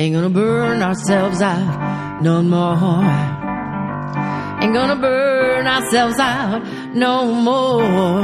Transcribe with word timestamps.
Ain't 0.00 0.14
gonna 0.14 0.30
burn 0.30 0.80
ourselves 0.80 1.42
out 1.42 2.22
no 2.22 2.40
more. 2.40 3.04
Ain't 4.62 4.72
gonna 4.72 4.96
burn 4.96 5.66
ourselves 5.66 6.18
out 6.18 6.64
no 6.94 7.34
more. 7.34 8.22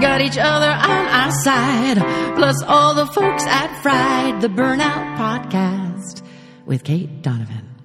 Got 0.00 0.22
each 0.22 0.36
other 0.36 0.66
on 0.66 1.06
our 1.20 1.30
side, 1.44 1.98
plus 2.34 2.60
all 2.64 2.94
the 2.94 3.06
folks 3.06 3.44
at 3.44 3.80
Fried, 3.80 4.40
the 4.40 4.48
Burnout 4.48 5.16
Podcast 5.16 6.22
with 6.66 6.82
Kate 6.82 7.22
Donovan. 7.22 7.76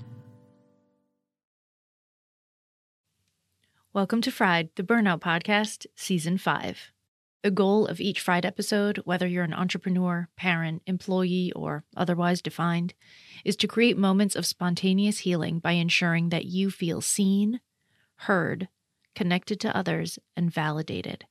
Welcome 3.93 4.21
to 4.21 4.31
Fried, 4.31 4.69
the 4.75 4.81
Burnout 4.81 5.19
Podcast, 5.19 5.85
Season 5.95 6.39
5. 6.39 6.91
The 7.43 7.49
goal 7.49 7.87
of 7.87 7.99
each 7.99 8.19
Fried 8.19 8.45
episode, 8.45 8.97
whether 8.97 9.25
you're 9.25 9.43
an 9.43 9.53
entrepreneur, 9.53 10.29
parent, 10.35 10.83
employee, 10.85 11.51
or 11.55 11.83
otherwise 11.97 12.39
defined, 12.39 12.93
is 13.43 13.55
to 13.57 13.67
create 13.67 13.97
moments 13.97 14.35
of 14.35 14.45
spontaneous 14.45 15.19
healing 15.19 15.57
by 15.57 15.71
ensuring 15.71 16.29
that 16.29 16.45
you 16.45 16.69
feel 16.69 17.01
seen, 17.01 17.59
heard, 18.17 18.69
connected 19.15 19.59
to 19.61 19.75
others, 19.75 20.19
and 20.35 20.53
validated. 20.53 21.25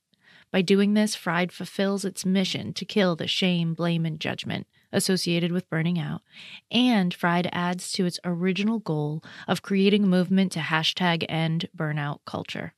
By 0.51 0.61
doing 0.61 0.95
this, 0.95 1.15
Fried 1.15 1.53
fulfills 1.53 2.03
its 2.03 2.25
mission 2.25 2.73
to 2.73 2.83
kill 2.83 3.15
the 3.15 3.25
shame, 3.25 3.73
blame, 3.73 4.05
and 4.05 4.19
judgment 4.19 4.67
associated 4.91 5.53
with 5.53 5.69
burning 5.69 5.97
out, 5.97 6.21
and 6.69 7.13
Fried 7.13 7.49
adds 7.53 7.93
to 7.93 8.05
its 8.05 8.19
original 8.25 8.79
goal 8.79 9.23
of 9.47 9.61
creating 9.61 10.03
a 10.03 10.07
movement 10.07 10.51
to 10.51 10.59
hashtag 10.59 11.25
end 11.29 11.69
burnout 11.73 12.19
culture. 12.25 12.73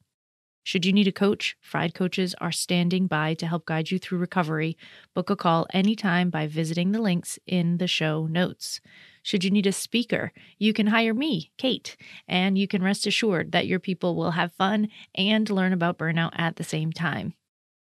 Should 0.64 0.86
you 0.86 0.94
need 0.94 1.10
a 1.10 1.12
coach, 1.12 1.58
Fried 1.60 1.94
coaches 1.94 2.34
are 2.40 2.52
standing 2.52 3.08
by 3.08 3.34
to 3.36 3.48
help 3.48 3.66
guide 3.66 3.92
you 3.92 4.00
through 4.00 4.20
recovery. 4.20 4.78
Book 5.14 5.30
a 5.30 5.36
call 5.36 5.68
anytime 5.74 6.30
by 6.30 6.48
visiting 6.48 6.92
the 6.92 7.02
links 7.02 7.38
in 7.46 7.78
the 7.80 7.88
show 7.88 8.28
notes. 8.28 8.80
Should 9.22 9.44
you 9.44 9.52
need 9.52 9.68
a 9.68 9.74
speaker, 9.74 10.32
you 10.58 10.72
can 10.72 10.88
hire 10.88 11.14
me, 11.14 11.52
Kate, 11.58 11.98
and 12.28 12.58
you 12.58 12.68
can 12.68 12.82
rest 12.82 13.06
assured 13.06 13.52
that 13.52 13.68
your 13.68 13.80
people 13.80 14.16
will 14.16 14.32
have 14.32 14.54
fun 14.54 14.88
and 15.16 15.50
learn 15.50 15.74
about 15.74 15.98
burnout 15.98 16.32
at 16.34 16.56
the 16.56 16.64
same 16.64 16.94
time. 16.94 17.34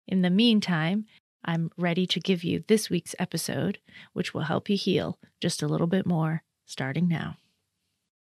In 0.07 0.23
the 0.23 0.29
meantime, 0.31 1.05
I'm 1.45 1.69
ready 1.77 2.07
to 2.07 2.19
give 2.19 2.43
you 2.43 2.63
this 2.67 2.89
week's 2.89 3.15
episode, 3.19 3.79
which 4.13 4.33
will 4.33 4.41
help 4.41 4.69
you 4.69 4.77
heal 4.77 5.19
just 5.39 5.61
a 5.61 5.67
little 5.67 5.87
bit 5.87 6.05
more 6.05 6.43
starting 6.65 7.07
now. 7.07 7.37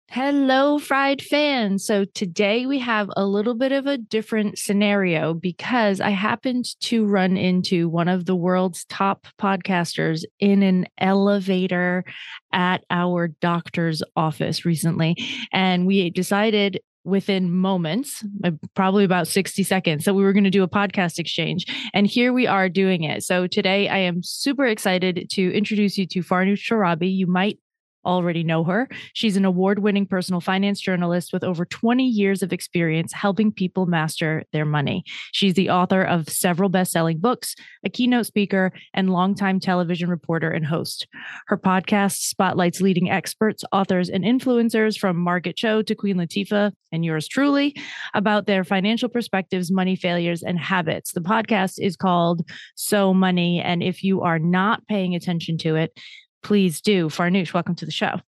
Hello, 0.10 0.80
Fried 0.80 1.22
fans. 1.22 1.86
So 1.86 2.06
today 2.06 2.66
we 2.68 2.80
have 2.80 3.10
a 3.18 3.26
little 3.26 3.56
bit 3.56 3.72
of 3.72 3.86
a 3.88 3.98
different 3.98 4.58
scenario 4.58 5.34
because 5.34 6.00
I 6.00 6.12
happened 6.12 6.66
to 6.82 7.06
run 7.06 7.36
into 7.36 7.90
one 7.90 8.08
of 8.08 8.26
the 8.26 8.36
world's 8.36 8.86
top 8.86 9.28
podcasters 9.42 10.24
in 10.40 10.64
an 10.64 10.86
elevator 11.00 12.06
at 12.54 12.86
our 12.90 13.28
doctor's 13.28 14.04
office 14.16 14.64
recently. 14.64 15.18
And 15.52 15.86
we 15.86 16.12
decided 16.12 16.80
within 17.04 17.52
moments, 17.52 18.24
uh, 18.44 18.52
probably 18.74 19.04
about 19.04 19.28
60 19.28 19.64
seconds. 19.64 20.06
that 20.06 20.14
we 20.14 20.24
were 20.24 20.34
going 20.34 20.44
to 20.44 20.50
do 20.50 20.64
a 20.64 20.68
podcast 20.68 21.20
exchange. 21.20 21.66
And 21.94 22.08
here 22.08 22.32
we 22.32 22.48
are 22.48 22.70
doing 22.70 23.04
it. 23.04 23.24
So 23.24 23.48
today 23.48 23.88
I 23.90 23.98
am 24.00 24.24
super 24.24 24.66
excited 24.66 25.28
to 25.32 25.54
introduce 25.54 25.98
you 25.98 26.08
to 26.08 26.20
Farnoosh 26.22 26.68
Torabi. 26.70 27.14
You 27.14 27.28
might 27.28 27.60
already 28.06 28.44
know 28.44 28.64
her. 28.64 28.88
She's 29.14 29.38
an 29.38 29.46
award 29.46 29.80
winning 29.80 30.06
personal 30.06 30.42
finance 30.42 30.80
journalist 30.80 31.34
with 31.34 31.44
over 31.44 31.66
20 31.66 32.06
years 32.06 32.44
of 32.44 32.54
experience 32.54 33.14
helping 33.14 33.52
people 33.52 33.86
master 33.86 34.44
their 34.54 34.66
money. 34.66 35.04
She's 35.32 35.54
the 35.56 35.70
author 35.70 36.02
of 36.02 36.30
several 36.30 36.70
best 36.70 36.92
selling 36.92 37.20
books, 37.20 37.56
a 37.84 37.90
keynote 37.90 38.26
speaker, 38.26 38.72
and 38.94 39.10
longtime 39.10 39.60
television 39.60 40.10
reporter 40.10 40.50
and 40.52 40.66
host. 40.66 41.08
Her 41.48 41.58
podcast 41.58 42.18
spotlights 42.20 42.82
leading 42.82 43.10
experts, 43.10 43.64
authors, 43.72 44.10
and 44.10 44.24
influencers 44.24 44.98
from 44.98 45.18
Margaret 45.18 45.56
Cho 45.56 45.82
to 45.82 45.96
Queen 45.96 46.18
Latifah 46.18 46.72
and 46.92 47.04
yours 47.04 47.28
truly 47.28 47.76
about 48.14 48.46
their 48.46 48.64
financial 48.64 49.10
perspectives, 49.10 49.72
money 49.72 49.96
failures, 49.96 50.44
and 50.44 50.58
habits. 50.58 51.12
The 51.12 51.22
podcast 51.22 51.76
is 51.78 51.96
called 51.96 52.48
So 52.76 53.14
Money. 53.14 53.62
And 53.62 53.84
if 53.84 54.04
you 54.04 54.22
are 54.22 54.40
not 54.40 54.88
paying 54.88 55.16
attention 55.16 55.58
to 55.60 55.76
it, 55.76 56.00
please 56.46 56.80
do. 56.80 57.10
Farnoosh, 57.10 57.56
welcome 57.56 57.74
to 57.74 57.86
the 57.86 57.92
show. 57.92 58.22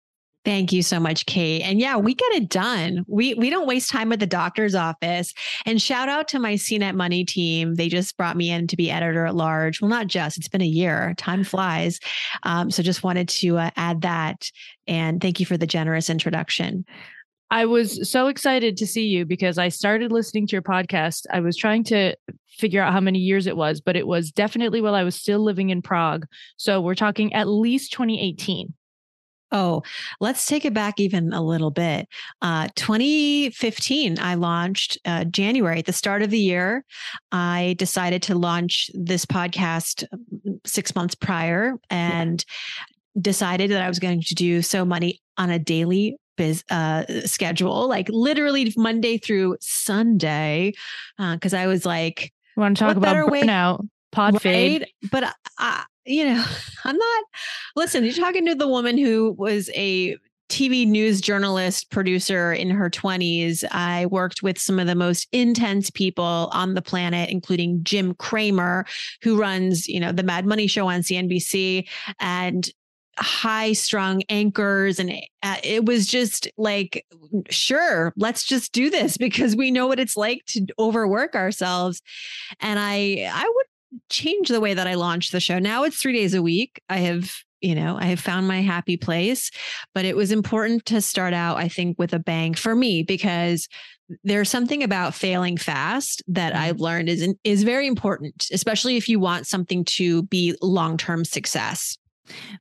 Thank 0.45 0.71
you 0.71 0.83
so 0.83 1.01
much, 1.01 1.25
Kate. 1.25 1.63
And 1.63 1.81
yeah, 1.81 1.97
we 1.97 2.13
get 2.13 2.31
it 2.31 2.49
done. 2.49 3.03
We 3.09 3.33
we 3.33 3.49
don't 3.49 3.67
waste 3.67 3.89
time 3.89 4.13
at 4.13 4.19
the 4.21 4.27
doctor's 4.27 4.73
office. 4.73 5.33
And 5.65 5.81
shout 5.81 6.07
out 6.07 6.29
to 6.29 6.39
my 6.39 6.53
CNET 6.53 6.95
Money 6.95 7.25
team. 7.25 7.75
They 7.75 7.89
just 7.89 8.15
brought 8.15 8.37
me 8.37 8.51
in 8.51 8.67
to 8.67 8.77
be 8.77 8.89
editor 8.89 9.25
at 9.25 9.35
large. 9.35 9.81
Well, 9.81 9.89
not 9.89 10.07
just. 10.07 10.37
It's 10.37 10.47
been 10.47 10.61
a 10.61 10.65
year. 10.65 11.13
Time 11.17 11.43
flies. 11.43 11.99
Um, 12.43 12.71
so 12.71 12.83
just 12.83 13.03
wanted 13.03 13.27
to 13.29 13.57
uh, 13.57 13.71
add 13.75 14.01
that. 14.03 14.49
And 14.87 15.19
thank 15.19 15.41
you 15.41 15.45
for 15.45 15.57
the 15.57 15.67
generous 15.67 16.09
introduction. 16.09 16.85
I 17.51 17.65
was 17.65 18.09
so 18.09 18.27
excited 18.27 18.77
to 18.77 18.87
see 18.87 19.05
you 19.05 19.25
because 19.25 19.57
I 19.57 19.69
started 19.69 20.11
listening 20.11 20.47
to 20.47 20.53
your 20.53 20.61
podcast. 20.61 21.25
I 21.31 21.39
was 21.41 21.55
trying 21.55 21.83
to 21.85 22.15
figure 22.49 22.81
out 22.81 22.93
how 22.93 22.99
many 22.99 23.19
years 23.19 23.47
it 23.47 23.55
was, 23.55 23.81
but 23.81 23.95
it 23.95 24.07
was 24.07 24.31
definitely 24.31 24.81
while 24.81 24.95
I 24.95 25.03
was 25.03 25.15
still 25.15 25.39
living 25.39 25.69
in 25.69 25.81
Prague. 25.81 26.25
So 26.57 26.81
we're 26.81 26.95
talking 26.95 27.33
at 27.33 27.47
least 27.47 27.91
2018. 27.93 28.73
Oh, 29.51 29.83
let's 30.19 30.47
take 30.47 30.65
it 30.65 30.73
back 30.73 30.99
even 30.99 31.31
a 31.31 31.41
little 31.41 31.69
bit. 31.69 32.09
Uh, 32.41 32.67
2015, 32.75 34.19
I 34.19 34.33
launched 34.33 34.97
uh, 35.05 35.23
January 35.25 35.79
at 35.79 35.85
the 35.85 35.93
start 35.93 36.23
of 36.23 36.31
the 36.31 36.39
year. 36.39 36.83
I 37.31 37.75
decided 37.77 38.23
to 38.23 38.35
launch 38.35 38.89
this 38.93 39.25
podcast 39.25 40.03
mm, 40.13 40.59
six 40.65 40.95
months 40.95 41.13
prior 41.13 41.75
and 41.91 42.43
yeah. 42.47 43.21
decided 43.21 43.69
that 43.71 43.83
I 43.83 43.87
was 43.87 43.99
going 43.99 44.21
to 44.23 44.35
do 44.35 44.63
so 44.63 44.83
money 44.83 45.21
on 45.37 45.51
a 45.51 45.59
daily 45.59 46.17
biz, 46.35 46.63
uh, 46.69 47.05
schedule, 47.25 47.87
like 47.87 48.07
literally 48.09 48.73
Monday 48.77 49.17
through 49.17 49.57
Sunday, 49.61 50.73
because 51.17 51.53
uh, 51.53 51.57
I 51.57 51.67
was 51.67 51.85
like, 51.85 52.31
want 52.57 52.77
to 52.77 52.83
talk 52.83 52.97
about 52.97 53.15
burnout?" 53.15 53.79
Way? 53.79 53.87
Pod 54.11 54.33
right? 54.35 54.41
fade, 54.41 54.87
but 55.11 55.35
I, 55.59 55.83
you 56.05 56.25
know, 56.25 56.45
I'm 56.83 56.97
not. 56.97 57.23
Listen, 57.75 58.03
you're 58.03 58.13
talking 58.13 58.45
to 58.45 58.55
the 58.55 58.67
woman 58.67 58.97
who 58.97 59.35
was 59.37 59.69
a 59.75 60.17
TV 60.49 60.87
news 60.87 61.21
journalist, 61.21 61.89
producer 61.89 62.53
in 62.53 62.69
her 62.69 62.89
20s. 62.89 63.63
I 63.71 64.05
worked 64.07 64.43
with 64.43 64.59
some 64.59 64.79
of 64.79 64.87
the 64.87 64.95
most 64.95 65.27
intense 65.31 65.89
people 65.89 66.49
on 66.51 66.75
the 66.75 66.81
planet, 66.81 67.29
including 67.29 67.83
Jim 67.83 68.13
Cramer, 68.15 68.85
who 69.23 69.39
runs, 69.39 69.87
you 69.87 69.99
know, 69.99 70.11
the 70.11 70.23
Mad 70.23 70.45
Money 70.45 70.67
show 70.67 70.87
on 70.87 71.01
CNBC. 71.01 71.87
And 72.19 72.69
high 73.17 73.73
strung 73.73 74.21
anchors 74.29 74.99
and 74.99 75.11
uh, 75.43 75.55
it 75.63 75.85
was 75.85 76.05
just 76.05 76.47
like 76.57 77.05
sure 77.49 78.13
let's 78.17 78.43
just 78.43 78.71
do 78.71 78.89
this 78.89 79.17
because 79.25 79.55
we 79.55 79.71
know 79.71 79.87
what 79.87 79.99
it's 79.99 80.17
like 80.17 80.43
to 80.45 80.65
overwork 80.79 81.35
ourselves 81.35 82.01
and 82.59 82.79
i 82.79 83.29
i 83.31 83.51
would 83.55 83.65
change 84.09 84.49
the 84.49 84.59
way 84.59 84.73
that 84.73 84.87
i 84.87 84.95
launch 84.95 85.31
the 85.31 85.39
show 85.39 85.59
now 85.59 85.83
it's 85.83 86.01
3 86.01 86.13
days 86.13 86.33
a 86.33 86.41
week 86.41 86.81
i 86.89 86.97
have 86.97 87.33
you 87.61 87.73
know 87.73 87.97
i 87.97 88.05
have 88.05 88.19
found 88.19 88.47
my 88.47 88.61
happy 88.61 88.97
place 88.97 89.49
but 89.93 90.03
it 90.03 90.17
was 90.17 90.31
important 90.31 90.85
to 90.85 90.99
start 90.99 91.33
out 91.33 91.57
i 91.57 91.69
think 91.69 91.97
with 91.97 92.13
a 92.13 92.19
bang 92.19 92.53
for 92.53 92.75
me 92.75 93.01
because 93.01 93.69
there's 94.23 94.49
something 94.49 94.83
about 94.83 95.15
failing 95.15 95.57
fast 95.57 96.21
that 96.27 96.53
mm-hmm. 96.53 96.61
I've 96.61 96.79
learned 96.79 97.09
is 97.09 97.33
is 97.43 97.63
very 97.63 97.87
important, 97.87 98.47
especially 98.51 98.97
if 98.97 99.09
you 99.09 99.19
want 99.19 99.47
something 99.47 99.83
to 99.85 100.23
be 100.23 100.55
long-term 100.61 101.25
success. 101.25 101.97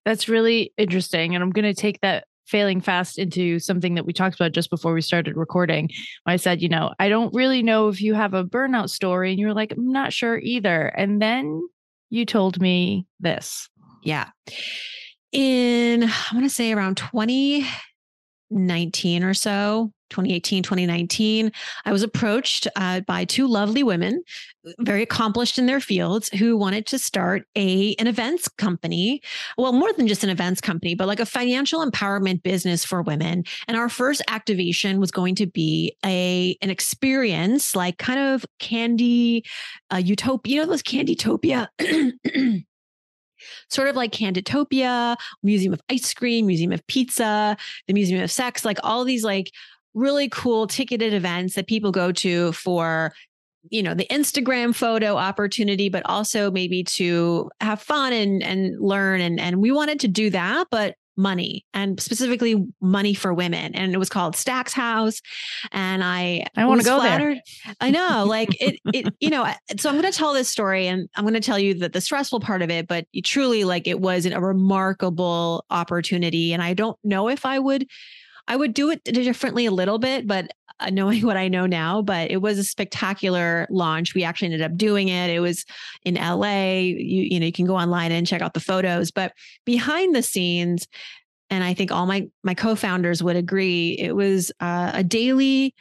That's 0.04 0.28
really 0.28 0.72
interesting. 0.76 1.34
And 1.34 1.42
I'm 1.42 1.50
going 1.50 1.64
to 1.64 1.74
take 1.74 2.00
that 2.00 2.26
failing 2.46 2.80
fast 2.80 3.18
into 3.18 3.58
something 3.58 3.94
that 3.94 4.06
we 4.06 4.12
talked 4.12 4.36
about 4.36 4.52
just 4.52 4.70
before 4.70 4.92
we 4.92 5.00
started 5.00 5.36
recording. 5.36 5.90
I 6.26 6.36
said, 6.36 6.62
you 6.62 6.68
know, 6.68 6.92
I 6.98 7.08
don't 7.08 7.32
really 7.34 7.62
know 7.62 7.88
if 7.88 8.02
you 8.02 8.14
have 8.14 8.34
a 8.34 8.44
burnout 8.44 8.90
story. 8.90 9.30
And 9.30 9.40
you 9.40 9.46
were 9.46 9.54
like, 9.54 9.72
I'm 9.72 9.92
not 9.92 10.12
sure 10.12 10.38
either. 10.38 10.88
And 10.88 11.22
then 11.22 11.66
you 12.10 12.26
told 12.26 12.60
me 12.60 13.06
this. 13.20 13.70
Yeah. 14.02 14.28
In, 15.32 16.02
I 16.04 16.30
want 16.32 16.44
to 16.44 16.50
say 16.50 16.72
around 16.72 16.98
2019 16.98 19.24
or 19.24 19.34
so, 19.34 19.92
2018, 20.10 20.62
2019, 20.62 21.50
I 21.84 21.92
was 21.92 22.02
approached 22.02 22.66
uh, 22.76 23.00
by 23.00 23.24
two 23.24 23.48
lovely 23.48 23.82
women, 23.82 24.22
very 24.78 25.02
accomplished 25.02 25.58
in 25.58 25.66
their 25.66 25.80
fields, 25.80 26.28
who 26.30 26.56
wanted 26.56 26.86
to 26.86 26.98
start 26.98 27.46
a 27.56 27.94
an 27.98 28.06
events 28.06 28.48
company. 28.48 29.22
Well, 29.58 29.72
more 29.72 29.92
than 29.92 30.06
just 30.06 30.24
an 30.24 30.30
events 30.30 30.60
company, 30.60 30.94
but 30.94 31.06
like 31.06 31.20
a 31.20 31.26
financial 31.26 31.84
empowerment 31.84 32.42
business 32.42 32.84
for 32.84 33.02
women. 33.02 33.44
And 33.68 33.76
our 33.76 33.88
first 33.88 34.22
activation 34.28 35.00
was 35.00 35.10
going 35.10 35.34
to 35.36 35.46
be 35.46 35.96
a 36.04 36.56
an 36.62 36.70
experience, 36.70 37.76
like 37.76 37.98
kind 37.98 38.20
of 38.20 38.46
candy, 38.58 39.44
uh, 39.92 39.98
utopia. 39.98 40.54
You 40.54 40.60
know 40.60 40.66
those 40.66 40.82
Candytopia. 40.82 41.68
sort 43.68 43.88
of 43.88 43.96
like 43.96 44.12
Candytopia, 44.12 45.16
Museum 45.42 45.72
of 45.72 45.80
Ice 45.90 46.14
Cream, 46.14 46.46
Museum 46.46 46.72
of 46.72 46.86
Pizza, 46.86 47.56
the 47.86 47.92
Museum 47.92 48.22
of 48.22 48.30
Sex, 48.30 48.64
like 48.64 48.78
all 48.82 49.04
these 49.04 49.24
like 49.24 49.50
really 49.94 50.28
cool 50.28 50.66
ticketed 50.66 51.14
events 51.14 51.54
that 51.54 51.66
people 51.66 51.92
go 51.92 52.10
to 52.12 52.52
for 52.52 53.12
you 53.70 53.82
know 53.82 53.94
the 53.94 54.06
instagram 54.10 54.74
photo 54.74 55.16
opportunity 55.16 55.88
but 55.88 56.02
also 56.06 56.50
maybe 56.50 56.84
to 56.84 57.50
have 57.60 57.80
fun 57.80 58.12
and 58.12 58.42
and 58.42 58.78
learn 58.80 59.20
and 59.20 59.40
and 59.40 59.60
we 59.60 59.70
wanted 59.70 60.00
to 60.00 60.08
do 60.08 60.30
that 60.30 60.66
but 60.70 60.94
money 61.16 61.64
and 61.72 62.00
specifically 62.00 62.66
money 62.80 63.14
for 63.14 63.32
women. 63.32 63.74
And 63.74 63.94
it 63.94 63.98
was 63.98 64.08
called 64.08 64.36
Stacks 64.36 64.72
House. 64.72 65.20
And 65.72 66.02
I 66.02 66.46
I 66.56 66.64
want 66.64 66.80
to 66.80 66.84
go 66.84 66.98
flattered. 66.98 67.40
there. 67.64 67.74
I 67.80 67.90
know, 67.90 68.24
like 68.28 68.60
it, 68.60 68.80
it, 68.92 69.14
you 69.20 69.30
know, 69.30 69.46
so 69.78 69.88
I'm 69.88 69.98
going 70.00 70.10
to 70.10 70.16
tell 70.16 70.32
this 70.32 70.48
story 70.48 70.86
and 70.86 71.08
I'm 71.16 71.24
going 71.24 71.34
to 71.34 71.40
tell 71.40 71.58
you 71.58 71.74
that 71.74 71.92
the 71.92 72.00
stressful 72.00 72.40
part 72.40 72.62
of 72.62 72.70
it, 72.70 72.88
but 72.88 73.06
truly 73.24 73.64
like 73.64 73.86
it 73.86 74.00
was 74.00 74.26
a 74.26 74.40
remarkable 74.40 75.64
opportunity. 75.70 76.52
And 76.52 76.62
I 76.62 76.74
don't 76.74 76.98
know 77.04 77.28
if 77.28 77.46
I 77.46 77.58
would, 77.58 77.86
I 78.46 78.56
would 78.56 78.74
do 78.74 78.90
it 78.90 79.04
differently 79.04 79.66
a 79.66 79.70
little 79.70 79.98
bit, 79.98 80.26
but 80.26 80.50
uh, 80.80 80.90
knowing 80.90 81.22
what 81.26 81.36
I 81.36 81.48
know 81.48 81.66
now, 81.66 82.02
but 82.02 82.30
it 82.30 82.38
was 82.38 82.58
a 82.58 82.64
spectacular 82.64 83.66
launch. 83.70 84.14
We 84.14 84.24
actually 84.24 84.46
ended 84.46 84.62
up 84.62 84.76
doing 84.76 85.08
it. 85.08 85.30
It 85.30 85.40
was 85.40 85.64
in 86.04 86.14
LA. 86.14 86.78
You, 86.78 87.22
you 87.22 87.40
know, 87.40 87.46
you 87.46 87.52
can 87.52 87.66
go 87.66 87.76
online 87.76 88.12
and 88.12 88.26
check 88.26 88.42
out 88.42 88.54
the 88.54 88.60
photos, 88.60 89.10
but 89.10 89.32
behind 89.64 90.14
the 90.14 90.22
scenes, 90.22 90.86
and 91.50 91.62
I 91.62 91.74
think 91.74 91.92
all 91.92 92.06
my 92.06 92.28
my 92.42 92.54
co-founders 92.54 93.22
would 93.22 93.36
agree, 93.36 93.96
it 93.98 94.16
was 94.16 94.50
uh, 94.60 94.92
a 94.94 95.04
daily 95.04 95.74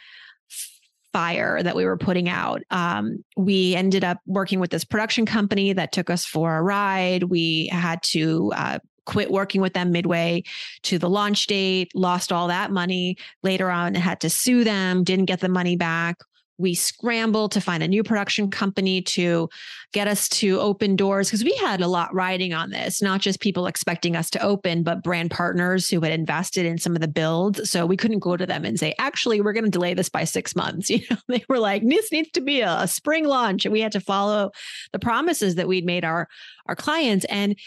fire 1.13 1.61
that 1.61 1.75
we 1.75 1.85
were 1.85 1.97
putting 1.97 2.27
out. 2.27 2.63
Um, 2.71 3.23
we 3.37 3.75
ended 3.75 4.03
up 4.03 4.17
working 4.25 4.59
with 4.59 4.71
this 4.71 4.83
production 4.83 5.25
company 5.25 5.71
that 5.71 5.91
took 5.91 6.09
us 6.09 6.25
for 6.25 6.57
a 6.57 6.61
ride. 6.61 7.23
We 7.23 7.67
had 7.71 8.01
to 8.03 8.51
uh, 8.55 8.79
quit 9.05 9.31
working 9.31 9.61
with 9.61 9.73
them 9.73 9.91
midway 9.91 10.43
to 10.83 10.97
the 10.97 11.09
launch 11.09 11.47
date, 11.47 11.91
lost 11.95 12.31
all 12.31 12.47
that 12.47 12.71
money. 12.71 13.17
Later 13.41 13.69
on, 13.69 13.95
had 13.95 14.21
to 14.21 14.29
sue 14.29 14.63
them, 14.63 15.03
didn't 15.03 15.25
get 15.25 15.39
the 15.39 15.49
money 15.49 15.75
back. 15.75 16.17
We 16.59 16.75
scrambled 16.75 17.51
to 17.53 17.61
find 17.61 17.81
a 17.81 17.87
new 17.87 18.03
production 18.03 18.51
company 18.51 19.01
to 19.01 19.49
get 19.91 20.07
us 20.07 20.29
to 20.29 20.59
open 20.59 20.95
doors 20.95 21.27
because 21.27 21.43
we 21.43 21.55
had 21.55 21.81
a 21.81 21.87
lot 21.87 22.13
riding 22.13 22.53
on 22.53 22.69
this, 22.69 23.01
not 23.01 23.21
just 23.21 23.39
people 23.39 23.65
expecting 23.65 24.15
us 24.15 24.29
to 24.31 24.41
open, 24.41 24.83
but 24.83 25.01
brand 25.01 25.31
partners 25.31 25.89
who 25.89 25.99
had 26.01 26.13
invested 26.13 26.65
in 26.67 26.77
some 26.77 26.93
of 26.95 27.01
the 27.01 27.07
builds. 27.07 27.71
So 27.71 27.87
we 27.87 27.97
couldn't 27.97 28.19
go 28.19 28.37
to 28.37 28.45
them 28.45 28.65
and 28.65 28.79
say, 28.79 28.93
actually, 28.99 29.41
we're 29.41 29.53
going 29.53 29.65
to 29.65 29.71
delay 29.71 29.95
this 29.95 30.09
by 30.09 30.25
six 30.25 30.55
months. 30.55 30.89
You 30.93 31.01
know, 31.09 31.17
they 31.27 31.43
were 31.49 31.59
like, 31.59 31.83
this 31.87 32.11
needs 32.11 32.29
to 32.31 32.41
be 32.41 32.61
a, 32.61 32.81
a 32.81 32.87
spring 32.87 33.25
launch. 33.25 33.65
And 33.65 33.73
we 33.73 33.81
had 33.81 33.91
to 33.93 33.99
follow 33.99 34.51
the 34.91 34.99
promises 34.99 35.55
that 35.55 35.67
we'd 35.67 35.85
made 35.85 36.05
our 36.05 36.29
our 36.67 36.75
clients. 36.75 37.25
And 37.25 37.57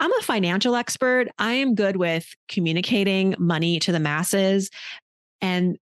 I'm 0.00 0.12
a 0.12 0.22
financial 0.22 0.74
expert. 0.74 1.28
I 1.38 1.52
am 1.52 1.74
good 1.74 1.96
with 1.96 2.26
communicating 2.48 3.34
money 3.38 3.78
to 3.80 3.92
the 3.92 4.00
masses. 4.00 4.70
And 5.40 5.76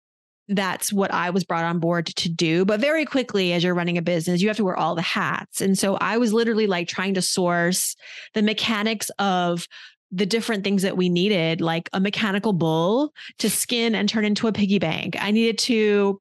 that's 0.49 0.93
what 0.93 1.13
I 1.13 1.31
was 1.31 1.45
brought 1.45 1.65
on 1.65 1.81
board 1.81 2.07
to 2.07 2.29
do. 2.29 2.65
But 2.65 2.81
very 2.81 3.05
quickly, 3.05 3.53
as 3.53 3.63
you're 3.63 3.75
running 3.75 3.99
a 3.99 4.03
business, 4.03 4.41
you 4.41 4.49
have 4.49 4.57
to 4.57 4.65
wear 4.65 4.77
all 4.77 4.95
the 4.95 5.03
hats. 5.03 5.61
And 5.61 5.79
so 5.79 5.97
I 5.97 6.19
was 6.19 6.33
literally 6.33 6.67
like 6.67 6.89
trying 6.89 7.15
to 7.15 7.23
source 7.23 7.97
the 8.35 8.43
mechanics 8.43 9.11
of 9.19 9.67
the 10.13 10.27
different 10.27 10.63
things 10.63 10.83
that 10.83 10.97
we 10.97 11.09
needed, 11.09 11.61
like 11.61 11.91
a 11.93 12.01
mechanical 12.01 12.53
bull 12.53 13.13
to 13.39 13.51
skin 13.51 13.95
and 13.95 14.09
turn 14.09 14.25
into 14.25 14.47
a 14.47 14.53
piggy 14.53 14.79
bank. 14.79 15.17
I 15.21 15.33
needed 15.33 15.59
to 15.59 16.21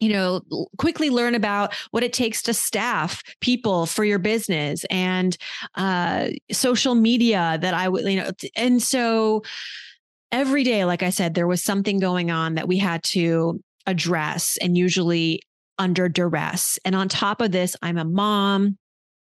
you 0.00 0.08
know 0.08 0.42
quickly 0.78 1.10
learn 1.10 1.34
about 1.34 1.74
what 1.90 2.02
it 2.02 2.12
takes 2.12 2.42
to 2.42 2.54
staff 2.54 3.22
people 3.40 3.86
for 3.86 4.04
your 4.04 4.18
business 4.18 4.84
and 4.90 5.36
uh, 5.76 6.28
social 6.52 6.94
media 6.94 7.58
that 7.60 7.74
i 7.74 7.88
would 7.88 8.04
you 8.04 8.16
know 8.16 8.30
and 8.56 8.82
so 8.82 9.42
every 10.32 10.64
day 10.64 10.84
like 10.84 11.02
i 11.02 11.10
said 11.10 11.34
there 11.34 11.46
was 11.46 11.62
something 11.62 11.98
going 11.98 12.30
on 12.30 12.54
that 12.54 12.68
we 12.68 12.78
had 12.78 13.02
to 13.02 13.60
address 13.86 14.56
and 14.60 14.76
usually 14.76 15.40
under 15.78 16.08
duress 16.08 16.78
and 16.84 16.94
on 16.94 17.08
top 17.08 17.40
of 17.40 17.52
this 17.52 17.76
i'm 17.82 17.98
a 17.98 18.04
mom 18.04 18.76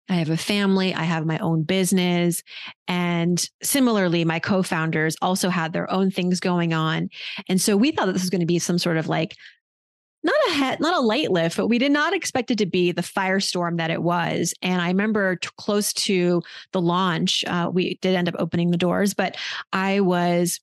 I 0.08 0.14
have 0.16 0.30
a 0.30 0.36
family, 0.36 0.94
I 0.94 1.04
have 1.04 1.24
my 1.24 1.38
own 1.38 1.62
business. 1.62 2.42
And 2.86 3.42
similarly, 3.62 4.24
my 4.24 4.38
co 4.38 4.62
founders 4.62 5.16
also 5.22 5.48
had 5.48 5.72
their 5.72 5.90
own 5.90 6.10
things 6.10 6.40
going 6.40 6.74
on. 6.74 7.08
And 7.48 7.60
so 7.60 7.76
we 7.76 7.90
thought 7.90 8.06
that 8.06 8.12
this 8.12 8.22
was 8.22 8.30
going 8.30 8.40
to 8.40 8.46
be 8.46 8.58
some 8.58 8.78
sort 8.78 8.98
of 8.98 9.08
like 9.08 9.34
not 10.24 10.34
a 10.48 10.76
not 10.80 10.96
a 10.96 11.00
light 11.00 11.30
lift, 11.30 11.56
but 11.56 11.68
we 11.68 11.78
did 11.78 11.92
not 11.92 12.14
expect 12.14 12.50
it 12.50 12.58
to 12.58 12.66
be 12.66 12.92
the 12.92 13.02
firestorm 13.02 13.76
that 13.76 13.90
it 13.90 14.02
was. 14.02 14.54
And 14.62 14.80
I 14.80 14.88
remember 14.88 15.36
t- 15.36 15.48
close 15.58 15.92
to 15.92 16.42
the 16.72 16.80
launch, 16.80 17.44
uh, 17.46 17.70
we 17.72 17.98
did 18.00 18.14
end 18.14 18.28
up 18.28 18.34
opening 18.38 18.70
the 18.70 18.76
doors, 18.76 19.14
but 19.14 19.36
I 19.72 20.00
was 20.00 20.60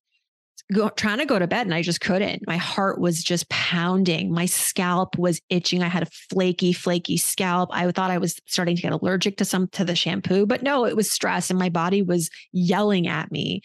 go, 0.72 0.90
trying 0.90 1.20
to 1.20 1.26
go 1.26 1.38
to 1.38 1.48
bed 1.48 1.68
and 1.68 1.74
I 1.74 1.82
just 1.82 2.02
couldn't. 2.02 2.48
My 2.48 2.58
heart 2.58 3.00
was 3.00 3.24
just 3.24 3.50
pounding. 3.50 4.32
My 4.32 4.46
scalp 4.46 5.18
was 5.18 5.42
itching. 5.50 5.84
I 5.84 5.88
had 5.88 6.04
a 6.04 6.12
flaky, 6.30 6.74
flaky 6.74 7.18
scalp. 7.18 7.70
I 7.74 7.92
thought 7.92 8.12
I 8.12 8.18
was 8.18 8.40
starting 8.48 8.76
to 8.76 8.82
get 8.82 8.94
allergic 8.94 9.38
to 9.38 9.46
some 9.46 9.68
to 9.70 9.86
the 9.86 9.96
shampoo, 9.96 10.46
but 10.46 10.64
no, 10.64 10.86
it 10.86 10.96
was 10.96 11.12
stress 11.12 11.50
and 11.50 11.60
my 11.60 11.70
body 11.70 12.02
was 12.02 12.30
yelling 12.52 13.08
at 13.08 13.32
me. 13.32 13.62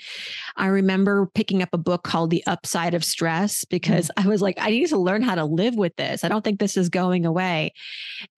I 0.56 0.66
remember 0.66 1.30
picking 1.34 1.62
up 1.62 1.70
a 1.72 1.78
book 1.78 2.02
called 2.02 2.30
The 2.30 2.46
Upside 2.46 2.94
of 2.94 3.04
Stress 3.04 3.64
because 3.64 4.08
mm. 4.08 4.24
I 4.24 4.28
was 4.28 4.42
like, 4.42 4.56
I 4.60 4.70
need 4.70 4.88
to 4.88 4.98
learn 4.98 5.22
how 5.22 5.34
to 5.34 5.44
live 5.44 5.76
with 5.76 5.96
this. 5.96 6.24
I 6.24 6.28
don't 6.28 6.42
think 6.42 6.58
this 6.58 6.76
is 6.76 6.88
going 6.88 7.26
away. 7.26 7.72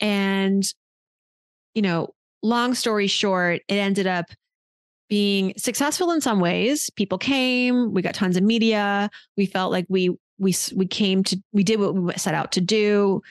And, 0.01 0.65
you 1.75 1.83
know, 1.83 2.15
long 2.43 2.75
story 2.75 3.07
short, 3.07 3.63
it 3.69 3.75
ended 3.75 4.07
up 4.07 4.27
being 5.09 5.53
successful 5.57 6.11
in 6.11 6.21
some 6.21 6.41
ways. 6.41 6.91
People 6.91 7.19
came, 7.19 7.93
we 7.93 8.03
got 8.03 8.15
tons 8.15 8.37
of 8.37 8.43
media. 8.43 9.11
We 9.37 9.47
felt 9.47 9.73
like 9.73 9.87
we 9.89 10.17
we 10.39 10.55
we 10.75 10.87
came 10.87 11.25
to 11.25 11.43
we 11.53 11.65
did 11.65 11.81
what 11.81 11.95
we 11.95 12.13
set 12.15 12.35
out 12.35 12.53
to 12.53 12.61
do. 12.61 13.23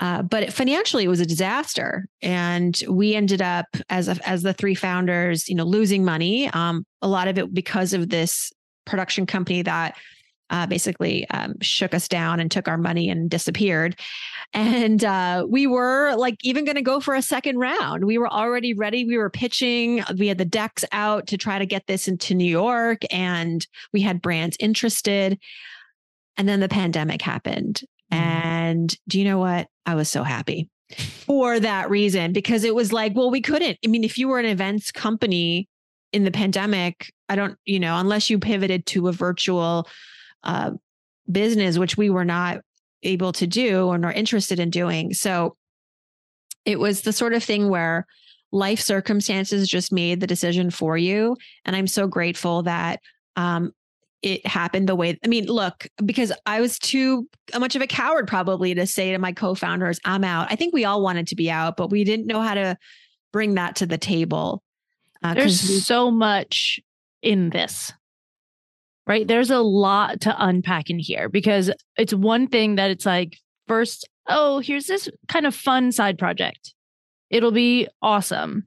Uh, 0.00 0.20
but 0.20 0.42
it, 0.42 0.52
financially, 0.52 1.04
it 1.04 1.08
was 1.08 1.20
a 1.20 1.26
disaster, 1.26 2.08
and 2.22 2.82
we 2.88 3.14
ended 3.14 3.40
up 3.40 3.66
as 3.88 4.08
a, 4.08 4.18
as 4.28 4.42
the 4.42 4.52
three 4.52 4.74
founders, 4.74 5.48
you 5.48 5.54
know, 5.54 5.64
losing 5.64 6.04
money. 6.04 6.48
Um, 6.48 6.84
a 7.02 7.08
lot 7.08 7.28
of 7.28 7.38
it 7.38 7.54
because 7.54 7.92
of 7.92 8.08
this 8.08 8.52
production 8.84 9.26
company 9.26 9.62
that 9.62 9.96
uh, 10.52 10.66
basically 10.66 11.28
um, 11.30 11.54
shook 11.62 11.94
us 11.94 12.06
down 12.06 12.38
and 12.38 12.50
took 12.50 12.68
our 12.68 12.76
money 12.76 13.08
and 13.08 13.30
disappeared. 13.30 13.98
And 14.52 15.02
uh, 15.02 15.46
we 15.48 15.66
were 15.66 16.14
like 16.14 16.36
even 16.42 16.66
going 16.66 16.76
to 16.76 16.82
go 16.82 17.00
for 17.00 17.14
a 17.14 17.22
second 17.22 17.58
round. 17.58 18.04
We 18.04 18.18
were 18.18 18.30
already 18.30 18.74
ready. 18.74 19.04
We 19.06 19.16
were 19.16 19.30
pitching. 19.30 20.04
We 20.18 20.28
had 20.28 20.36
the 20.36 20.44
decks 20.44 20.84
out 20.92 21.26
to 21.28 21.38
try 21.38 21.58
to 21.58 21.66
get 21.66 21.86
this 21.86 22.06
into 22.06 22.34
New 22.34 22.44
York, 22.44 23.00
and 23.10 23.66
we 23.94 24.02
had 24.02 24.20
brands 24.20 24.58
interested. 24.60 25.38
And 26.36 26.46
then 26.46 26.60
the 26.60 26.68
pandemic 26.68 27.22
happened. 27.22 27.80
Mm. 28.12 28.16
And 28.18 28.98
do 29.08 29.18
you 29.18 29.24
know 29.24 29.38
what? 29.38 29.68
I 29.86 29.94
was 29.94 30.10
so 30.10 30.22
happy 30.22 30.68
for 30.98 31.58
that 31.60 31.88
reason 31.88 32.34
because 32.34 32.62
it 32.64 32.74
was 32.74 32.92
like, 32.92 33.14
well, 33.16 33.30
we 33.30 33.40
couldn't. 33.40 33.78
I 33.82 33.88
mean, 33.88 34.04
if 34.04 34.18
you 34.18 34.28
were 34.28 34.38
an 34.38 34.44
events 34.44 34.92
company 34.92 35.66
in 36.12 36.24
the 36.24 36.30
pandemic, 36.30 37.10
I 37.30 37.36
don't, 37.36 37.56
you 37.64 37.80
know, 37.80 37.96
unless 37.96 38.28
you 38.28 38.38
pivoted 38.38 38.84
to 38.86 39.08
a 39.08 39.12
virtual 39.12 39.88
uh, 40.44 40.72
business, 41.30 41.78
which 41.78 41.96
we 41.96 42.10
were 42.10 42.24
not 42.24 42.60
able 43.02 43.32
to 43.32 43.46
do 43.46 43.86
or 43.86 43.98
nor 43.98 44.12
interested 44.12 44.60
in 44.60 44.70
doing. 44.70 45.14
So 45.14 45.56
it 46.64 46.78
was 46.78 47.02
the 47.02 47.12
sort 47.12 47.34
of 47.34 47.42
thing 47.42 47.68
where 47.68 48.06
life 48.52 48.80
circumstances 48.80 49.68
just 49.68 49.92
made 49.92 50.20
the 50.20 50.26
decision 50.26 50.70
for 50.70 50.96
you. 50.96 51.36
And 51.64 51.74
I'm 51.74 51.86
so 51.86 52.06
grateful 52.06 52.62
that 52.64 53.00
um, 53.34 53.72
it 54.22 54.46
happened 54.46 54.88
the 54.88 54.94
way 54.94 55.18
I 55.24 55.28
mean, 55.28 55.46
look, 55.46 55.88
because 56.04 56.32
I 56.46 56.60
was 56.60 56.78
too 56.78 57.28
much 57.58 57.74
of 57.74 57.82
a 57.82 57.86
coward 57.86 58.28
probably 58.28 58.74
to 58.74 58.86
say 58.86 59.10
to 59.10 59.18
my 59.18 59.32
co-founders, 59.32 59.98
I'm 60.04 60.22
out. 60.22 60.48
I 60.50 60.56
think 60.56 60.72
we 60.72 60.84
all 60.84 61.02
wanted 61.02 61.26
to 61.28 61.36
be 61.36 61.50
out, 61.50 61.76
but 61.76 61.90
we 61.90 62.04
didn't 62.04 62.26
know 62.26 62.40
how 62.40 62.54
to 62.54 62.76
bring 63.32 63.54
that 63.54 63.76
to 63.76 63.86
the 63.86 63.98
table. 63.98 64.62
Uh, 65.22 65.34
There's 65.34 65.68
we, 65.68 65.76
so 65.76 66.10
much 66.10 66.78
in 67.22 67.50
this 67.50 67.92
right? 69.06 69.26
There's 69.26 69.50
a 69.50 69.60
lot 69.60 70.20
to 70.22 70.34
unpack 70.38 70.90
in 70.90 70.98
here 70.98 71.28
because 71.28 71.70
it's 71.96 72.14
one 72.14 72.46
thing 72.46 72.76
that 72.76 72.90
it's 72.90 73.06
like, 73.06 73.36
first, 73.66 74.08
oh, 74.28 74.60
here's 74.60 74.86
this 74.86 75.08
kind 75.28 75.46
of 75.46 75.54
fun 75.54 75.92
side 75.92 76.18
project. 76.18 76.74
It'll 77.30 77.52
be 77.52 77.88
awesome 78.00 78.66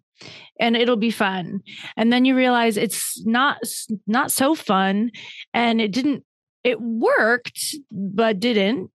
and 0.60 0.76
it'll 0.76 0.98
be 0.98 1.12
fun. 1.12 1.62
And 1.98 2.12
then 2.12 2.26
you 2.26 2.36
realize 2.36 2.78
it's 2.78 3.24
not 3.26 3.58
not 4.08 4.32
so 4.32 4.56
fun 4.56 5.12
and 5.54 5.82
it 5.82 5.92
didn't 5.92 6.24
it 6.64 6.82
worked 6.82 7.76
but 7.92 8.40
didn't 8.40 8.90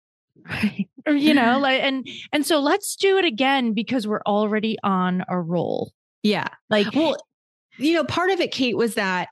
or 1.06 1.12
you 1.12 1.34
know 1.34 1.58
like 1.60 1.82
and 1.82 2.08
and 2.32 2.46
so 2.46 2.60
let's 2.60 2.96
do 2.96 3.18
it 3.18 3.24
again 3.24 3.74
because 3.74 4.06
we're 4.06 4.22
already 4.22 4.76
on 4.82 5.24
a 5.28 5.38
roll. 5.38 5.92
Yeah. 6.22 6.48
Like 6.70 6.94
well 6.94 7.16
you 7.76 7.94
know 7.94 8.04
part 8.04 8.30
of 8.30 8.40
it 8.40 8.52
Kate 8.52 8.76
was 8.76 8.94
that 8.94 9.28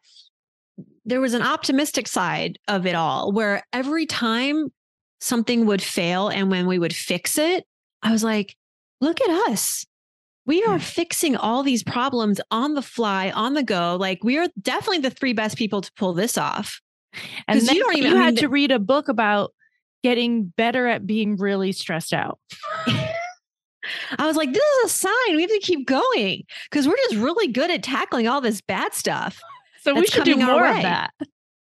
there 1.06 1.20
was 1.20 1.34
an 1.34 1.42
optimistic 1.42 2.08
side 2.08 2.58
of 2.68 2.84
it 2.84 2.94
all 2.94 3.32
where 3.32 3.62
every 3.72 4.06
time 4.06 4.72
something 5.20 5.64
would 5.64 5.80
fail 5.80 6.28
and 6.28 6.50
when 6.50 6.66
we 6.66 6.78
would 6.78 6.94
fix 6.94 7.38
it, 7.38 7.64
I 8.02 8.10
was 8.12 8.24
like, 8.24 8.56
look 9.00 9.20
at 9.20 9.50
us. 9.50 9.86
We 10.46 10.62
are 10.64 10.78
fixing 10.78 11.36
all 11.36 11.62
these 11.62 11.82
problems 11.82 12.40
on 12.50 12.74
the 12.74 12.82
fly, 12.82 13.30
on 13.30 13.54
the 13.54 13.62
go. 13.62 13.96
Like 13.98 14.22
we 14.22 14.36
are 14.38 14.46
definitely 14.60 14.98
the 14.98 15.10
three 15.10 15.32
best 15.32 15.56
people 15.56 15.80
to 15.80 15.90
pull 15.96 16.12
this 16.12 16.36
off. 16.36 16.80
And 17.48 17.62
you 17.62 17.80
don't 17.80 17.96
even 17.96 18.10
you 18.12 18.16
had 18.16 18.36
to 18.38 18.48
read 18.48 18.70
a 18.70 18.78
book 18.78 19.08
about 19.08 19.52
getting 20.02 20.44
better 20.56 20.86
at 20.86 21.06
being 21.06 21.36
really 21.36 21.72
stressed 21.72 22.12
out. 22.12 22.38
I 24.18 24.26
was 24.26 24.36
like, 24.36 24.52
this 24.52 24.62
is 24.62 24.84
a 24.84 24.94
sign. 24.94 25.36
We 25.36 25.42
have 25.42 25.50
to 25.50 25.58
keep 25.60 25.86
going 25.86 26.44
because 26.70 26.86
we're 26.86 26.96
just 26.96 27.16
really 27.16 27.48
good 27.48 27.70
at 27.70 27.82
tackling 27.82 28.28
all 28.28 28.40
this 28.40 28.60
bad 28.60 28.94
stuff. 28.94 29.40
So 29.86 29.94
we 29.94 30.06
should 30.06 30.24
do 30.24 30.36
more 30.36 30.66
of 30.66 30.82
that. 30.82 31.10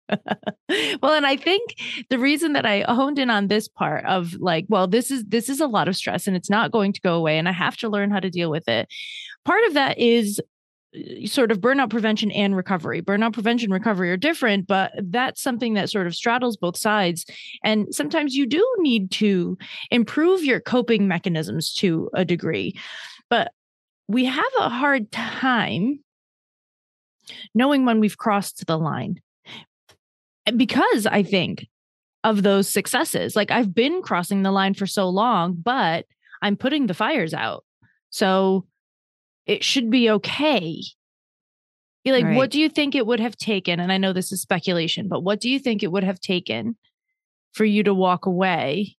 well, 1.02 1.14
and 1.14 1.26
I 1.26 1.37
think 1.37 1.76
the 2.11 2.19
reason 2.19 2.54
that 2.54 2.66
I 2.66 2.85
honed 2.88 3.19
in 3.19 3.31
on 3.31 3.49
this 3.49 3.69
part 3.69 4.04
of 4.07 4.35
like, 4.35 4.66
well, 4.69 4.87
this 4.87 5.11
is 5.11 5.25
this 5.25 5.49
is 5.49 5.61
a 5.61 5.66
lot 5.66 5.88
of 5.88 5.97
stress 5.97 6.26
and 6.26 6.37
it's 6.37 6.50
not 6.50 6.71
going 6.71 6.93
to 6.93 7.00
go 7.00 7.14
away 7.14 7.38
and 7.38 7.49
I 7.49 7.52
have 7.52 7.76
to 7.78 7.88
learn 7.88 8.11
how 8.11 8.21
to 8.21 8.31
deal 8.31 8.50
with 8.50 8.69
it. 8.69 8.88
Part 9.45 9.64
of 9.64 9.75
that 9.75 9.99
is 9.99 10.40
uh, 10.97 11.26
sort 11.26 11.50
of 11.50 11.61
burnout 11.61 11.90
prevention 11.90 12.31
and 12.33 12.57
recovery. 12.57 13.02
Burnout 13.02 13.33
prevention 13.33 13.71
recovery 13.71 14.11
are 14.11 14.16
different, 14.16 14.66
but 14.66 14.93
that's 15.02 15.43
something 15.43 15.75
that 15.75 15.90
sort 15.90 16.07
of 16.07 16.14
straddles 16.14 16.57
both 16.57 16.76
sides. 16.76 17.25
And 17.62 17.95
sometimes 17.95 18.35
you 18.35 18.47
do 18.47 18.66
need 18.78 19.11
to 19.12 19.57
improve 19.90 20.45
your 20.45 20.61
coping 20.61 21.09
mechanisms 21.09 21.73
to 21.75 22.11
a 22.14 22.25
degree. 22.25 22.78
But 23.31 23.52
we 24.09 24.26
have 24.26 24.52
a 24.59 24.69
hard 24.69 25.11
time 25.12 26.00
knowing 27.54 27.85
when 27.85 28.00
we've 28.00 28.19
crossed 28.19 28.66
the 28.66 28.78
line 28.78 29.21
because 30.57 31.07
I 31.07 31.23
think 31.23 31.66
of 32.23 32.43
those 32.43 32.69
successes. 32.69 33.37
Like 33.37 33.50
I've 33.50 33.75
been 33.75 34.02
crossing 34.02 34.43
the 34.43 34.52
line 34.52 34.75
for 34.75 34.87
so 34.87 35.09
long, 35.09 35.54
but 35.54 36.07
I'm 36.43 36.57
putting 36.57 36.87
the 36.87 36.95
fires 36.95 37.35
out. 37.35 37.64
So 38.11 38.66
it 39.47 39.64
should 39.64 39.90
be 39.90 40.11
okay. 40.11 40.83
You're 42.04 42.16
like, 42.16 42.25
Right. 42.25 42.37
what 42.37 42.50
do 42.50 42.61
you 42.61 42.69
think 42.69 42.95
it 42.95 43.07
would 43.07 43.21
have 43.21 43.37
taken? 43.37 43.81
And 43.81 43.90
I 43.90 43.99
know 43.99 44.12
this 44.12 44.33
is 44.33 44.43
speculation, 44.43 45.09
but 45.09 45.21
what 45.21 45.40
do 45.40 45.49
you 45.49 45.59
think 45.59 45.83
it 45.83 45.93
would 45.93 46.04
have 46.04 46.21
taken 46.21 46.76
for 47.52 47.64
you 47.64 47.83
to 47.85 47.95
walk 47.95 48.26
away 48.26 48.97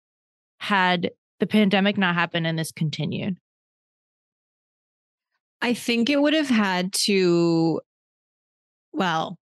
had 0.58 1.10
the 1.38 1.46
pandemic 1.46 1.96
not 1.98 2.14
happened 2.14 2.46
and 2.46 2.58
this 2.58 2.72
continued? 2.72 3.36
I 5.62 5.74
think 5.74 6.10
it 6.10 6.20
would 6.20 6.34
have 6.34 6.48
had 6.48 6.92
to, 6.92 7.80
well, 8.96 9.38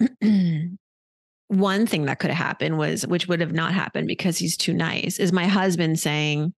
one 1.48 1.86
thing 1.86 2.06
that 2.06 2.18
could 2.18 2.30
have 2.30 2.46
happened 2.46 2.78
was, 2.78 3.06
which 3.06 3.28
would 3.28 3.40
have 3.40 3.52
not 3.52 3.72
happened 3.72 4.08
because 4.08 4.38
he's 4.38 4.56
too 4.56 4.74
nice, 4.74 5.18
is 5.18 5.32
my 5.32 5.46
husband 5.46 5.98
saying, 6.00 6.52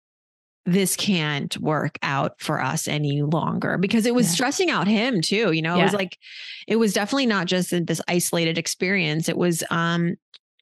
this 0.65 0.95
can't 0.95 1.55
work 1.59 1.99
out 2.01 2.39
for 2.39 2.59
us 2.59 2.87
any 2.87 3.21
longer 3.21 3.77
because 3.77 4.07
it 4.07 4.15
was 4.15 4.25
Yeah. 4.27 4.31
stressing 4.31 4.71
out 4.71 4.87
him 4.87 5.21
too. 5.21 5.51
You 5.51 5.61
know, 5.61 5.79
it 5.79 5.83
was 5.83 5.93
like, 5.93 6.17
it 6.67 6.77
was 6.77 6.93
definitely 6.93 7.27
not 7.27 7.45
just 7.45 7.69
this 7.85 8.01
isolated 8.07 8.57
experience. 8.57 9.29
It 9.29 9.37
was, 9.37 9.63
um, 9.69 10.15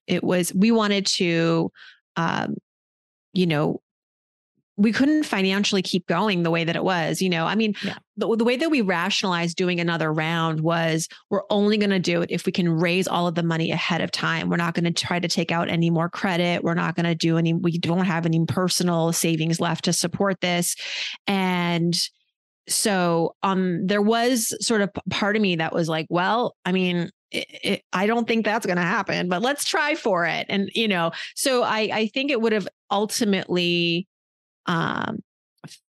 it 0.08 0.22
was, 0.24 0.54
we 0.54 0.72
wanted 0.72 1.06
to, 1.06 1.72
um, 2.18 2.56
you 3.34 3.48
know, 3.48 3.82
we 4.76 4.92
couldn't 4.92 5.24
financially 5.24 5.82
keep 5.84 6.08
going 6.08 6.42
the 6.44 6.50
way 6.50 6.64
that 6.64 6.76
it 6.76 6.84
was. 6.84 7.22
You 7.22 7.30
know, 7.30 7.46
I 7.46 7.54
mean, 7.56 7.76
Yeah. 7.84 7.98
the, 8.18 8.36
the 8.36 8.44
way 8.44 8.56
that 8.58 8.72
we 8.72 8.82
rationalized 8.82 9.56
doing 9.56 9.80
another 9.80 10.12
round 10.12 10.62
was 10.62 11.08
we're 11.30 11.44
only 11.52 11.78
going 11.78 11.92
to 11.92 12.00
do 12.00 12.22
it 12.22 12.32
if 12.32 12.46
we 12.46 12.52
can 12.52 12.68
raise 12.70 13.08
all 13.08 13.28
of 13.28 13.36
the 13.36 13.44
money 13.44 13.70
ahead 13.72 14.02
of 14.02 14.10
time. 14.12 14.50
We're 14.50 14.58
not 14.58 14.74
going 14.74 14.86
to 14.86 14.92
try 14.92 15.20
to 15.20 15.28
take 15.28 15.52
out 15.52 15.70
any 15.70 15.92
more 15.92 16.10
credit. 16.10 16.64
We're 16.64 16.74
not 16.74 16.96
going 16.96 17.06
to 17.06 17.14
do 17.14 17.38
any, 17.38 17.54
we 17.54 17.78
don't 17.78 18.06
have 18.06 18.26
any 18.26 18.44
personal 18.48 19.14
savings 19.14 19.60
left 19.60 19.86
to 19.86 19.94
support 19.94 20.42
this. 20.42 20.76
And 21.28 21.96
so 22.70 23.36
um 23.44 23.86
there 23.86 24.02
was 24.02 24.56
sort 24.66 24.80
of 24.80 24.90
part 25.10 25.36
of 25.36 25.42
me 25.42 25.58
that 25.58 25.74
was 25.74 25.90
like 25.90 26.08
well 26.10 26.56
i 26.64 26.72
mean 26.72 27.10
it, 27.30 27.46
it, 27.62 27.82
i 27.92 28.08
don't 28.08 28.26
think 28.26 28.46
that's 28.46 28.66
going 28.66 28.78
to 28.78 28.82
happen 28.82 29.28
but 29.28 29.42
let's 29.42 29.66
try 29.66 29.96
for 29.96 30.26
it 30.26 30.46
and 30.48 30.70
you 30.74 30.88
know 30.88 31.12
so 31.36 31.64
i 31.64 31.90
i 31.92 32.08
think 32.14 32.32
it 32.32 32.40
would 32.40 32.54
have 32.54 32.66
ultimately 32.90 34.08
um 34.66 35.18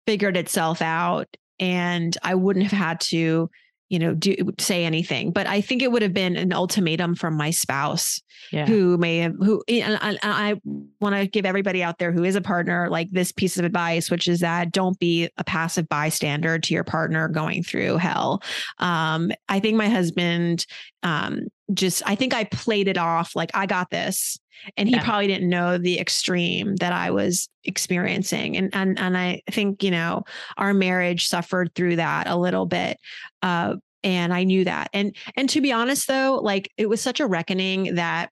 figured 0.07 0.37
itself 0.37 0.83
out 0.83 1.27
and 1.59 2.17
i 2.23 2.35
wouldn't 2.35 2.65
have 2.67 2.77
had 2.79 3.01
to 3.01 3.49
you 3.89 3.99
know 3.99 4.15
do 4.15 4.35
say 4.59 4.85
anything 4.85 5.33
but 5.33 5.47
i 5.47 5.61
think 5.61 5.83
it 5.83 5.91
would 5.91 6.03
have 6.03 6.15
been 6.15 6.37
an 6.37 6.53
ultimatum 6.53 7.15
from 7.15 7.37
my 7.37 7.51
spouse 7.51 8.21
Yeah. 8.53 8.67
who 8.67 8.97
may 8.97 9.19
have 9.19 9.35
who 9.39 9.63
and 9.69 9.99
I, 10.01 10.17
I 10.23 10.55
want 11.01 11.17
to 11.17 11.27
give 11.27 11.45
everybody 11.45 11.83
out 11.83 11.99
there 11.99 12.13
who 12.13 12.23
is 12.25 12.37
a 12.37 12.41
partner 12.41 12.89
like 12.89 13.11
this 13.11 13.33
piece 13.33 13.59
of 13.59 13.65
advice 13.65 14.11
which 14.11 14.29
is 14.29 14.41
that 14.41 14.71
don't 14.73 14.99
be 14.99 15.29
a 15.39 15.45
passive 15.45 15.89
bystander 15.89 16.59
to 16.59 16.75
your 16.75 16.85
partner 16.85 17.29
going 17.29 17.63
through 17.65 17.97
hell 17.97 18.43
um 18.79 19.33
i 19.49 19.59
think 19.61 19.77
my 19.77 19.89
husband 19.89 20.67
um 21.03 21.41
just 21.75 22.03
i 22.07 22.15
think 22.15 22.33
i 22.33 22.45
played 22.45 22.87
it 22.89 22.97
off 22.99 23.35
like 23.37 23.51
i 23.55 23.67
got 23.67 23.91
this 23.91 24.39
and 24.77 24.89
he 24.89 24.95
Yeah. 24.95 25.05
probably 25.05 25.27
didn't 25.27 25.49
know 25.49 25.79
the 25.79 25.99
extreme 25.99 26.77
that 26.77 26.93
i 26.93 27.11
was 27.11 27.49
experiencing 27.65 28.57
and 28.57 28.71
and 28.75 28.99
and 28.99 29.17
i 29.17 29.43
think 29.51 29.83
you 29.83 29.91
know 29.91 30.23
our 30.57 30.75
marriage 30.75 31.27
suffered 31.27 31.75
through 31.75 31.97
that 31.97 32.27
a 32.27 32.37
little 32.37 32.67
bit 32.67 32.99
uh 33.43 33.75
and 34.03 34.33
i 34.33 34.45
knew 34.45 34.65
that 34.65 34.89
and 34.93 35.15
and 35.37 35.49
to 35.51 35.61
be 35.61 35.73
honest 35.73 36.09
though 36.09 36.41
like 36.43 36.71
it 36.77 36.89
was 36.89 37.01
such 37.01 37.21
a 37.21 37.27
reckoning 37.27 37.95
that 37.97 38.31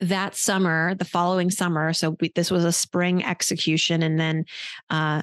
that 0.00 0.34
summer 0.34 0.94
the 0.96 1.04
following 1.04 1.50
summer 1.50 1.92
so 1.92 2.16
we, 2.20 2.32
this 2.34 2.50
was 2.50 2.64
a 2.64 2.72
spring 2.72 3.24
execution 3.24 4.02
and 4.02 4.18
then 4.18 4.44
uh 4.90 5.22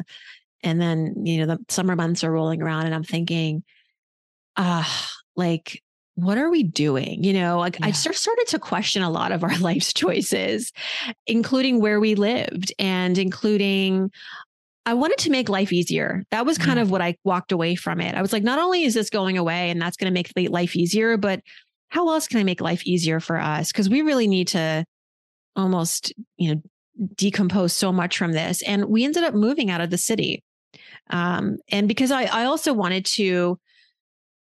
and 0.64 0.82
then 0.82 1.26
you 1.26 1.38
know 1.40 1.46
the 1.46 1.60
summer 1.70 1.96
months 1.96 2.24
are 2.24 2.32
rolling 2.32 2.62
around 2.62 2.86
and 2.86 2.96
i'm 2.96 3.04
thinking 3.04 3.64
ah 4.58 5.10
like 5.36 5.84
what 6.24 6.38
are 6.38 6.50
we 6.50 6.64
doing 6.64 7.24
you 7.24 7.34
know 7.34 7.58
like 7.60 7.78
i 7.82 7.88
Yeah. 7.88 7.94
just 7.94 8.22
started 8.22 8.46
to 8.48 8.60
question 8.60 9.02
a 9.04 9.10
lot 9.10 9.32
of 9.32 9.44
our 9.44 9.58
life's 9.60 9.94
choices 9.94 10.72
including 11.28 11.80
where 11.82 12.00
we 12.00 12.16
lived 12.16 12.74
and 12.80 13.18
including 13.18 14.12
I 14.86 14.94
wanted 14.94 15.20
to 15.20 15.30
make 15.30 15.50
life 15.50 15.72
easier. 15.72 16.24
That 16.32 16.48
was 16.48 16.58
kind 16.58 16.78
Yeah. 16.78 16.84
of 16.84 16.90
what 16.90 17.02
I 17.02 17.16
walked 17.24 17.52
away 17.52 17.76
from 17.76 18.02
it. 18.02 18.16
I 18.16 18.22
was 18.24 18.34
like, 18.34 18.42
not 18.42 18.58
only 18.58 18.86
is 18.86 18.96
this 18.96 19.12
going 19.12 19.38
away 19.38 19.70
and 19.70 19.80
that's 19.80 19.98
going 19.98 20.12
to 20.12 20.14
make 20.14 20.32
life 20.52 20.76
easier, 20.76 21.16
but 21.16 21.42
how 21.90 22.10
else 22.10 22.28
can 22.28 22.40
I 22.40 22.44
make 22.44 22.60
life 22.60 22.84
easier 22.88 23.20
for 23.20 23.38
us? 23.38 23.72
Because 23.72 23.88
we 23.88 24.02
really 24.02 24.28
need 24.28 24.48
to 24.48 24.86
almost, 25.56 26.12
you 26.38 26.56
know, 26.56 26.62
decompose 27.16 27.74
so 27.74 27.92
much 27.92 28.18
from 28.18 28.32
this. 28.32 28.64
And 28.64 28.86
we 28.86 29.04
ended 29.04 29.24
up 29.24 29.36
moving 29.36 29.70
out 29.70 29.82
of 29.82 29.92
the 29.92 29.98
city. 29.98 30.44
Um, 31.12 31.58
and 31.70 31.88
because 31.88 32.10
I, 32.10 32.24
I 32.24 32.46
also 32.46 32.74
wanted 32.74 33.06
to, 33.18 33.60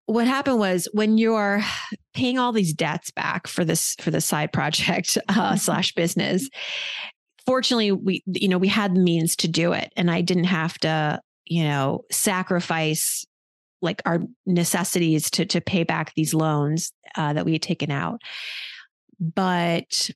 what 0.09 0.27
happened 0.27 0.59
was 0.59 0.89
when 0.93 1.19
you're 1.19 1.63
paying 2.15 2.39
all 2.39 2.51
these 2.51 2.73
debts 2.73 3.11
back 3.11 3.47
for 3.47 3.63
this 3.63 3.95
for 4.01 4.11
the 4.11 4.23
side 4.23 4.53
project 4.53 5.19
uh, 5.29 5.55
slash 5.55 5.93
business, 5.93 6.49
fortunately 7.45 7.93
we 7.93 8.23
you 8.27 8.49
know 8.49 8.57
we 8.57 8.69
had 8.69 8.95
the 8.95 9.01
means 9.01 9.37
to 9.37 9.49
do 9.49 9.75
it, 9.75 9.93
and 9.97 10.11
I 10.11 10.23
didn't 10.23 10.45
have 10.45 10.79
to 10.79 11.21
you 11.45 11.65
know 11.65 12.07
sacrifice 12.11 13.27
like 13.83 14.01
our 14.07 14.21
necessities 14.47 15.31
to 15.33 15.45
to 15.45 15.61
pay 15.61 15.85
back 15.85 16.15
these 16.15 16.33
loans 16.33 16.91
uh, 17.15 17.35
that 17.35 17.45
we 17.45 17.53
had 17.53 17.63
taken 17.63 17.91
out. 17.91 18.23
But 19.21 20.11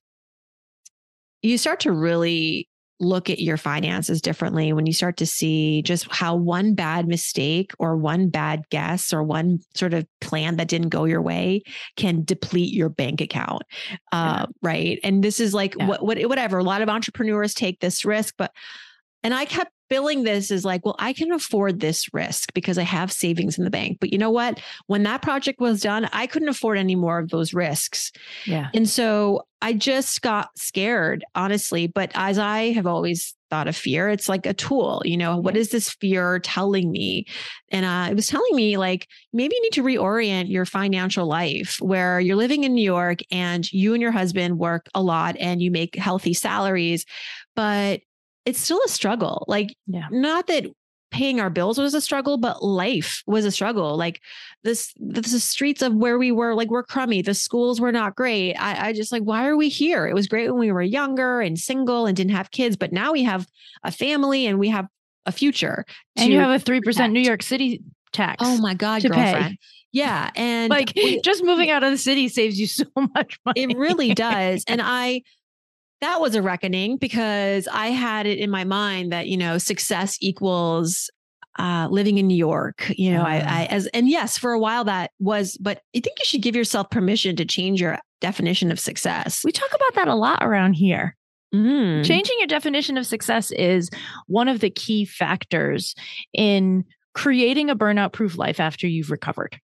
you 1.43 1.59
start 1.59 1.81
to 1.81 1.93
really 1.93 2.67
look 3.03 3.29
at 3.29 3.41
your 3.41 3.57
finances 3.57 4.21
differently 4.23 4.73
when 4.73 4.87
you 4.87 4.93
start 4.93 5.17
to 5.17 5.27
see 5.27 5.83
just 5.83 6.07
how 6.11 6.37
one 6.37 6.75
bad 6.75 7.09
mistake 7.09 7.73
or 7.79 7.97
one 7.97 8.29
bad 8.29 8.63
guess 8.71 9.13
or 9.13 9.23
one 9.23 9.59
sort 9.75 9.93
of 9.93 10.07
plan 10.21 10.57
that 10.57 10.69
didn't 10.69 10.91
go 10.91 11.05
your 11.05 11.21
way 11.21 11.63
can 11.97 12.23
deplete 12.25 12.73
your 12.73 12.89
bank 12.89 13.21
account 13.21 13.63
uh, 14.13 14.47
right 14.63 15.01
and 15.03 15.23
this 15.25 15.41
is 15.41 15.53
like 15.53 15.75
Yeah. 15.77 15.87
what, 15.87 16.05
what 16.05 16.19
whatever 16.29 16.59
a 16.59 16.65
lot 16.65 16.81
of 16.81 16.89
entrepreneurs 16.89 17.55
take 17.55 17.81
this 17.81 18.05
risk 18.05 18.35
but 18.39 18.53
and 19.23 19.35
i 19.35 19.45
kept 19.45 19.71
billing 19.89 20.23
this 20.23 20.51
as 20.51 20.65
like 20.65 20.85
well 20.87 20.97
i 20.99 21.13
can 21.13 21.33
afford 21.33 21.81
this 21.81 22.13
risk 22.15 22.53
because 22.55 22.79
i 22.79 22.83
have 22.83 23.13
savings 23.13 23.59
in 23.59 23.65
the 23.65 23.71
bank 23.71 23.99
but 24.01 24.11
you 24.13 24.19
know 24.19 24.31
what 24.31 24.59
when 24.87 25.03
that 25.03 25.21
project 25.21 25.61
was 25.61 25.83
done 25.83 26.09
i 26.13 26.27
couldn't 26.27 26.49
afford 26.49 26.79
any 26.79 26.97
more 26.97 27.19
of 27.19 27.29
those 27.29 27.53
risks 27.53 28.11
Yeah. 28.47 28.69
and 28.75 28.89
so 28.89 29.43
I 29.65 29.75
just 29.75 30.23
got 30.23 30.49
scared, 30.59 31.25
honestly. 31.37 31.87
But 31.87 32.11
as 32.17 32.37
I 32.37 32.73
have 32.73 32.85
always 32.85 33.37
thought 33.49 33.69
of 33.69 33.77
fear, 33.77 34.09
it's 34.09 34.29
like 34.29 34.45
a 34.45 34.53
tool. 34.53 35.03
You 35.05 35.17
know, 35.17 35.37
what 35.37 35.57
is 35.57 35.71
this 35.71 35.89
fear 35.89 36.41
telling 36.41 36.91
me? 36.91 37.27
And 37.71 37.87
uh, 37.87 38.09
it 38.11 38.17
was 38.17 38.27
telling 38.27 38.57
me, 38.57 38.77
like, 38.77 39.07
maybe 39.33 39.55
you 39.55 39.63
need 39.63 39.73
to 39.75 39.85
reorient 39.85 40.51
your 40.51 40.65
financial 40.65 41.27
life 41.29 41.77
where 41.79 42.19
you're 42.19 42.35
living 42.35 42.65
in 42.65 42.75
New 42.75 42.83
York 42.83 43.21
and 43.31 43.71
you 43.73 43.93
and 43.95 44.03
your 44.03 44.11
husband 44.11 44.59
work 44.59 44.89
a 44.97 45.01
lot 45.01 45.37
and 45.39 45.63
you 45.63 45.71
make 45.71 45.95
healthy 45.95 46.35
salaries, 46.35 47.07
but 47.55 48.01
it's 48.45 48.59
still 48.61 48.81
a 48.85 48.89
struggle. 48.89 49.45
Like, 49.49 49.75
Yeah. 49.87 50.09
not 50.11 50.47
that 50.49 50.67
paying 51.11 51.41
our 51.41 51.51
bills 51.51 51.77
was 51.79 51.93
a 51.93 52.01
struggle, 52.01 52.39
but 52.39 52.63
life 52.65 53.23
was 53.27 53.45
a 53.45 53.51
struggle. 53.51 53.97
Like 53.99 54.21
this, 54.65 54.95
the 54.99 55.23
streets 55.23 55.83
of 55.83 55.95
where 55.95 56.19
we 56.19 56.33
were, 56.33 56.55
like 56.55 56.71
were 56.71 56.83
crummy. 56.83 57.21
The 57.21 57.35
schools 57.35 57.81
were 57.83 57.93
not 57.93 58.17
great. 58.17 58.55
I, 58.55 58.89
I 58.89 58.93
just 58.95 59.13
like, 59.13 59.23
why 59.23 59.47
are 59.47 59.57
we 59.57 59.69
here? 59.69 60.07
It 60.07 60.15
was 60.15 60.27
great 60.27 60.49
when 60.51 60.59
we 60.59 60.73
were 60.73 60.81
younger 60.83 61.43
and 61.43 61.59
single 61.59 62.07
and 62.07 62.17
didn't 62.17 62.33
have 62.33 62.51
kids, 62.51 62.77
but 62.79 62.93
now 62.93 63.13
we 63.13 63.25
have 63.25 63.47
a 63.85 63.93
family 63.93 64.47
and 64.47 64.59
we 64.59 64.71
have 64.71 64.87
a 65.27 65.33
future. 65.33 65.85
And 66.17 66.33
you 66.33 66.39
have 66.39 66.59
a 66.61 66.65
3% 66.65 67.13
New. 67.13 67.21
York 67.21 67.43
City 67.43 67.83
tax. 68.13 68.43
Oh 68.45 68.59
my 68.63 68.73
God, 68.75 69.03
to 69.03 69.11
pay. 69.11 69.33
girlfriend. 69.33 69.59
Yeah. 69.93 70.31
And 70.37 70.71
like 70.71 70.93
we- 70.97 71.21
just 71.21 71.45
moving 71.45 71.69
out 71.71 71.85
of 71.85 71.91
the 71.91 71.99
city 71.99 72.29
saves 72.29 72.59
you 72.59 72.67
so 72.81 72.87
much 72.97 73.39
money. 73.45 73.61
it 73.65 73.77
really 73.77 74.15
does. 74.15 74.65
And 74.67 74.81
I, 74.83 75.23
that 76.03 76.21
was 76.21 76.35
a 76.35 76.43
reckoning 76.43 76.97
because 76.97 77.69
I 77.69 77.89
had 77.89 78.27
it 78.27 78.39
in 78.39 78.51
my 78.51 78.65
mind 78.65 79.13
that, 79.13 79.29
you 79.29 79.37
know, 79.37 79.57
success 79.57 80.19
equals 80.21 81.11
uh, 81.59 81.87
living 81.91 82.19
in 82.19 82.27
New 82.27 82.37
York. 82.37 82.91
You 82.97 83.13
know, 83.13 83.23
uh, 83.23 83.27
I, 83.27 83.37
I 83.37 83.65
as 83.71 83.87
and 83.89 84.09
yes, 84.09 84.37
for 84.37 84.53
a 84.53 84.59
while 84.59 84.85
that 84.85 85.13
was, 85.21 85.57
but 85.59 85.81
I 85.95 86.01
think 86.01 86.19
you 86.19 86.25
should 86.25 86.43
give 86.43 86.57
yourself 86.57 86.91
permission 86.91 87.37
to 87.37 87.45
change 87.45 87.81
your 87.81 87.99
definition 88.21 88.73
of 88.73 88.81
success. 88.81 89.43
We 89.45 89.53
talk 89.53 89.71
about 89.73 89.95
that 89.95 90.09
a 90.09 90.15
lot 90.15 90.43
around 90.43 90.75
here. 90.75 91.17
Mm. 91.55 92.05
Changing 92.05 92.37
your 92.39 92.49
definition 92.49 92.97
of 92.97 93.07
success 93.07 93.53
is 93.53 93.89
one 94.27 94.49
of 94.49 94.61
the 94.61 94.71
key 94.71 95.05
factors 95.05 95.95
in 96.33 96.85
creating 97.15 97.71
a 97.71 97.77
burnout 97.77 98.13
proof 98.13 98.39
life 98.39 98.59
after 98.59 98.89
you've 98.89 99.11
recovered 99.11 99.61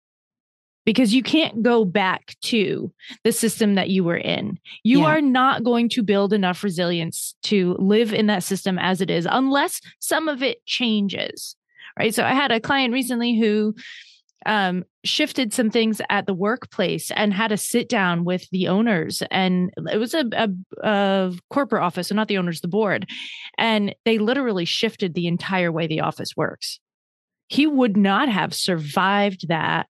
because 0.87 1.13
you 1.13 1.23
can't 1.23 1.63
go 1.63 1.85
back 1.85 2.37
to 2.41 2.91
the 3.25 3.33
system 3.33 3.75
that 3.75 3.91
you 3.91 4.05
were 4.05 4.17
in. 4.17 4.59
You 4.85 5.01
yeah. 5.01 5.07
are 5.07 5.21
not 5.21 5.65
going 5.65 5.91
to 5.91 6.03
build 6.03 6.33
enough 6.33 6.65
resilience 6.65 7.35
to 7.43 7.77
live 7.79 8.15
in 8.15 8.29
that 8.29 8.45
system 8.45 8.79
as 8.79 9.03
it 9.03 9.11
is 9.11 9.27
unless 9.31 9.83
some 9.99 10.29
of 10.29 10.43
it 10.43 10.65
changes. 10.65 11.57
Right. 11.99 12.15
So 12.15 12.25
I 12.25 12.33
had 12.33 12.53
a 12.53 12.61
client 12.61 12.95
recently 12.95 13.39
who 13.39 13.75
um, 14.45 14.85
shifted 15.03 15.53
some 15.53 15.71
things 15.71 16.01
at 16.09 16.27
the 16.27 16.35
workplace 16.35 17.11
and 17.11 17.35
had 17.35 17.51
a 17.51 17.57
sit 17.57 17.89
down 17.89 18.25
with 18.25 18.49
the 18.51 18.69
owners. 18.69 19.23
And 19.31 19.71
it 19.91 19.99
was 19.99 20.15
a, 20.15 20.25
a, 20.33 20.49
a 20.85 21.33
corporate 21.51 21.83
office, 21.83 22.09
so 22.09 22.15
not 22.15 22.29
the 22.29 22.39
owners, 22.39 22.61
the 22.61 22.69
board. 22.69 23.09
And 23.59 23.95
they 24.05 24.19
literally 24.19 24.67
shifted 24.67 25.15
the 25.15 25.27
entire 25.27 25.73
way 25.73 25.89
the 25.89 26.01
office 26.01 26.37
works. 26.37 26.79
He 27.49 27.67
would 27.67 27.97
not 27.97 28.29
have 28.29 28.55
survived 28.55 29.49
that 29.49 29.89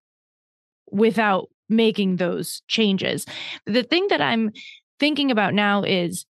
without 0.91 1.49
making 1.69 2.17
those 2.17 2.63
changes. 2.69 3.27
The 3.67 3.83
thing 3.83 4.07
that 4.09 4.21
I'm 4.21 4.53
thinking 4.99 5.31
about 5.31 5.55
now 5.55 5.83
is 5.83 6.27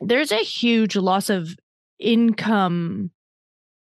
there's 0.00 0.32
a 0.32 0.36
huge 0.36 0.96
loss 0.96 1.30
of 1.30 1.56
income 1.98 3.10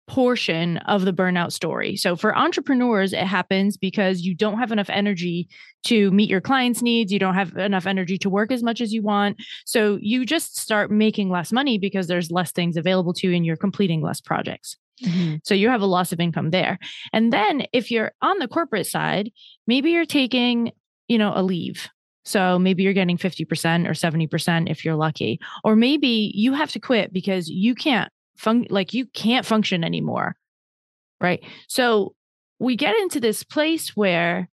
portion 0.06 0.76
of 0.78 1.04
the 1.04 1.12
burnout 1.12 1.52
story. 1.52 1.96
So 1.96 2.14
for 2.14 2.36
entrepreneurs, 2.36 3.12
it 3.12 3.24
happens 3.24 3.76
because 3.76 4.22
you 4.22 4.34
don't 4.34 4.58
have 4.58 4.70
enough 4.70 4.88
energy 4.88 5.48
to 5.84 6.10
meet 6.12 6.30
your 6.30 6.40
clients' 6.40 6.80
needs. 6.80 7.12
You 7.12 7.18
don't 7.18 7.34
have 7.34 7.56
enough 7.56 7.86
energy 7.86 8.16
to 8.18 8.30
work 8.30 8.52
as 8.52 8.62
much 8.62 8.80
as 8.80 8.92
you 8.92 9.02
want. 9.02 9.36
So 9.64 9.98
you 10.00 10.24
just 10.24 10.58
start 10.58 10.90
making 10.90 11.28
less 11.28 11.50
money 11.50 11.78
because 11.78 12.06
there's 12.06 12.30
less 12.30 12.52
things 12.52 12.76
available 12.76 13.14
to 13.14 13.28
you 13.28 13.34
and 13.34 13.44
you're 13.44 13.56
completing 13.56 14.00
less 14.00 14.20
projects. 14.20 14.76
Mm-hmm. 15.02 15.36
So 15.44 15.54
you 15.54 15.68
have 15.68 15.82
a 15.82 15.86
loss 15.86 16.12
of 16.12 16.20
income 16.20 16.50
there. 16.50 16.78
And 17.12 17.32
then 17.32 17.66
if 17.72 17.90
you're 17.90 18.12
on 18.22 18.38
the 18.38 18.48
corporate 18.48 18.86
side, 18.86 19.30
maybe 19.66 19.90
you're 19.90 20.06
taking, 20.06 20.72
you 21.08 21.18
know, 21.18 21.32
a 21.34 21.42
leave. 21.42 21.88
So 22.24 22.58
maybe 22.58 22.82
you're 22.82 22.92
getting 22.92 23.18
50% 23.18 23.86
or 23.86 23.92
70% 23.92 24.70
if 24.70 24.84
you're 24.84 24.96
lucky. 24.96 25.38
Or 25.62 25.76
maybe 25.76 26.32
you 26.34 26.54
have 26.54 26.72
to 26.72 26.80
quit 26.80 27.12
because 27.12 27.48
you 27.48 27.74
can't 27.74 28.10
fun 28.36 28.66
like 28.68 28.92
you 28.92 29.06
can't 29.06 29.46
function 29.46 29.84
anymore. 29.84 30.36
Right? 31.20 31.42
So 31.68 32.14
we 32.58 32.76
get 32.76 32.96
into 32.96 33.20
this 33.20 33.42
place 33.42 33.96
where 33.96 34.48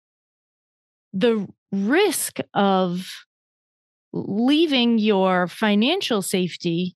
the 1.13 1.47
risk 1.71 2.39
of 2.53 3.07
leaving 4.13 4.97
your 4.97 5.47
financial 5.47 6.21
safety 6.21 6.95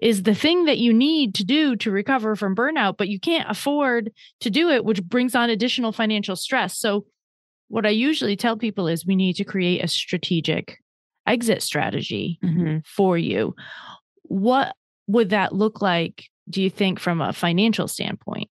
is 0.00 0.24
the 0.24 0.34
thing 0.34 0.64
that 0.64 0.78
you 0.78 0.92
need 0.92 1.34
to 1.36 1.44
do 1.44 1.76
to 1.76 1.90
recover 1.90 2.36
from 2.36 2.54
burnout, 2.54 2.96
but 2.96 3.08
you 3.08 3.20
can't 3.20 3.50
afford 3.50 4.12
to 4.40 4.50
do 4.50 4.68
it, 4.70 4.84
which 4.84 5.02
brings 5.02 5.34
on 5.34 5.50
additional 5.50 5.92
financial 5.92 6.36
stress. 6.36 6.78
So, 6.78 7.06
what 7.68 7.86
I 7.86 7.90
usually 7.90 8.36
tell 8.36 8.56
people 8.56 8.88
is 8.88 9.06
we 9.06 9.16
need 9.16 9.34
to 9.36 9.44
create 9.44 9.82
a 9.82 9.88
strategic 9.88 10.78
exit 11.26 11.62
strategy 11.62 12.38
mm-hmm. 12.44 12.78
for 12.84 13.16
you. 13.16 13.54
What 14.22 14.74
would 15.06 15.30
that 15.30 15.54
look 15.54 15.80
like, 15.80 16.24
do 16.48 16.62
you 16.62 16.70
think, 16.70 17.00
from 17.00 17.20
a 17.20 17.32
financial 17.32 17.88
standpoint? 17.88 18.50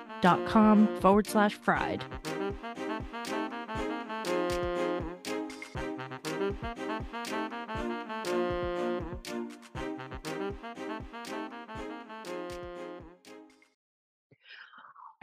forward 1.01 1.27
slash 1.27 1.55
fried. 1.55 2.03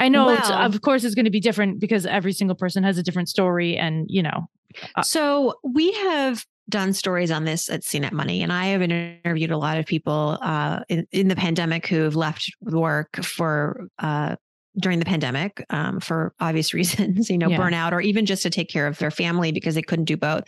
I 0.01 0.09
know, 0.09 0.27
wow. 0.27 0.65
of 0.65 0.81
course, 0.81 1.05
it's 1.05 1.15
going 1.15 1.25
to 1.25 1.31
be 1.31 1.41
different 1.41 1.81
because 1.81 2.07
every 2.07 2.33
single 2.33 2.57
person 2.57 2.85
has 2.85 2.99
a 2.99 3.03
different 3.03 3.29
story, 3.29 3.77
and 3.77 4.07
you 4.09 4.23
know. 4.23 4.49
Uh, 4.95 5.03
so 5.03 5.55
we 5.65 5.93
have 5.93 6.47
done 6.69 6.93
stories 6.93 7.31
on 7.31 7.45
this 7.45 7.69
at 7.69 7.83
CNET 7.83 8.13
Money, 8.13 8.43
and 8.43 8.53
I 8.53 8.67
have 8.67 8.83
interviewed 8.83 9.51
a 9.51 9.57
lot 9.57 9.79
of 9.79 9.87
people 9.87 10.39
uh, 10.41 10.81
in, 10.89 11.07
in, 11.11 11.29
the 11.29 11.37
pandemic 11.37 11.87
who've 11.87 12.15
left 12.15 12.53
work 12.61 13.17
for 13.25 13.89
uh, 13.99 14.37
during 14.79 14.99
the 14.99 15.05
pandemic 15.05 15.65
um, 15.71 16.01
for 16.01 16.33
obvious 16.41 16.73
reasons, 16.79 17.29
you 17.31 17.39
know, 17.39 17.49
yeah. 17.49 17.59
burnout, 17.59 17.93
or 17.93 18.01
even 18.01 18.27
just 18.27 18.43
to 18.43 18.51
take 18.51 18.69
care 18.69 18.87
of 18.87 18.99
their 18.99 19.11
family 19.11 19.53
because 19.53 19.75
they 19.75 19.83
couldn't 19.83 20.05
do 20.05 20.17
both. 20.17 20.45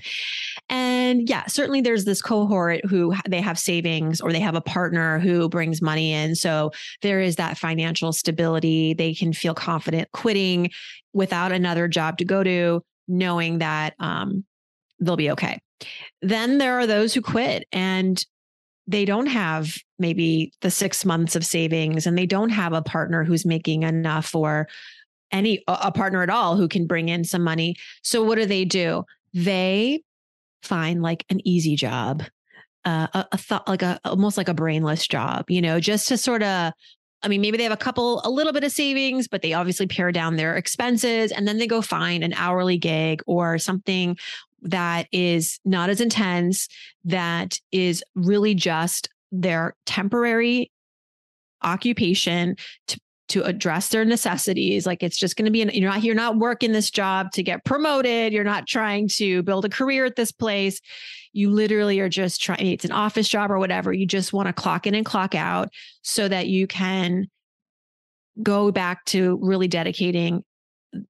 And 0.69 1.29
yeah, 1.29 1.47
certainly 1.47 1.81
there's 1.81 2.05
this 2.05 2.23
cohort 2.23 2.85
who 2.87 3.15
they 3.29 3.41
have 3.41 3.59
savings 3.59 4.21
or 4.21 4.33
they 4.33 4.41
have 4.41 4.55
a 4.55 4.61
partner 4.61 5.19
who 5.19 5.49
brings 5.49 5.83
money 5.83 6.13
in. 6.13 6.35
So 6.35 6.73
there 7.03 7.21
is 7.21 7.37
that 7.37 7.59
financial 7.59 8.13
stability. 8.13 8.95
They 8.95 9.15
can 9.15 9.33
feel 9.33 9.55
confident 9.55 10.11
quitting 10.13 10.71
without 11.13 11.53
another 11.53 11.89
job 11.89 12.19
to 12.19 12.25
go 12.25 12.45
to, 12.45 12.83
knowing 13.09 13.59
that 13.59 13.95
um, 13.99 14.45
they'll 15.01 15.17
be 15.17 15.31
okay. 15.33 15.59
Then 16.23 16.59
there 16.59 16.79
are 16.79 16.87
those 16.87 17.15
who 17.15 17.23
quit 17.23 17.67
and 17.73 18.25
they 18.91 19.05
don't 19.05 19.27
have 19.27 19.79
maybe 20.01 20.53
the 20.63 20.71
six 20.71 21.05
months 21.05 21.37
of 21.37 21.47
savings 21.47 22.07
and 22.07 22.19
they 22.19 22.27
don't 22.27 22.51
have 22.51 22.73
a 22.73 22.83
partner 22.83 23.23
who's 23.23 23.47
making 23.47 23.85
enough 23.85 24.35
or 24.35 24.69
any 25.31 25.63
a 25.69 25.93
partner 25.93 26.23
at 26.23 26.31
all 26.31 26.57
who 26.57 26.67
can 26.67 26.89
bring 26.89 27.09
in 27.09 27.23
some 27.23 27.43
money. 27.43 27.77
So 28.03 28.25
what 28.25 28.35
do 28.35 28.47
they 28.47 28.65
do? 28.65 29.05
They 29.33 30.03
find 30.65 31.03
like 31.03 31.25
an 31.31 31.41
easy 31.47 31.77
job, 31.77 32.25
uh, 32.85 33.07
a, 33.15 33.29
a 33.31 33.39
thought 33.39 33.69
like 33.69 33.83
a 33.83 34.01
almost 34.05 34.37
like 34.37 34.49
a 34.49 34.55
brainless 34.55 35.07
job, 35.07 35.49
you 35.49 35.63
know, 35.63 35.79
just 35.79 36.09
to 36.09 36.19
sort 36.19 36.43
of 36.43 36.73
I 37.23 37.29
mean, 37.29 37.43
maybe 37.43 37.59
they 37.59 37.65
have 37.65 37.73
a 37.73 37.77
couple, 37.77 38.23
a 38.25 38.31
little 38.31 38.53
bit 38.53 38.65
of 38.65 38.73
savings, 38.73 39.29
but 39.29 39.43
they 39.43 39.53
obviously 39.53 39.87
pare 39.87 40.11
down 40.11 40.37
their 40.37 40.57
expenses 40.57 41.33
and 41.33 41.47
then 41.47 41.59
they 41.59 41.67
go 41.67 41.83
find 41.83 42.25
an 42.25 42.33
hourly 42.33 42.79
gig 42.79 43.23
or 43.27 43.59
something 43.59 44.17
that 44.63 45.07
is 45.13 45.59
not 45.65 45.91
as 45.91 46.01
intense, 46.01 46.69
that 47.05 47.59
is 47.73 48.05
really 48.15 48.55
just 48.55 49.09
their 49.33 49.75
temporary 49.87 50.71
occupation 51.63 52.57
to 52.89 52.99
to 53.31 53.45
address 53.45 53.89
their 53.89 54.05
necessities. 54.05 54.87
Like 54.87 55.05
it's 55.05 55.17
just 55.17 55.37
going 55.37 55.45
to 55.45 55.53
be 55.53 55.63
an, 55.63 55.71
you're 55.73 55.89
not 55.89 56.03
you're 56.03 56.17
not 56.17 56.37
working 56.37 56.73
this 56.73 56.91
job 56.91 57.31
to 57.33 57.43
get 57.43 57.65
promoted. 57.65 58.33
You're 58.33 58.45
not 58.45 58.67
trying 58.67 59.09
to 59.17 59.43
build 59.45 59.65
a 59.65 59.69
career 59.69 60.05
at 60.05 60.17
this 60.17 60.33
place. 60.33 60.81
You 61.33 61.51
literally 61.51 62.01
are 62.01 62.09
just 62.09 62.43
trying 62.43 62.67
it's 62.67 62.85
an 62.85 62.93
office 62.93 63.29
job 63.29 63.51
or 63.51 63.59
whatever. 63.59 63.93
You 63.93 64.05
just 64.05 64.33
want 64.33 64.49
to 64.49 64.53
clock 64.53 64.87
in 64.87 64.97
and 64.97 65.07
clock 65.07 65.37
out 65.37 65.69
so 66.03 66.27
that 66.27 66.49
you 66.49 66.67
can 66.67 67.29
go 68.43 68.73
back 68.73 69.05
to 69.07 69.39
really 69.41 69.69
dedicating 69.69 70.43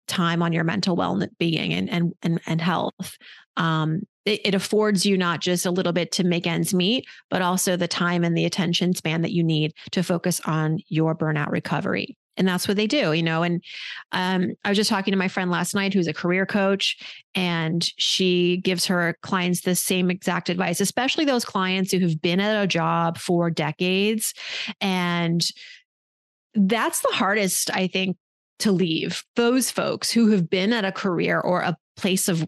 time 0.07 0.43
on 0.43 0.53
your 0.53 0.65
mental 0.65 0.97
well 0.97 1.23
being 1.39 1.73
and 1.73 1.89
and 1.89 2.13
and, 2.23 2.41
and 2.47 2.61
health 2.61 3.17
um, 3.57 4.03
it, 4.25 4.41
it 4.45 4.55
affords 4.55 5.07
you 5.07 5.17
not 5.17 5.41
just 5.41 5.67
a 5.67 5.71
little 5.71 5.93
bit 5.93 6.13
to 6.13 6.25
make 6.25 6.47
ends 6.47 6.75
meet, 6.75 7.07
but 7.31 7.43
also 7.43 7.77
the 7.77 7.89
time 7.89 8.25
and 8.25 8.37
the 8.37 8.45
attention 8.45 8.95
span 8.95 9.23
that 9.23 9.33
you 9.33 9.43
need 9.43 9.73
to 9.93 10.03
focus 10.03 10.41
on 10.45 10.79
your 10.89 11.15
burnout 11.15 11.51
recovery. 11.51 12.17
And 12.37 12.47
that's 12.49 12.67
what 12.67 12.79
they 12.79 12.87
do 12.87 13.13
you 13.13 13.23
know 13.23 13.43
and 13.43 13.63
um, 14.13 14.53
i 14.65 14.71
was 14.71 14.79
just 14.79 14.89
talking 14.89 15.13
to 15.13 15.19
my 15.19 15.29
friend 15.29 15.51
last 15.51 15.75
night 15.75 15.93
who's 15.93 16.07
a 16.07 16.15
career 16.15 16.47
coach 16.47 16.97
and 17.35 17.85
she 17.99 18.59
gives 18.59 18.87
her 18.87 19.19
clients 19.21 19.61
the 19.61 19.75
same 19.75 20.11
exact 20.11 20.49
advice 20.49 20.81
especially 20.81 21.27
those 21.27 21.45
clients 21.45 21.93
who 21.93 21.99
have 21.99 22.23
been 22.23 22.41
at 22.41 22.63
a 22.63 22.67
job 22.67 23.19
for 23.19 23.51
decades. 23.51 24.33
And 24.81 25.47
that's 26.55 27.01
the 27.01 27.13
hardest 27.13 27.71
i 27.75 27.89
think 27.89 28.17
to 28.61 28.73
leave. 28.73 29.25
Those 29.37 29.71
folks 29.71 30.11
who 30.11 30.31
have 30.31 30.49
been 30.49 30.73
at 30.73 30.85
a 30.85 30.93
career 30.93 31.41
or 31.41 31.61
a 31.61 31.77
place 31.97 32.29
of 32.29 32.47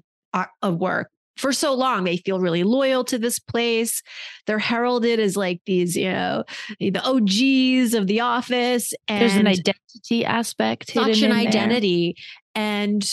of 0.62 0.76
work 0.76 1.10
for 1.36 1.52
so 1.52 1.74
long. 1.74 2.04
They 2.04 2.18
feel 2.18 2.40
really 2.40 2.62
loyal 2.62 3.04
to 3.04 3.18
this 3.18 3.38
place. 3.38 4.02
They're 4.46 4.58
heralded 4.58 5.18
as 5.20 5.36
like 5.36 5.60
these, 5.66 5.96
you 5.96 6.12
know, 6.12 6.44
the 6.78 7.00
OGs 7.02 7.94
of 7.94 8.06
the 8.06 8.20
office. 8.20 8.92
And 9.08 9.22
There's 9.22 9.36
an 9.36 9.46
identity 9.46 10.24
aspect. 10.24 10.92
Such 10.92 11.22
an 11.22 11.32
identity. 11.32 12.16
There. 12.54 12.64
And 12.64 13.10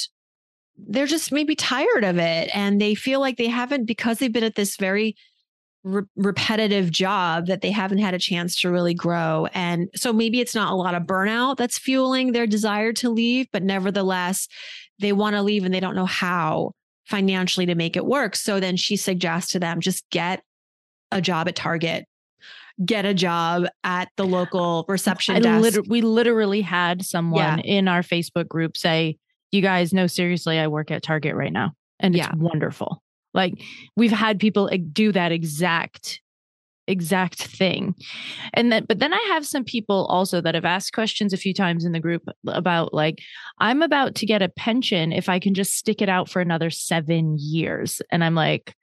they're 0.77 1.07
just 1.07 1.31
maybe 1.31 1.55
tired 1.55 2.03
of 2.03 2.17
it. 2.17 2.49
And 2.53 2.79
they 2.79 2.95
feel 2.95 3.19
like 3.19 3.37
they 3.37 3.47
haven't, 3.47 3.85
because 3.85 4.19
they've 4.19 4.31
been 4.31 4.43
at 4.43 4.55
this 4.55 4.77
very 4.77 5.15
re- 5.83 6.03
repetitive 6.15 6.91
job, 6.91 7.47
that 7.47 7.61
they 7.61 7.71
haven't 7.71 7.97
had 7.99 8.13
a 8.13 8.19
chance 8.19 8.59
to 8.61 8.71
really 8.71 8.93
grow. 8.93 9.47
And 9.53 9.89
so 9.95 10.13
maybe 10.13 10.39
it's 10.39 10.55
not 10.55 10.71
a 10.71 10.75
lot 10.75 10.95
of 10.95 11.03
burnout 11.03 11.57
that's 11.57 11.79
fueling 11.79 12.31
their 12.31 12.47
desire 12.47 12.93
to 12.93 13.09
leave, 13.09 13.47
but 13.51 13.63
nevertheless, 13.63 14.47
they 14.99 15.13
want 15.13 15.35
to 15.35 15.41
leave 15.41 15.63
and 15.63 15.73
they 15.73 15.79
don't 15.79 15.95
know 15.95 16.05
how 16.05 16.73
financially 17.09 17.65
to 17.65 17.75
make 17.75 17.97
it 17.97 18.05
work. 18.05 18.35
So 18.35 18.59
then 18.59 18.77
she 18.77 18.95
suggests 18.95 19.51
to 19.53 19.59
them 19.59 19.81
just 19.81 20.07
get 20.09 20.43
a 21.11 21.19
job 21.19 21.47
at 21.47 21.55
Target, 21.55 22.05
get 22.85 23.05
a 23.05 23.13
job 23.13 23.65
at 23.83 24.09
the 24.15 24.25
local 24.25 24.85
reception 24.87 25.35
I 25.35 25.39
desk. 25.39 25.63
Liter- 25.63 25.89
we 25.89 26.01
literally 26.01 26.61
had 26.61 27.03
someone 27.03 27.59
yeah. 27.59 27.77
in 27.77 27.87
our 27.87 28.01
Facebook 28.01 28.47
group 28.47 28.77
say, 28.77 29.17
You 29.51 29.61
guys 29.61 29.91
know, 29.91 30.07
seriously, 30.07 30.59
I 30.59 30.67
work 30.67 30.91
at 30.91 31.01
Target 31.01 31.35
right 31.35 31.51
now. 31.51 31.71
And 31.99 32.15
it's 32.15 32.25
yeah. 32.25 32.35
wonderful. 32.35 33.01
Like 33.33 33.53
we've 33.95 34.11
had 34.11 34.39
people 34.39 34.69
do 34.91 35.11
that 35.11 35.31
exact 35.31 36.21
exact 36.89 37.43
thing. 37.43 37.95
And 38.53 38.71
then, 38.71 38.85
but 38.87 38.99
then 38.99 39.13
I 39.13 39.25
have 39.29 39.45
some 39.45 39.63
people 39.63 40.05
also 40.07 40.41
that 40.41 40.55
have 40.55 40.65
asked 40.65 40.93
questions 40.93 41.33
a 41.33 41.37
few 41.37 41.53
times 41.53 41.85
in 41.85 41.91
the 41.91 41.99
group 41.99 42.23
about 42.47 42.93
like, 42.93 43.19
I'm 43.59 43.81
about 43.81 44.15
to 44.15 44.25
get 44.25 44.41
a 44.41 44.49
pension 44.49 45.11
if 45.11 45.29
I 45.29 45.39
can 45.39 45.53
just 45.53 45.75
stick 45.75 46.01
it 46.01 46.09
out 46.09 46.29
for 46.29 46.41
another 46.41 46.69
seven 46.69 47.37
years. 47.39 48.01
And 48.11 48.23
I'm 48.23 48.35
like, 48.35 48.73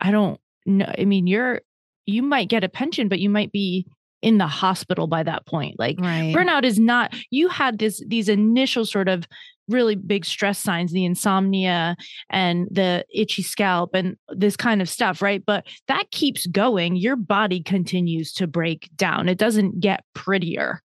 I 0.00 0.10
don't 0.10 0.40
know. 0.66 0.92
I 0.96 1.04
mean, 1.04 1.26
you're, 1.26 1.62
you 2.06 2.22
might 2.22 2.48
get 2.48 2.64
a 2.64 2.68
pension, 2.68 3.08
but 3.08 3.18
you 3.18 3.28
might 3.28 3.52
be 3.52 3.86
in 4.22 4.38
the 4.38 4.46
hospital 4.46 5.06
by 5.06 5.22
that 5.22 5.46
point. 5.46 5.78
Like 5.78 5.98
right. 6.00 6.34
burnout 6.34 6.64
is 6.64 6.78
not, 6.78 7.14
you 7.30 7.48
had 7.48 7.78
this, 7.78 8.02
these 8.06 8.28
initial 8.28 8.84
sort 8.84 9.08
of 9.08 9.26
really 9.68 9.94
big 9.94 10.24
stress 10.24 10.58
signs, 10.58 10.92
the 10.92 11.04
insomnia 11.04 11.96
and 12.30 12.66
the 12.70 13.04
itchy 13.14 13.42
scalp 13.42 13.94
and 13.94 14.16
this 14.30 14.56
kind 14.56 14.80
of 14.80 14.88
stuff, 14.88 15.20
right? 15.22 15.44
But 15.44 15.66
that 15.88 16.10
keeps 16.10 16.46
going. 16.46 16.96
Your 16.96 17.16
body 17.16 17.62
continues 17.62 18.32
to 18.34 18.46
break 18.46 18.88
down. 18.96 19.28
It 19.28 19.38
doesn't 19.38 19.80
get 19.80 20.04
prettier 20.14 20.82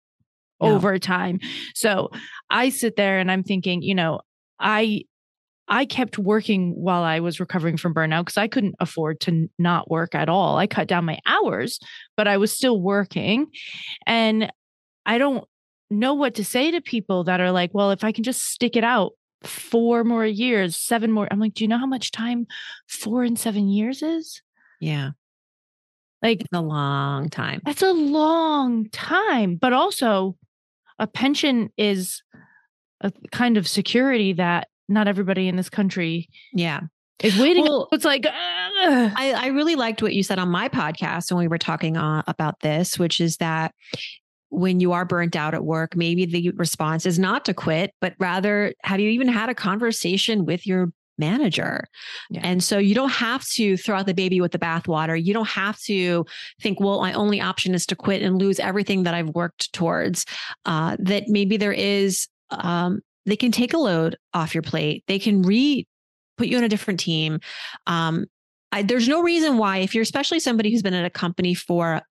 no. 0.62 0.76
over 0.76 1.00
time. 1.00 1.40
So 1.74 2.12
I 2.50 2.70
sit 2.70 2.96
there 2.96 3.20
and 3.20 3.32
I'm 3.32 3.44
thinking, 3.44 3.82
you 3.82 3.96
know, 3.96 4.22
I 4.60 5.06
I 5.68 5.86
kept 5.86 6.18
working 6.18 6.74
while 6.76 7.04
I 7.04 7.20
was 7.20 7.40
recovering 7.40 7.78
from 7.78 7.94
burnout 7.94 8.22
because 8.22 8.38
I 8.38 8.48
couldn't 8.48 8.76
afford 8.80 9.20
to 9.22 9.50
not 9.58 9.90
work 9.90 10.14
at 10.14 10.30
all. 10.30 10.58
I 10.58 10.68
cut 10.68 10.88
down 10.88 11.06
my 11.06 11.20
hours, 11.26 11.80
but 12.18 12.28
I 12.28 12.38
was 12.38 12.52
still 12.52 12.82
working. 12.82 13.48
And 14.06 14.52
I 15.06 15.18
don't 15.18 15.46
know 15.90 16.14
what 16.14 16.36
to 16.36 16.46
say 16.46 16.72
to 16.72 16.82
people 16.82 17.24
that 17.26 17.40
are 17.40 17.52
like, 17.52 17.74
well, 17.74 17.92
if 17.92 18.04
I 18.04 18.12
can 18.12 18.24
just 18.24 18.44
stick 18.44 18.76
it 18.76 18.84
out 18.84 19.14
four 19.44 20.04
more 20.04 20.26
years, 20.26 20.76
seven 20.76 21.12
more. 21.12 21.28
I'm 21.32 21.40
like, 21.40 21.54
do 21.54 21.64
you 21.64 21.68
know 21.68 21.78
how 21.78 21.86
much 21.86 22.12
time 22.12 22.48
four 22.88 23.24
and 23.24 23.38
seven 23.38 23.70
years 23.70 24.02
is? 24.02 24.42
Yeah. 24.80 25.12
Like 26.22 26.42
it's 26.42 26.50
a 26.54 26.62
long 26.62 27.30
time. 27.30 27.62
That's 27.66 27.82
a 27.82 27.92
long 27.92 28.90
time. 28.90 29.58
But 29.58 29.74
also, 29.74 30.38
a 31.00 31.08
pension 31.08 31.70
is 31.78 32.22
a 33.02 33.12
kind 33.32 33.58
of 33.58 33.68
security 33.68 34.34
that 34.34 34.70
not 34.88 35.08
everybody 35.08 35.48
in 35.48 35.56
this 35.56 35.70
country 35.70 36.30
yeah 36.54 36.82
is 37.20 37.38
waiting 37.38 37.64
well, 37.64 37.88
it's 37.92 38.06
like 38.06 38.26
I, 38.28 39.34
I 39.38 39.48
really 39.48 39.76
liked 39.76 40.02
what 40.02 40.14
you 40.14 40.24
said 40.24 40.40
on 40.40 40.50
my 40.50 40.68
podcast 40.68 41.32
when 41.32 41.40
we 41.40 41.48
were 41.48 41.58
talking 41.58 41.96
uh, 41.96 42.24
about 42.28 42.60
this 42.60 43.00
which 43.00 43.22
is 43.22 43.38
that 43.38 43.74
when 44.54 44.80
you 44.80 44.92
are 44.92 45.04
burnt 45.04 45.36
out 45.36 45.56
at 45.56 45.66
work, 45.66 45.96
maybe 45.96 46.26
the 46.26 46.52
response 46.52 47.06
is 47.08 47.18
not 47.18 47.44
to 47.46 47.54
quit, 47.54 47.92
but 48.00 48.14
rather, 48.20 48.74
have 48.84 49.00
you 49.00 49.10
even 49.10 49.28
had 49.28 49.50
a 49.50 49.56
conversation 49.56 50.46
with 50.46 50.68
your 50.68 50.92
manager? 51.18 51.86
Yeah. 52.30 52.42
And 52.44 52.64
so 52.64 52.78
you 52.78 52.94
don't 52.94 53.12
have 53.12 53.48
to 53.50 53.78
throw 53.78 53.98
out 53.98 54.06
the 54.06 54.14
baby 54.14 54.42
with 54.42 54.52
the 54.52 54.60
bathwater. 54.60 55.22
You 55.22 55.34
don't 55.34 55.50
have 55.50 55.80
to 55.82 56.26
think, 56.62 56.80
well, 56.80 57.02
my 57.02 57.14
only 57.14 57.42
option 57.42 57.74
is 57.74 57.86
to 57.88 57.96
quit 57.96 58.22
and 58.22 58.38
lose 58.38 58.60
everything 58.60 59.04
that 59.04 59.16
I've 59.16 59.30
worked 59.30 59.74
towards. 59.74 60.26
Uh, 60.66 60.98
that 61.00 61.24
maybe 61.28 61.58
there 61.58 61.74
is, 61.74 62.28
um, 62.52 63.02
they 63.26 63.36
can 63.36 63.52
take 63.52 63.74
a 63.74 63.78
load 63.78 64.18
off 64.34 64.54
your 64.54 64.64
plate. 64.64 65.04
They 65.08 65.20
can 65.20 65.42
re 65.44 65.88
put 66.38 66.48
you 66.48 66.58
on 66.58 66.64
a 66.64 66.70
different 66.70 67.00
team. 67.00 67.40
Um, 67.88 68.26
I, 68.72 68.82
there's 68.82 69.08
no 69.08 69.22
reason 69.22 69.58
why, 69.58 69.78
if 69.78 69.94
you're 69.94 70.02
especially 70.02 70.40
somebody 70.40 70.72
who's 70.72 70.82
been 70.82 70.96
at 70.96 71.06
a 71.06 71.10
company 71.10 71.54
for 71.54 72.02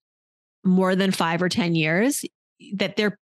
more 0.63 0.95
than 0.95 1.11
five 1.11 1.41
or 1.41 1.49
10 1.49 1.75
years, 1.75 2.23
that 2.75 2.95
they're 2.95 3.19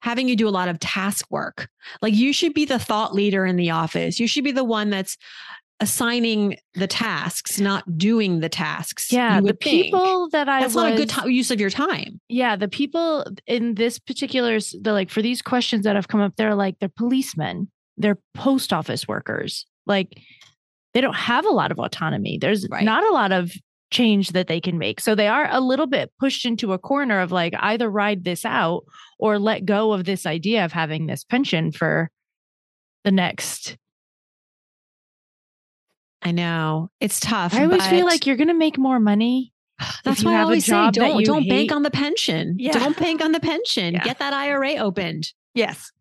having 0.00 0.28
you 0.28 0.36
do 0.36 0.46
a 0.46 0.50
lot 0.50 0.68
of 0.68 0.78
task 0.78 1.24
work. 1.30 1.68
Like 2.02 2.14
you 2.14 2.34
should 2.34 2.52
be 2.52 2.66
the 2.66 2.78
thought 2.78 3.14
leader 3.14 3.46
in 3.46 3.56
the 3.56 3.70
office. 3.70 4.20
You 4.20 4.26
should 4.26 4.44
be 4.44 4.52
the 4.52 4.64
one 4.64 4.90
that's 4.90 5.16
assigning 5.80 6.56
the 6.74 6.86
tasks, 6.86 7.58
not 7.60 7.98
doing 7.98 8.40
the 8.40 8.48
tasks. 8.48 9.12
Yeah, 9.12 9.40
the 9.40 9.54
people 9.54 10.28
that 10.30 10.48
I 10.48 10.60
that's 10.60 10.74
was, 10.74 10.84
not 10.84 10.92
a 10.92 10.96
good 10.96 11.10
t- 11.10 11.32
use 11.32 11.50
of 11.50 11.60
your 11.60 11.70
time. 11.70 12.20
Yeah, 12.28 12.56
the 12.56 12.68
people 12.68 13.24
in 13.46 13.74
this 13.74 13.98
particular, 13.98 14.58
the 14.58 14.92
like 14.92 15.10
for 15.10 15.22
these 15.22 15.42
questions 15.42 15.84
that 15.84 15.96
have 15.96 16.08
come 16.08 16.20
up, 16.20 16.36
they're 16.36 16.54
like 16.54 16.78
they're 16.78 16.88
policemen, 16.88 17.70
they're 17.96 18.18
post 18.34 18.72
office 18.72 19.08
workers, 19.08 19.66
like 19.86 20.20
they 20.94 21.00
don't 21.00 21.16
have 21.16 21.44
a 21.44 21.50
lot 21.50 21.72
of 21.72 21.78
autonomy. 21.78 22.38
There's 22.40 22.68
right. 22.68 22.84
not 22.84 23.04
a 23.04 23.12
lot 23.12 23.32
of 23.32 23.52
change 23.90 24.30
that 24.30 24.46
they 24.46 24.60
can 24.60 24.78
make. 24.78 25.00
So 25.00 25.14
they 25.14 25.28
are 25.28 25.48
a 25.50 25.60
little 25.60 25.86
bit 25.86 26.12
pushed 26.18 26.46
into 26.46 26.72
a 26.72 26.78
corner 26.78 27.20
of 27.20 27.32
like 27.32 27.54
either 27.58 27.90
ride 27.90 28.24
this 28.24 28.44
out 28.44 28.84
or 29.18 29.38
let 29.38 29.64
go 29.64 29.92
of 29.92 30.04
this 30.04 30.26
idea 30.26 30.64
of 30.64 30.72
having 30.72 31.06
this 31.06 31.24
pension 31.24 31.72
for 31.72 32.10
the 33.04 33.12
next. 33.12 33.76
I 36.24 36.32
know 36.32 36.90
it's 37.00 37.20
tough. 37.20 37.54
I 37.54 37.64
always 37.64 37.86
feel 37.86 38.06
like 38.06 38.26
you're 38.26 38.36
going 38.36 38.48
to 38.48 38.54
make 38.54 38.78
more 38.78 38.98
money. 38.98 39.52
That's 40.04 40.24
why 40.24 40.36
I 40.36 40.42
always 40.42 40.64
say 40.64 40.90
don't 40.90 41.24
don't 41.24 41.42
hate. 41.42 41.50
bank 41.50 41.72
on 41.72 41.82
the 41.82 41.90
pension. 41.90 42.56
Yeah. 42.58 42.72
Don't 42.72 42.98
bank 42.98 43.22
on 43.22 43.32
the 43.32 43.40
pension. 43.40 43.94
Yeah. 43.94 44.04
Get 44.04 44.18
that 44.18 44.32
IRA 44.32 44.76
opened. 44.76 45.32
Yes. 45.54 45.92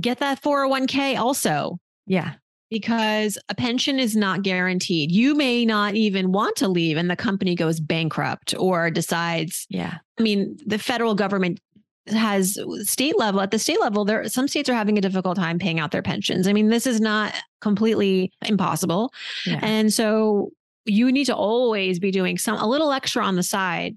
Get 0.00 0.18
that 0.18 0.42
401k 0.42 1.18
also. 1.18 1.78
Yeah 2.06 2.34
because 2.70 3.38
a 3.48 3.54
pension 3.54 3.98
is 3.98 4.16
not 4.16 4.42
guaranteed. 4.42 5.12
You 5.12 5.34
may 5.34 5.64
not 5.64 5.94
even 5.94 6.32
want 6.32 6.56
to 6.56 6.68
leave 6.68 6.96
and 6.96 7.10
the 7.10 7.16
company 7.16 7.54
goes 7.54 7.80
bankrupt 7.80 8.54
or 8.58 8.90
decides. 8.90 9.66
Yeah. 9.70 9.98
I 10.18 10.22
mean, 10.22 10.56
the 10.66 10.78
federal 10.78 11.14
government 11.14 11.60
has 12.08 12.58
state 12.82 13.18
level 13.18 13.40
at 13.40 13.50
the 13.50 13.58
state 13.58 13.80
level 13.80 14.04
there 14.04 14.28
some 14.28 14.46
states 14.46 14.68
are 14.68 14.74
having 14.74 14.96
a 14.96 15.00
difficult 15.00 15.36
time 15.36 15.58
paying 15.58 15.80
out 15.80 15.90
their 15.90 16.02
pensions. 16.02 16.46
I 16.46 16.52
mean, 16.52 16.68
this 16.68 16.86
is 16.86 17.00
not 17.00 17.34
completely 17.60 18.32
impossible. 18.44 19.12
Yeah. 19.44 19.60
And 19.62 19.92
so 19.92 20.50
you 20.84 21.10
need 21.10 21.24
to 21.24 21.34
always 21.34 21.98
be 21.98 22.10
doing 22.10 22.38
some 22.38 22.58
a 22.58 22.66
little 22.66 22.92
extra 22.92 23.24
on 23.24 23.36
the 23.36 23.42
side 23.42 23.96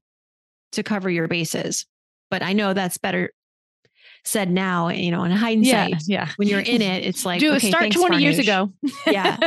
to 0.71 0.83
cover 0.83 1.09
your 1.09 1.27
bases. 1.27 1.85
But 2.31 2.43
I 2.43 2.53
know 2.53 2.73
that's 2.73 2.97
better 2.97 3.31
said 4.25 4.51
now, 4.51 4.89
you 4.89 5.11
know, 5.11 5.23
in 5.23 5.31
hindsight, 5.31 5.91
yeah, 6.05 6.25
yeah. 6.25 6.29
when 6.35 6.47
you're 6.47 6.59
in 6.59 6.81
it, 6.81 7.05
it's 7.05 7.25
like 7.25 7.39
do 7.39 7.53
okay, 7.53 7.69
start 7.69 7.91
20 7.91 8.15
Farnoosh. 8.15 8.21
years 8.21 8.39
ago. 8.39 8.71
Yeah. 9.07 9.37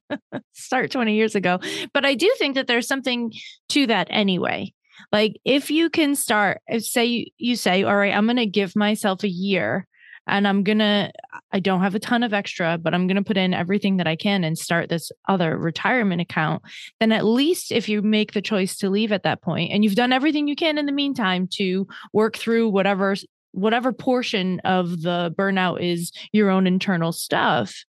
start 0.52 0.90
20 0.90 1.14
years 1.14 1.34
ago. 1.34 1.58
But 1.92 2.04
I 2.04 2.14
do 2.14 2.32
think 2.38 2.54
that 2.54 2.66
there's 2.66 2.86
something 2.86 3.32
to 3.70 3.86
that 3.86 4.08
anyway. 4.10 4.72
Like 5.12 5.40
if 5.44 5.70
you 5.70 5.90
can 5.90 6.14
start, 6.14 6.60
say 6.78 7.04
you, 7.04 7.26
you 7.38 7.56
say, 7.56 7.82
all 7.82 7.96
right, 7.96 8.14
I'm 8.14 8.26
going 8.26 8.36
to 8.36 8.46
give 8.46 8.76
myself 8.76 9.24
a 9.24 9.28
year 9.28 9.86
and 10.26 10.48
I'm 10.48 10.64
going 10.64 10.78
to, 10.78 11.12
I 11.52 11.60
don't 11.60 11.82
have 11.82 11.94
a 11.94 12.00
ton 12.00 12.22
of 12.22 12.34
extra, 12.34 12.78
but 12.78 12.94
I'm 12.94 13.06
going 13.06 13.16
to 13.16 13.24
put 13.24 13.36
in 13.36 13.54
everything 13.54 13.98
that 13.98 14.08
I 14.08 14.16
can 14.16 14.42
and 14.42 14.58
start 14.58 14.88
this 14.88 15.12
other 15.28 15.56
retirement 15.56 16.20
account. 16.20 16.62
Then 16.98 17.12
at 17.12 17.24
least 17.24 17.70
if 17.70 17.88
you 17.88 18.02
make 18.02 18.32
the 18.32 18.42
choice 18.42 18.76
to 18.78 18.90
leave 18.90 19.12
at 19.12 19.22
that 19.22 19.42
point 19.42 19.72
and 19.72 19.84
you've 19.84 19.94
done 19.94 20.12
everything 20.12 20.48
you 20.48 20.56
can 20.56 20.78
in 20.78 20.86
the 20.86 20.92
meantime 20.92 21.48
to 21.54 21.86
work 22.12 22.36
through 22.36 22.68
whatever 22.68 23.14
whatever 23.52 23.90
portion 23.90 24.60
of 24.64 25.00
the 25.00 25.34
burnout 25.38 25.80
is 25.80 26.12
your 26.30 26.50
own 26.50 26.66
internal 26.66 27.10
stuff 27.10 27.84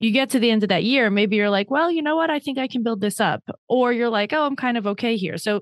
you 0.00 0.10
get 0.12 0.30
to 0.30 0.40
the 0.40 0.50
end 0.50 0.62
of 0.62 0.70
that 0.70 0.82
year, 0.82 1.10
maybe 1.10 1.36
you're 1.36 1.50
like, 1.50 1.70
well, 1.70 1.90
you 1.90 2.00
know 2.00 2.16
what? 2.16 2.30
I 2.30 2.38
think 2.38 2.58
I 2.58 2.66
can 2.66 2.82
build 2.82 3.02
this 3.02 3.20
up. 3.20 3.42
Or 3.68 3.92
you're 3.92 4.08
like, 4.08 4.32
oh, 4.32 4.46
I'm 4.46 4.56
kind 4.56 4.78
of 4.78 4.86
okay 4.86 5.16
here. 5.16 5.36
So 5.36 5.60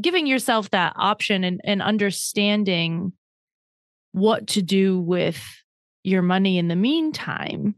giving 0.00 0.26
yourself 0.26 0.70
that 0.70 0.94
option 0.96 1.44
and, 1.44 1.60
and 1.64 1.82
understanding 1.82 3.12
what 4.12 4.46
to 4.48 4.62
do 4.62 4.98
with 4.98 5.38
your 6.02 6.22
money 6.22 6.56
in 6.56 6.68
the 6.68 6.76
meantime 6.76 7.74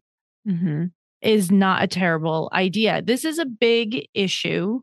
mm-hmm. 0.49 0.85
is 1.23 1.51
not 1.51 1.83
a 1.83 1.89
terrible 1.89 2.49
idea. 2.53 3.03
This 3.03 3.25
is 3.25 3.41
a 3.41 3.47
big 3.47 4.09
issue 4.15 4.81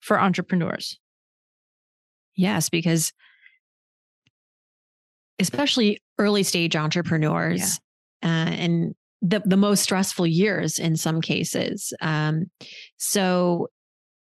for 0.00 0.20
entrepreneurs. 0.20 0.98
Yes, 2.34 2.68
because 2.70 3.12
especially 5.38 6.02
early 6.18 6.42
stage 6.42 6.74
entrepreneurs 6.74 7.80
yeah. 8.22 8.28
uh, 8.28 8.50
and 8.50 8.94
the, 9.22 9.42
the 9.44 9.56
most 9.56 9.82
stressful 9.82 10.26
years 10.26 10.78
in 10.78 10.96
some 10.96 11.20
cases. 11.20 11.92
Um, 12.00 12.50
so 12.96 13.68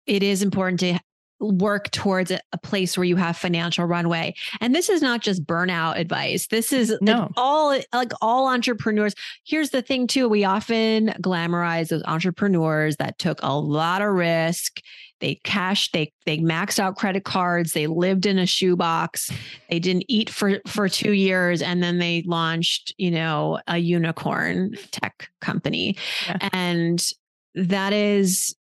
it 0.07 0.23
is 0.23 0.43
important 0.43 0.81
to 0.81 0.99
work 1.41 1.91
towards 1.91 2.31
a, 2.31 2.41
a, 2.53 2.59
place 2.59 2.97
where 2.97 3.05
you 3.05 3.17
have 3.17 3.37
financial 3.37 3.85
runway. 3.85 4.35
And 4.61 4.75
this 4.75 4.89
is 4.89 5.03
not 5.03 5.21
just 5.21 5.47
burnout 5.47 5.97
advice. 5.97 6.49
This 6.49 6.73
is 6.73 6.97
no. 7.01 7.31
all 7.37 7.79
like 7.93 8.13
all 8.21 8.49
entrepreneurs. 8.49 9.15
Here's 9.45 9.71
the 9.71 9.83
thing 9.83 10.07
too, 10.07 10.29
we 10.29 10.45
often 10.45 11.09
glamorize 11.21 11.89
those 11.89 12.03
entrepreneurs 12.07 12.97
that 12.97 13.19
took 13.19 13.39
a 13.43 13.57
lot 13.57 14.03
of 14.03 14.09
risk 14.09 14.81
they 15.21 15.37
cashed 15.45 15.93
they 15.93 16.13
they 16.27 16.39
maxed 16.39 16.79
out 16.79 16.97
credit 16.97 17.25
cards 17.25 17.73
they 17.73 17.87
lived 17.87 18.27
in 18.27 18.39
a 18.39 18.47
shoebox 18.47 19.31
they 19.71 19.79
didn't 19.79 20.05
eat 20.09 20.31
for 20.31 20.61
for 20.67 20.89
2 20.89 21.13
years 21.13 21.63
and 21.63 21.83
then 21.83 21.99
they 21.99 22.23
launched 22.27 22.95
you 22.99 23.11
know 23.11 23.59
a 23.67 23.79
unicorn 23.79 24.75
tech 24.91 25.29
company 25.41 25.97
yeah. 26.27 26.49
and 26.53 27.13
that 27.55 27.93
is 27.93 28.55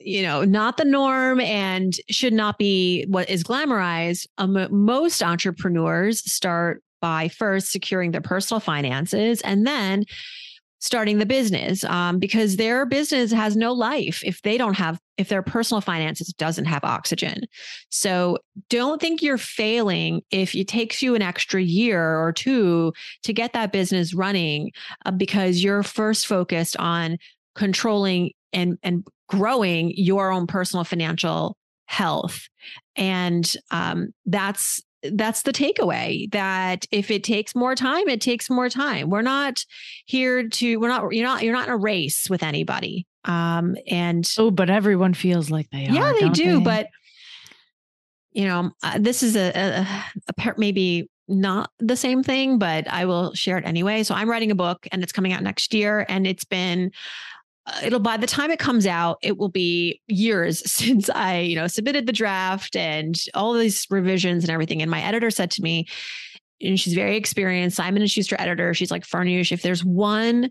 you 0.00 0.22
know 0.22 0.44
not 0.44 0.76
the 0.76 0.84
norm 0.84 1.40
and 1.40 1.94
should 2.10 2.32
not 2.32 2.58
be 2.58 3.04
what 3.08 3.28
is 3.30 3.42
glamorized 3.42 4.26
um, 4.38 4.66
most 4.70 5.22
entrepreneurs 5.22 6.20
start 6.30 6.82
by 7.00 7.28
first 7.28 7.70
securing 7.70 8.10
their 8.12 8.20
personal 8.20 8.60
finances 8.60 9.40
and 9.42 9.66
then 9.66 10.04
starting 10.80 11.18
the 11.18 11.26
business 11.26 11.82
um, 11.84 12.18
because 12.18 12.56
their 12.56 12.84
business 12.84 13.32
has 13.32 13.56
no 13.56 13.72
life 13.72 14.22
if 14.24 14.42
they 14.42 14.58
don't 14.58 14.74
have 14.74 15.00
if 15.16 15.28
their 15.28 15.42
personal 15.42 15.80
finances 15.80 16.32
doesn't 16.34 16.64
have 16.64 16.84
oxygen. 16.84 17.42
So 17.90 18.38
don't 18.68 19.00
think 19.00 19.22
you're 19.22 19.38
failing 19.38 20.22
if 20.30 20.54
it 20.54 20.68
takes 20.68 21.02
you 21.02 21.14
an 21.14 21.22
extra 21.22 21.62
year 21.62 22.18
or 22.18 22.32
two 22.32 22.92
to 23.22 23.32
get 23.32 23.52
that 23.52 23.72
business 23.72 24.14
running 24.14 24.72
uh, 25.04 25.10
because 25.12 25.62
you're 25.62 25.82
first 25.82 26.26
focused 26.26 26.76
on 26.78 27.18
controlling 27.54 28.32
and 28.52 28.78
and 28.82 29.06
growing 29.28 29.92
your 29.96 30.30
own 30.30 30.46
personal 30.46 30.84
financial 30.84 31.56
health. 31.86 32.48
And 32.96 33.50
um, 33.70 34.12
that's 34.26 34.82
that's 35.12 35.42
the 35.42 35.52
takeaway 35.52 36.30
that 36.32 36.86
if 36.90 37.10
it 37.10 37.22
takes 37.22 37.54
more 37.54 37.74
time 37.74 38.08
it 38.08 38.20
takes 38.20 38.48
more 38.48 38.68
time. 38.68 39.10
We're 39.10 39.22
not 39.22 39.64
here 40.06 40.48
to 40.48 40.76
we're 40.78 40.88
not 40.88 41.12
you're 41.12 41.26
not 41.26 41.42
you're 41.42 41.52
not 41.52 41.68
in 41.68 41.74
a 41.74 41.76
race 41.76 42.28
with 42.30 42.42
anybody 42.42 43.06
um 43.24 43.76
and 43.86 44.30
oh 44.38 44.50
but 44.50 44.70
everyone 44.70 45.14
feels 45.14 45.50
like 45.50 45.68
they 45.70 45.86
yeah 45.86 46.10
are 46.10 46.20
they 46.20 46.28
do 46.28 46.58
they? 46.58 46.64
but 46.64 46.88
you 48.32 48.44
know 48.44 48.70
uh, 48.82 48.98
this 48.98 49.22
is 49.22 49.36
a, 49.36 49.52
a, 49.54 50.32
a 50.36 50.54
maybe 50.58 51.08
not 51.26 51.70
the 51.78 51.96
same 51.96 52.22
thing 52.22 52.58
but 52.58 52.86
i 52.90 53.06
will 53.06 53.32
share 53.34 53.56
it 53.56 53.64
anyway 53.66 54.02
so 54.02 54.14
i'm 54.14 54.28
writing 54.28 54.50
a 54.50 54.54
book 54.54 54.86
and 54.92 55.02
it's 55.02 55.12
coming 55.12 55.32
out 55.32 55.42
next 55.42 55.72
year 55.72 56.04
and 56.08 56.26
it's 56.26 56.44
been 56.44 56.90
uh, 57.66 57.80
it'll 57.82 58.00
by 58.00 58.16
the 58.18 58.26
time 58.26 58.50
it 58.50 58.58
comes 58.58 58.86
out 58.86 59.16
it 59.22 59.38
will 59.38 59.48
be 59.48 60.00
years 60.06 60.70
since 60.70 61.08
i 61.10 61.38
you 61.38 61.56
know 61.56 61.66
submitted 61.66 62.06
the 62.06 62.12
draft 62.12 62.76
and 62.76 63.16
all 63.32 63.54
these 63.54 63.86
revisions 63.88 64.44
and 64.44 64.50
everything 64.50 64.82
and 64.82 64.90
my 64.90 65.00
editor 65.02 65.30
said 65.30 65.50
to 65.50 65.62
me 65.62 65.86
and 66.60 66.78
she's 66.78 66.94
very 66.94 67.16
experienced 67.16 67.76
simon 67.76 68.02
and 68.02 68.10
schuster 68.10 68.36
editor 68.38 68.74
she's 68.74 68.90
like 68.90 69.06
farnoosh 69.06 69.50
if 69.50 69.62
there's 69.62 69.84
one 69.84 70.50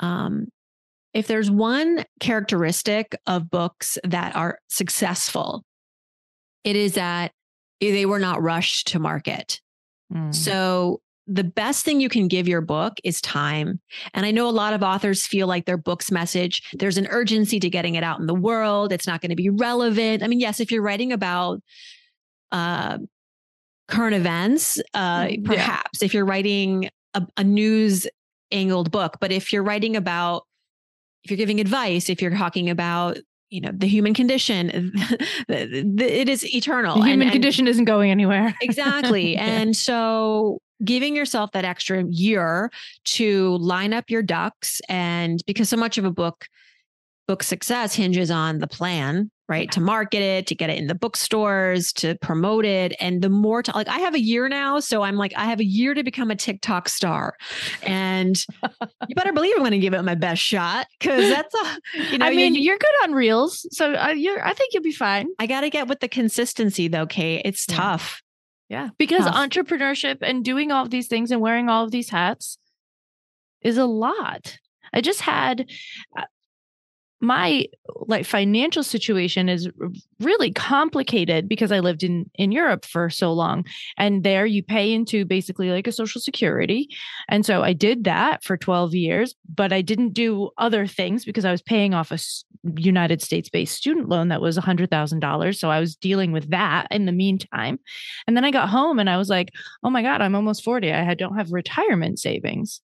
um 0.00 0.48
if 1.14 1.26
there's 1.26 1.50
one 1.50 2.04
characteristic 2.20 3.16
of 3.26 3.50
books 3.50 3.96
that 4.04 4.34
are 4.36 4.58
successful 4.68 5.64
it 6.64 6.76
is 6.76 6.94
that 6.94 7.32
they 7.80 8.06
were 8.06 8.18
not 8.18 8.42
rushed 8.42 8.88
to 8.88 8.98
market 8.98 9.60
mm. 10.12 10.34
so 10.34 11.00
the 11.26 11.44
best 11.44 11.84
thing 11.84 12.00
you 12.00 12.08
can 12.08 12.28
give 12.28 12.46
your 12.46 12.60
book 12.60 12.98
is 13.02 13.20
time. 13.20 13.80
And 14.12 14.26
I 14.26 14.30
know 14.30 14.48
a 14.48 14.50
lot 14.50 14.74
of 14.74 14.82
authors 14.82 15.26
feel 15.26 15.46
like 15.46 15.64
their 15.64 15.78
book's 15.78 16.10
message, 16.10 16.62
there's 16.74 16.98
an 16.98 17.06
urgency 17.08 17.58
to 17.60 17.70
getting 17.70 17.94
it 17.94 18.04
out 18.04 18.20
in 18.20 18.26
the 18.26 18.34
world. 18.34 18.92
It's 18.92 19.06
not 19.06 19.20
going 19.20 19.30
to 19.30 19.36
be 19.36 19.48
relevant. 19.48 20.22
I 20.22 20.26
mean, 20.26 20.40
yes, 20.40 20.60
if 20.60 20.70
you're 20.70 20.82
writing 20.82 21.12
about 21.12 21.62
uh, 22.52 22.98
current 23.88 24.14
events, 24.14 24.80
uh, 24.92 25.24
mm, 25.24 25.44
perhaps 25.44 26.02
yeah. 26.02 26.04
if 26.04 26.14
you're 26.14 26.26
writing 26.26 26.90
a, 27.14 27.26
a 27.38 27.44
news 27.44 28.06
angled 28.52 28.90
book, 28.90 29.16
but 29.20 29.32
if 29.32 29.52
you're 29.52 29.62
writing 29.62 29.96
about, 29.96 30.44
if 31.24 31.30
you're 31.30 31.38
giving 31.38 31.60
advice, 31.60 32.08
if 32.08 32.20
you're 32.20 32.30
talking 32.30 32.70
about 32.70 33.18
you 33.50 33.60
know 33.60 33.70
the 33.72 33.86
human 33.86 34.14
condition 34.14 34.92
it 35.48 36.28
is 36.28 36.44
eternal 36.52 36.98
the 36.98 37.06
human 37.06 37.28
and, 37.28 37.32
condition 37.32 37.68
isn't 37.68 37.84
going 37.84 38.10
anywhere 38.10 38.52
exactly 38.62 39.34
yeah. 39.34 39.44
and 39.44 39.76
so 39.76 40.58
giving 40.82 41.14
yourself 41.14 41.52
that 41.52 41.64
extra 41.64 42.02
year 42.08 42.70
to 43.04 43.56
line 43.58 43.92
up 43.92 44.10
your 44.10 44.22
ducks 44.22 44.80
and 44.88 45.40
because 45.46 45.68
so 45.68 45.76
much 45.76 45.98
of 45.98 46.04
a 46.04 46.10
book 46.10 46.46
book 47.28 47.42
success 47.42 47.94
hinges 47.94 48.30
on 48.30 48.58
the 48.58 48.66
plan 48.66 49.30
right 49.48 49.70
to 49.72 49.80
market 49.80 50.22
it 50.22 50.46
to 50.46 50.54
get 50.54 50.70
it 50.70 50.78
in 50.78 50.86
the 50.86 50.94
bookstores 50.94 51.92
to 51.92 52.16
promote 52.16 52.64
it 52.64 52.94
and 53.00 53.22
the 53.22 53.28
more 53.28 53.62
to 53.62 53.72
like 53.72 53.88
i 53.88 53.98
have 53.98 54.14
a 54.14 54.20
year 54.20 54.48
now 54.48 54.80
so 54.80 55.02
i'm 55.02 55.16
like 55.16 55.32
i 55.36 55.44
have 55.44 55.60
a 55.60 55.64
year 55.64 55.94
to 55.94 56.02
become 56.02 56.30
a 56.30 56.36
tiktok 56.36 56.88
star 56.88 57.36
and 57.82 58.46
you 59.08 59.14
better 59.14 59.32
believe 59.32 59.52
i'm 59.56 59.60
going 59.60 59.72
to 59.72 59.78
give 59.78 59.94
it 59.94 60.02
my 60.02 60.14
best 60.14 60.42
shot 60.42 60.86
because 60.98 61.28
that's 61.28 61.54
a 61.54 62.02
you 62.10 62.18
know 62.18 62.26
i 62.26 62.30
mean 62.30 62.54
you, 62.54 62.72
are 62.72 62.78
good 62.78 63.04
on 63.04 63.12
reels 63.12 63.66
so 63.70 63.94
uh, 63.94 64.08
you're 64.08 64.44
i 64.46 64.52
think 64.54 64.72
you'll 64.72 64.82
be 64.82 64.92
fine 64.92 65.28
i 65.38 65.46
got 65.46 65.60
to 65.60 65.70
get 65.70 65.88
with 65.88 66.00
the 66.00 66.08
consistency 66.08 66.88
though 66.88 67.06
kate 67.06 67.42
it's 67.44 67.66
yeah. 67.68 67.76
tough 67.76 68.22
yeah. 68.68 68.90
Because 68.98 69.24
Tough. 69.24 69.34
entrepreneurship 69.34 70.18
and 70.22 70.44
doing 70.44 70.72
all 70.72 70.84
of 70.84 70.90
these 70.90 71.06
things 71.06 71.30
and 71.30 71.40
wearing 71.40 71.68
all 71.68 71.84
of 71.84 71.90
these 71.90 72.10
hats 72.10 72.58
is 73.62 73.78
a 73.78 73.86
lot. 73.86 74.58
I 74.92 75.00
just 75.00 75.20
had 75.20 75.70
uh, 76.16 76.24
my 77.24 77.66
like 78.06 78.26
financial 78.26 78.82
situation 78.82 79.48
is 79.48 79.68
really 80.20 80.52
complicated 80.52 81.48
because 81.48 81.72
I 81.72 81.80
lived 81.80 82.02
in 82.02 82.30
in 82.34 82.52
Europe 82.52 82.84
for 82.84 83.10
so 83.10 83.32
long. 83.32 83.64
And 83.96 84.22
there 84.22 84.46
you 84.46 84.62
pay 84.62 84.92
into 84.92 85.24
basically 85.24 85.70
like 85.70 85.86
a 85.86 85.92
social 85.92 86.20
security. 86.20 86.88
And 87.28 87.44
so 87.44 87.62
I 87.62 87.72
did 87.72 88.04
that 88.04 88.44
for 88.44 88.56
12 88.56 88.94
years 88.94 89.34
but 89.54 89.72
I 89.72 89.82
didn't 89.82 90.10
do 90.10 90.50
other 90.58 90.86
things 90.86 91.24
because 91.24 91.44
I 91.44 91.50
was 91.50 91.62
paying 91.62 91.94
off 91.94 92.10
a 92.10 92.18
United 92.76 93.22
States 93.22 93.48
based 93.48 93.76
student 93.76 94.08
loan 94.08 94.28
that 94.28 94.40
was 94.40 94.58
$100,000 94.58 95.56
so 95.56 95.70
I 95.70 95.80
was 95.80 95.96
dealing 95.96 96.32
with 96.32 96.50
that 96.50 96.86
in 96.90 97.06
the 97.06 97.12
meantime. 97.12 97.78
And 98.26 98.36
then 98.36 98.44
I 98.44 98.50
got 98.50 98.68
home 98.68 98.98
and 98.98 99.08
I 99.08 99.16
was 99.16 99.28
like 99.28 99.52
oh 99.82 99.90
my 99.90 100.02
god 100.02 100.20
I'm 100.20 100.34
almost 100.34 100.64
40 100.64 100.92
I 100.92 101.14
don't 101.14 101.36
have 101.36 101.52
retirement 101.52 102.18
savings 102.18 102.80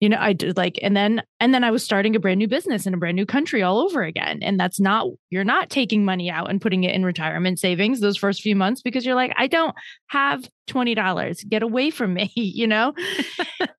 you 0.00 0.08
know 0.08 0.16
i 0.20 0.32
did 0.32 0.56
like 0.56 0.78
and 0.82 0.96
then 0.96 1.22
and 1.40 1.52
then 1.52 1.64
i 1.64 1.70
was 1.70 1.82
starting 1.82 2.14
a 2.14 2.20
brand 2.20 2.38
new 2.38 2.48
business 2.48 2.86
in 2.86 2.94
a 2.94 2.96
brand 2.96 3.16
new 3.16 3.26
country 3.26 3.62
all 3.62 3.80
over 3.80 4.02
again 4.02 4.38
and 4.42 4.58
that's 4.58 4.80
not 4.80 5.06
you're 5.30 5.44
not 5.44 5.70
taking 5.70 6.04
money 6.04 6.30
out 6.30 6.50
and 6.50 6.60
putting 6.60 6.84
it 6.84 6.94
in 6.94 7.04
retirement 7.04 7.58
savings 7.58 8.00
those 8.00 8.16
first 8.16 8.40
few 8.40 8.56
months 8.56 8.82
because 8.82 9.04
you're 9.04 9.14
like 9.14 9.32
i 9.36 9.46
don't 9.46 9.74
have 10.08 10.48
$20 10.68 11.48
get 11.48 11.62
away 11.62 11.90
from 11.90 12.12
me 12.12 12.30
you 12.36 12.66
know 12.66 12.92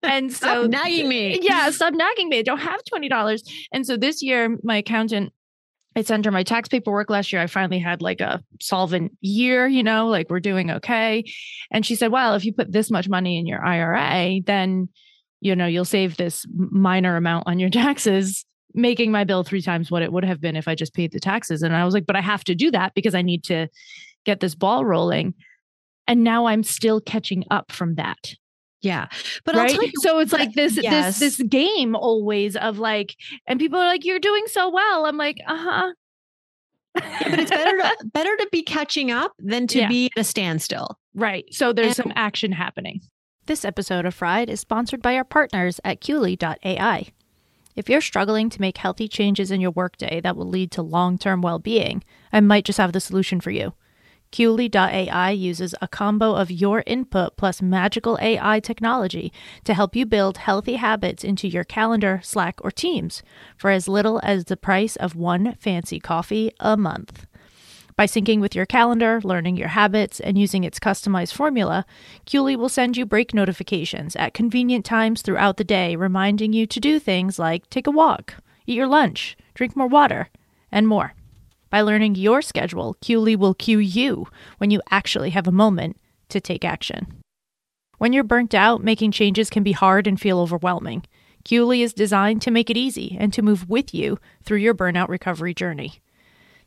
and 0.04 0.34
so 0.34 0.66
nagging 0.66 1.08
me 1.08 1.40
yeah 1.42 1.70
stop 1.70 1.94
nagging 1.94 2.30
me 2.30 2.40
i 2.40 2.42
don't 2.42 2.60
have 2.60 2.82
$20 2.92 3.42
and 3.72 3.86
so 3.86 3.96
this 3.96 4.22
year 4.22 4.58
my 4.64 4.78
accountant 4.78 5.32
I 5.96 6.04
sent 6.04 6.26
her 6.26 6.32
my 6.32 6.44
tax 6.44 6.70
paperwork 6.70 7.10
last 7.10 7.34
year. 7.34 7.42
I 7.42 7.48
finally 7.48 7.80
had 7.80 8.02
like 8.02 8.22
a 8.22 8.42
solvent 8.62 9.12
year, 9.22 9.68
you 9.68 9.84
know, 9.84 10.08
like 10.08 10.30
we're 10.30 10.40
doing 10.40 10.70
okay. 10.72 11.26
And 11.72 11.86
she 11.86 11.96
said, 11.96 12.12
well, 12.12 12.36
if 12.36 12.46
you 12.46 12.54
put 12.54 12.72
this 12.72 12.92
much 12.92 13.10
money 13.10 13.40
in 13.40 13.48
your 13.48 13.66
IRA, 13.66 14.40
then 14.46 14.90
you 15.42 15.56
know, 15.56 15.66
you'll 15.66 15.86
save 15.86 16.18
this 16.18 16.46
minor 16.54 17.16
amount 17.16 17.48
on 17.48 17.60
your 17.60 17.70
taxes, 17.70 18.46
making 18.74 19.12
my 19.12 19.24
bill 19.24 19.44
three 19.44 19.62
times 19.62 19.90
what 19.90 20.02
it 20.02 20.12
would 20.12 20.26
have 20.26 20.42
been 20.42 20.56
if 20.56 20.68
I 20.68 20.76
just 20.76 20.94
paid 20.94 21.12
the 21.12 21.20
taxes. 21.20 21.62
And 21.62 21.76
I 21.76 21.86
was 21.86 21.94
like, 21.94 22.06
but 22.06 22.16
I 22.16 22.22
have 22.22 22.44
to 22.46 22.56
do 22.56 22.72
that 22.72 22.94
because 22.94 23.16
I 23.16 23.22
need 23.22 23.44
to 23.46 23.68
get 24.26 24.40
this 24.40 24.56
ball 24.56 24.86
rolling. 24.86 25.34
And 26.08 26.24
now 26.24 26.48
I'm 26.48 26.64
still 26.64 27.00
catching 27.00 27.44
up 27.52 27.72
from 27.72 27.96
that. 27.96 28.34
Yeah. 28.82 29.08
But 29.46 29.56
right? 29.56 29.74
You, 29.74 29.92
so 29.98 30.20
it's 30.20 30.32
like 30.32 30.54
this 30.54 30.78
yes. 30.82 31.20
this 31.20 31.38
this 31.38 31.48
game 31.48 31.96
always 31.96 32.56
of 32.56 32.80
like 32.80 33.16
and 33.46 33.60
people 33.60 33.78
are 33.80 33.88
like 33.88 34.06
you're 34.06 34.20
doing 34.20 34.44
so 34.48 34.70
well. 34.70 35.06
I'm 35.06 35.18
like, 35.18 35.38
"Uh-huh." 35.46 35.92
yeah, 36.96 37.30
but 37.30 37.40
it's 37.40 37.52
better 37.52 37.78
to 37.78 38.06
better 38.14 38.36
to 38.38 38.48
be 38.52 38.64
catching 38.64 39.12
up 39.12 39.34
than 39.40 39.68
to 39.68 39.80
yeah. 39.80 39.90
be 39.90 40.10
at 40.16 40.22
a 40.22 40.24
standstill. 40.24 40.98
Right. 41.14 41.46
So 41.52 41.74
there's 41.74 42.00
and, 42.00 42.08
some 42.08 42.14
action 42.16 42.52
happening. 42.52 43.02
This 43.50 43.66
episode 43.66 44.06
of 44.06 44.14
Fried 44.14 44.48
is 44.48 44.60
sponsored 44.60 45.02
by 45.02 45.16
our 45.16 45.24
partners 45.24 45.80
at 45.84 46.02
Quli.ai. 46.02 47.08
If 47.76 47.90
you're 47.90 48.00
struggling 48.00 48.48
to 48.52 48.62
make 48.62 48.78
healthy 48.78 49.08
changes 49.08 49.50
in 49.50 49.60
your 49.60 49.72
workday 49.72 50.22
that 50.22 50.38
will 50.38 50.48
lead 50.48 50.70
to 50.74 50.84
long 50.84 51.18
term 51.18 51.42
well 51.42 51.58
being, 51.58 52.04
I 52.32 52.42
might 52.42 52.64
just 52.64 52.78
have 52.78 52.94
the 52.94 53.00
solution 53.00 53.42
for 53.42 53.50
you. 53.50 53.74
Qly.ai 54.32 55.32
uses 55.32 55.74
a 55.82 55.88
combo 55.88 56.36
of 56.36 56.52
your 56.52 56.84
input 56.86 57.38
plus 57.38 57.60
magical 57.60 58.20
AI 58.22 58.60
technology 58.60 59.34
to 59.64 59.74
help 59.74 59.96
you 59.96 60.06
build 60.06 60.38
healthy 60.38 60.76
habits 60.76 61.24
into 61.24 61.48
your 61.48 61.64
calendar, 61.64 62.22
Slack, 62.24 62.64
or 62.64 62.70
Teams 62.70 63.24
for 63.58 63.72
as 63.72 63.88
little 63.88 64.20
as 64.22 64.46
the 64.46 64.58
price 64.58 64.96
of 64.96 65.16
one 65.16 65.56
fancy 65.56 66.00
coffee 66.00 66.52
a 66.60 66.78
month. 66.78 67.26
By 68.00 68.06
syncing 68.06 68.40
with 68.40 68.56
your 68.56 68.66
calendar, 68.66 69.20
learning 69.26 69.58
your 69.58 69.68
habits, 69.68 70.22
and 70.22 70.38
using 70.38 70.64
its 70.64 70.80
customized 70.80 71.34
formula, 71.34 71.86
Qly 72.26 72.56
will 72.56 72.70
send 72.70 72.96
you 72.96 73.06
break 73.06 73.34
notifications 73.34 74.16
at 74.16 74.34
convenient 74.34 74.86
times 74.86 75.22
throughout 75.22 75.58
the 75.58 75.66
day, 75.66 75.98
reminding 75.98 76.54
you 76.54 76.66
to 76.66 76.80
do 76.80 76.98
things 76.98 77.38
like 77.38 77.70
take 77.70 77.88
a 77.88 77.92
walk, 77.92 78.36
eat 78.66 78.78
your 78.78 78.88
lunch, 78.88 79.36
drink 79.54 79.76
more 79.76 79.90
water, 79.90 80.30
and 80.72 80.88
more. 80.88 81.14
By 81.70 81.82
learning 81.82 82.16
your 82.16 82.42
schedule, 82.42 82.96
Qly 83.02 83.36
will 83.36 83.54
cue 83.54 83.80
you 83.80 84.28
when 84.60 84.72
you 84.72 84.82
actually 84.90 85.32
have 85.32 85.46
a 85.46 85.52
moment 85.52 85.98
to 86.30 86.40
take 86.40 86.64
action. 86.64 87.22
When 87.98 88.14
you're 88.14 88.24
burnt 88.24 88.54
out, 88.54 88.82
making 88.82 89.12
changes 89.12 89.50
can 89.50 89.64
be 89.64 89.74
hard 89.74 90.08
and 90.08 90.18
feel 90.18 90.40
overwhelming. 90.40 91.04
Qly 91.44 91.84
is 91.84 91.94
designed 91.94 92.42
to 92.44 92.52
make 92.52 92.70
it 92.70 92.78
easy 92.78 93.18
and 93.20 93.34
to 93.34 93.42
move 93.42 93.68
with 93.68 93.94
you 93.94 94.20
through 94.46 94.60
your 94.60 94.74
burnout 94.74 95.10
recovery 95.10 95.54
journey. 95.54 96.02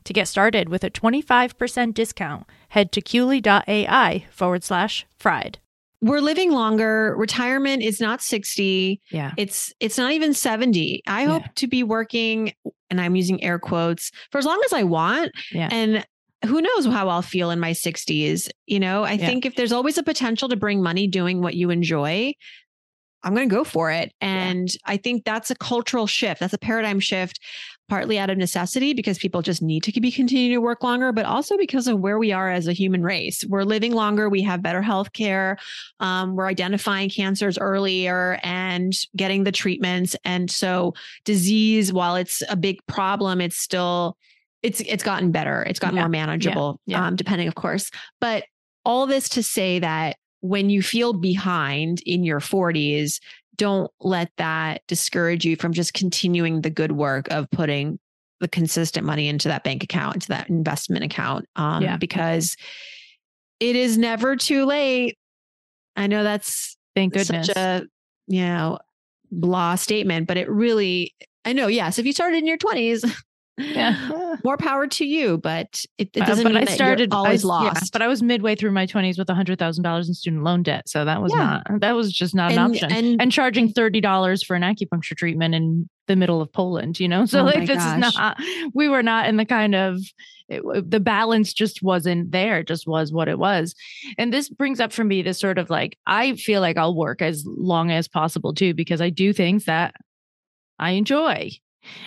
To 0.05 0.13
get 0.13 0.27
started 0.29 0.69
with 0.69 0.83
a 0.85 0.91
25% 0.91 1.95
discount, 1.95 2.47
head 2.71 2.91
to 2.93 3.01
qly.ai 3.01 4.27
forward 4.31 4.65
slash 4.65 5.07
fried. 5.19 5.59
We're 6.01 6.21
living 6.21 6.51
longer. 6.51 7.15
Retirement 7.17 7.83
is 7.83 8.01
not 8.01 8.21
60. 8.21 9.01
Yeah. 9.13 9.33
It's 9.37 9.73
it's 9.79 9.97
not 9.97 10.11
even 10.13 10.35
70. 10.35 11.03
I 11.07 11.25
hope 11.25 11.43
Yeah. 11.43 11.49
to 11.55 11.67
be 11.69 11.85
working, 11.85 12.53
and 12.91 13.01
I'm 13.01 13.15
using 13.15 13.43
air 13.45 13.61
quotes, 13.61 14.11
for 14.33 14.39
as 14.39 14.45
long 14.45 14.61
as 14.65 14.73
I 14.73 14.83
want. 14.83 15.31
Yeah. 15.53 15.69
And 15.71 16.05
who 16.45 16.61
knows 16.61 16.87
how 16.87 17.09
I'll 17.09 17.23
feel 17.23 17.51
in 17.51 17.61
my 17.61 17.71
60s. 17.73 18.51
You 18.67 18.81
know, 18.81 19.05
I 19.05 19.13
Yeah. 19.13 19.27
think 19.27 19.47
if 19.47 19.55
there's 19.55 19.71
always 19.71 19.97
a 19.97 20.03
potential 20.03 20.49
to 20.49 20.57
bring 20.57 20.83
money 20.83 21.07
doing 21.07 21.41
what 21.41 21.55
you 21.55 21.71
enjoy, 21.71 22.33
I'm 23.23 23.37
going 23.37 23.49
to 23.49 23.55
go 23.55 23.63
for 23.63 23.93
it. 23.93 24.13
And 24.21 24.69
I 24.85 24.97
think 24.97 25.23
that's 25.25 25.53
a 25.53 25.55
cultural 25.55 26.09
shift. 26.09 26.41
That's 26.41 26.53
a 26.55 26.59
paradigm 26.59 26.99
shift, 26.99 27.39
partly 27.93 28.19
out 28.19 28.31
of 28.31 28.39
necessity 28.39 28.95
because 28.95 29.19
people 29.19 29.43
just 29.43 29.61
need 29.61 29.83
to 29.83 30.01
be 30.01 30.11
continue 30.11 30.49
to 30.55 30.63
work 30.63 30.83
longer, 30.83 31.13
but 31.13 31.27
also 31.27 31.59
because 31.59 31.87
of 31.87 31.99
where 32.01 32.19
we 32.19 32.33
are 32.33 32.51
as 32.51 32.67
a 32.67 32.73
human 32.73 33.03
race. 33.03 33.45
We're 33.47 33.65
living 33.65 33.93
longer. 33.93 34.31
We 34.31 34.41
have 34.45 34.63
better 34.63 34.81
health 34.81 35.13
care. 35.13 35.59
Um, 36.01 36.35
we're 36.35 36.47
identifying 36.47 37.11
cancers 37.11 37.59
earlier 37.59 38.41
and 38.43 38.95
getting 39.15 39.45
the 39.45 39.53
treatments. 39.53 40.17
And 40.25 40.51
so 40.51 40.95
disease, 41.27 41.93
while 41.93 42.17
it's 42.17 42.43
a 42.49 42.57
big 42.57 42.79
problem, 42.87 43.43
it's 43.43 43.59
still 43.59 44.17
it's 44.63 44.81
it's 44.81 45.03
gotten 45.03 45.31
better. 45.31 45.63
It's 45.65 45.79
gotten 45.79 45.97
Yeah. 45.97 46.05
more 46.05 46.09
manageable, 46.09 46.81
Yeah. 46.87 47.05
Um, 47.09 47.15
depending, 47.17 47.47
of 47.47 47.57
course. 47.57 47.91
But 48.23 48.45
all 48.87 49.07
this 49.07 49.29
to 49.31 49.43
say 49.43 49.81
that 49.81 50.17
when 50.41 50.71
you 50.71 50.81
feel 50.81 51.13
behind 51.13 52.01
in 52.07 52.25
your 52.25 52.41
40s, 52.41 53.21
don't 53.57 53.91
let 54.01 54.31
that 54.39 54.83
discourage 54.89 55.45
you 55.45 55.57
from 55.57 55.73
just 55.73 55.95
continuing 55.95 56.63
the 56.63 56.71
good 56.71 56.93
work 56.93 57.31
of 57.31 57.51
putting 57.51 57.99
the 58.41 58.49
consistent 58.49 59.07
money 59.07 59.29
into 59.29 59.49
that 59.49 59.63
bank 59.63 59.85
account, 59.85 60.17
into 60.17 60.29
that 60.29 60.49
investment 60.49 61.05
account. 61.05 61.47
Um, 61.57 61.83
Yeah. 61.83 61.97
because 61.97 62.57
it 63.61 63.77
is 63.77 63.97
never 63.99 64.35
too 64.37 64.65
late. 64.65 65.17
I 65.95 66.07
know 66.09 66.25
that's 66.25 66.77
Thank 66.97 67.13
goodness. 67.15 67.47
such 67.47 67.57
a, 67.57 67.83
you 68.27 68.43
know, 68.43 68.79
blah 69.31 69.77
statement, 69.77 70.27
but 70.27 70.37
it 70.37 70.49
really, 70.51 71.15
I 71.45 71.53
know, 71.53 71.67
yes, 71.69 71.99
if 71.99 72.07
you 72.07 72.13
started 72.13 72.39
in 72.39 72.47
your 72.47 72.59
20s, 72.59 73.05
yeah. 73.59 74.37
more 74.45 74.57
power 74.57 74.87
to 74.87 75.05
you, 75.05 75.39
but 75.39 75.85
it, 75.99 76.11
it 76.15 76.23
Uh, 76.23 76.27
doesn't 76.27 76.45
but 76.45 76.53
mean 76.53 76.63
I 76.63 76.65
that 76.65 76.75
started 76.75 77.13
always 77.13 77.45
I, 77.45 77.49
yeah, 77.49 77.71
lost. 77.71 77.93
but 77.93 78.03
I 78.03 78.09
was 78.09 78.23
midway 78.23 78.55
through 78.55 78.73
my 78.73 78.87
20s 78.87 79.19
with 79.19 79.29
$100,000 79.29 80.09
in 80.09 80.15
student 80.15 80.43
loan 80.43 80.63
debt. 80.63 80.89
So 80.89 81.05
that 81.05 81.21
was 81.23 81.33
Yeah. 81.35 81.63
not, 81.69 81.81
that 81.81 81.93
was 81.95 82.13
just 82.13 82.35
not 82.35 82.53
an 82.53 82.59
option. 82.59 82.91
and- 82.93 83.21
And, 83.21 83.31
charging 83.33 83.73
$30 83.73 84.45
for 84.45 84.57
an 84.57 84.63
acupuncture 84.63 85.17
treatment 85.17 85.55
in 85.55 85.89
the 86.07 86.17
middle 86.17 86.41
of 86.41 86.53
Poland, 86.53 86.99
you 86.99 87.09
know? 87.09 87.25
So 87.33 87.41
Oh 87.41 87.45
like, 87.45 87.67
this 87.67 87.77
gosh. 87.79 87.95
is 88.09 88.15
not, 88.19 88.41
we 88.75 88.89
were 88.89 89.03
not 89.03 89.29
in 89.29 89.37
the 89.37 89.45
kind 89.45 89.75
of, 89.75 89.99
it, 90.49 90.63
the 90.91 91.01
balance 91.01 91.53
just 91.53 91.83
wasn't 91.83 92.31
there. 92.33 92.59
It 92.61 92.69
just 92.69 92.87
was 92.87 93.13
what 93.13 93.29
it 93.29 93.39
was. 93.39 93.75
And 94.19 94.33
this 94.33 94.49
brings 94.49 94.81
up 94.81 94.93
for 94.93 95.05
me 95.05 95.23
this 95.23 95.39
sort 95.39 95.59
of 95.59 95.71
like, 95.71 95.97
I 96.07 96.35
feel 96.37 96.61
like 96.61 96.77
I'll 96.77 96.97
work 96.97 97.23
as 97.23 97.45
long 97.47 97.91
as 97.91 98.09
possible 98.09 98.53
too, 98.55 98.75
because 98.75 99.01
I 99.01 99.11
do 99.11 99.33
things 99.33 99.65
that 99.67 99.95
I 100.79 100.93
enjoy. 100.93 101.51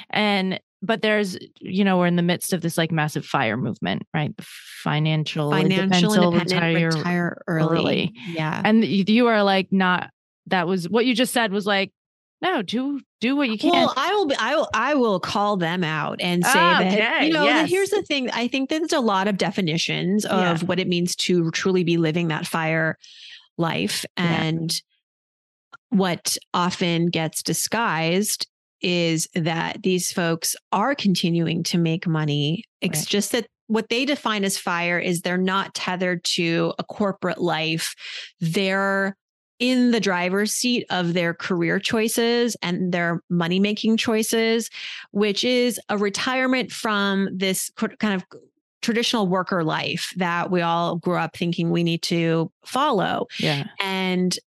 And, 0.10 0.60
but 0.82 1.02
there's, 1.02 1.38
you 1.60 1.84
know, 1.84 1.98
we're 1.98 2.08
in 2.08 2.16
the 2.16 2.22
midst 2.22 2.54
of 2.54 2.62
this 2.62 2.78
like 2.78 2.92
massive 2.92 3.26
fire 3.26 3.58
movement, 3.58 4.04
right? 4.14 4.36
The 4.38 4.46
financial, 4.84 5.52
financial 5.52 6.14
independent, 6.14 6.52
retire, 6.52 6.88
retire, 6.90 7.42
early. 7.48 7.78
early. 7.80 8.14
Yeah. 8.30 8.62
and 8.64 8.84
you 8.86 9.28
are 9.28 9.44
like 9.44 9.68
not. 9.72 10.10
That 10.48 10.68
was 10.68 10.88
what 10.88 11.06
you 11.08 11.16
just 11.16 11.34
said. 11.34 11.52
Was 11.52 11.66
like, 11.66 11.92
no, 12.42 12.62
do 12.62 13.02
do 13.20 13.36
what 13.36 13.50
you 13.50 13.58
can. 13.58 13.72
Well, 13.72 13.94
I 13.98 14.14
will 14.14 14.28
be, 14.28 14.36
I 14.36 14.56
will 14.56 14.70
I 14.76 14.94
will 14.94 15.20
call 15.20 15.58
them 15.58 15.84
out 15.84 16.22
and 16.22 16.44
say 16.46 16.52
Ah, 16.54 16.80
that 16.82 16.94
okay, 16.94 17.28
you 17.28 17.34
know 17.34 17.46
that 17.46 17.68
here's 17.68 17.90
the 17.90 18.04
thing. 18.04 18.30
I 18.30 18.48
think 18.48 18.70
there's 18.70 18.94
a 18.94 19.00
lot 19.00 19.28
of 19.28 19.38
definitions 19.38 20.24
of 20.26 20.62
Yeah. 20.62 20.66
what 20.68 20.80
it 20.80 20.88
means 20.88 21.16
to 21.16 21.50
truly 21.52 21.84
be 21.84 21.98
living 21.98 22.28
that 22.28 22.46
fire 22.46 22.98
life. 23.58 24.06
Yeah. 24.18 24.24
And 24.44 24.82
what 25.90 26.38
often 26.54 27.08
gets 27.08 27.42
disguised 27.42 28.48
is 28.82 29.28
that 29.36 29.82
these 29.84 30.12
folks 30.12 30.56
are 30.72 30.96
continuing 30.96 31.64
to 31.64 31.78
make 31.78 32.06
money. 32.08 32.64
It's 32.82 33.00
Right. 33.00 33.08
just 33.08 33.32
that 33.32 33.48
what 33.68 33.90
they 33.90 34.06
define 34.06 34.44
as 34.44 34.58
fire 34.58 35.00
is 35.00 35.22
they're 35.22 35.38
not 35.38 35.74
tethered 35.74 36.24
to 36.24 36.74
a 36.78 36.84
corporate 36.84 37.40
life. 37.42 37.96
They're 38.40 39.18
in 39.58 39.92
the 39.92 40.00
driver's 40.02 40.52
seat 40.52 40.86
of 40.90 41.14
their 41.14 41.34
career 41.34 41.80
choices 41.80 42.56
and 42.62 42.92
their 42.94 43.22
money 43.30 43.60
making 43.60 43.98
choices, 43.98 44.70
which 45.12 45.44
is 45.44 45.80
a 45.90 45.98
retirement 45.98 46.72
from 46.72 47.30
this 47.36 47.72
kind 48.00 48.14
of 48.14 48.24
traditional 48.82 49.28
worker 49.28 49.64
life 49.64 50.14
that 50.18 50.52
we 50.52 50.62
all 50.62 50.98
grew 50.98 51.16
up 51.18 51.36
thinking 51.36 51.72
we 51.72 51.84
need 51.84 52.04
to 52.04 52.52
follow. 52.66 53.26
yeah, 53.40 53.64
And 53.80 54.38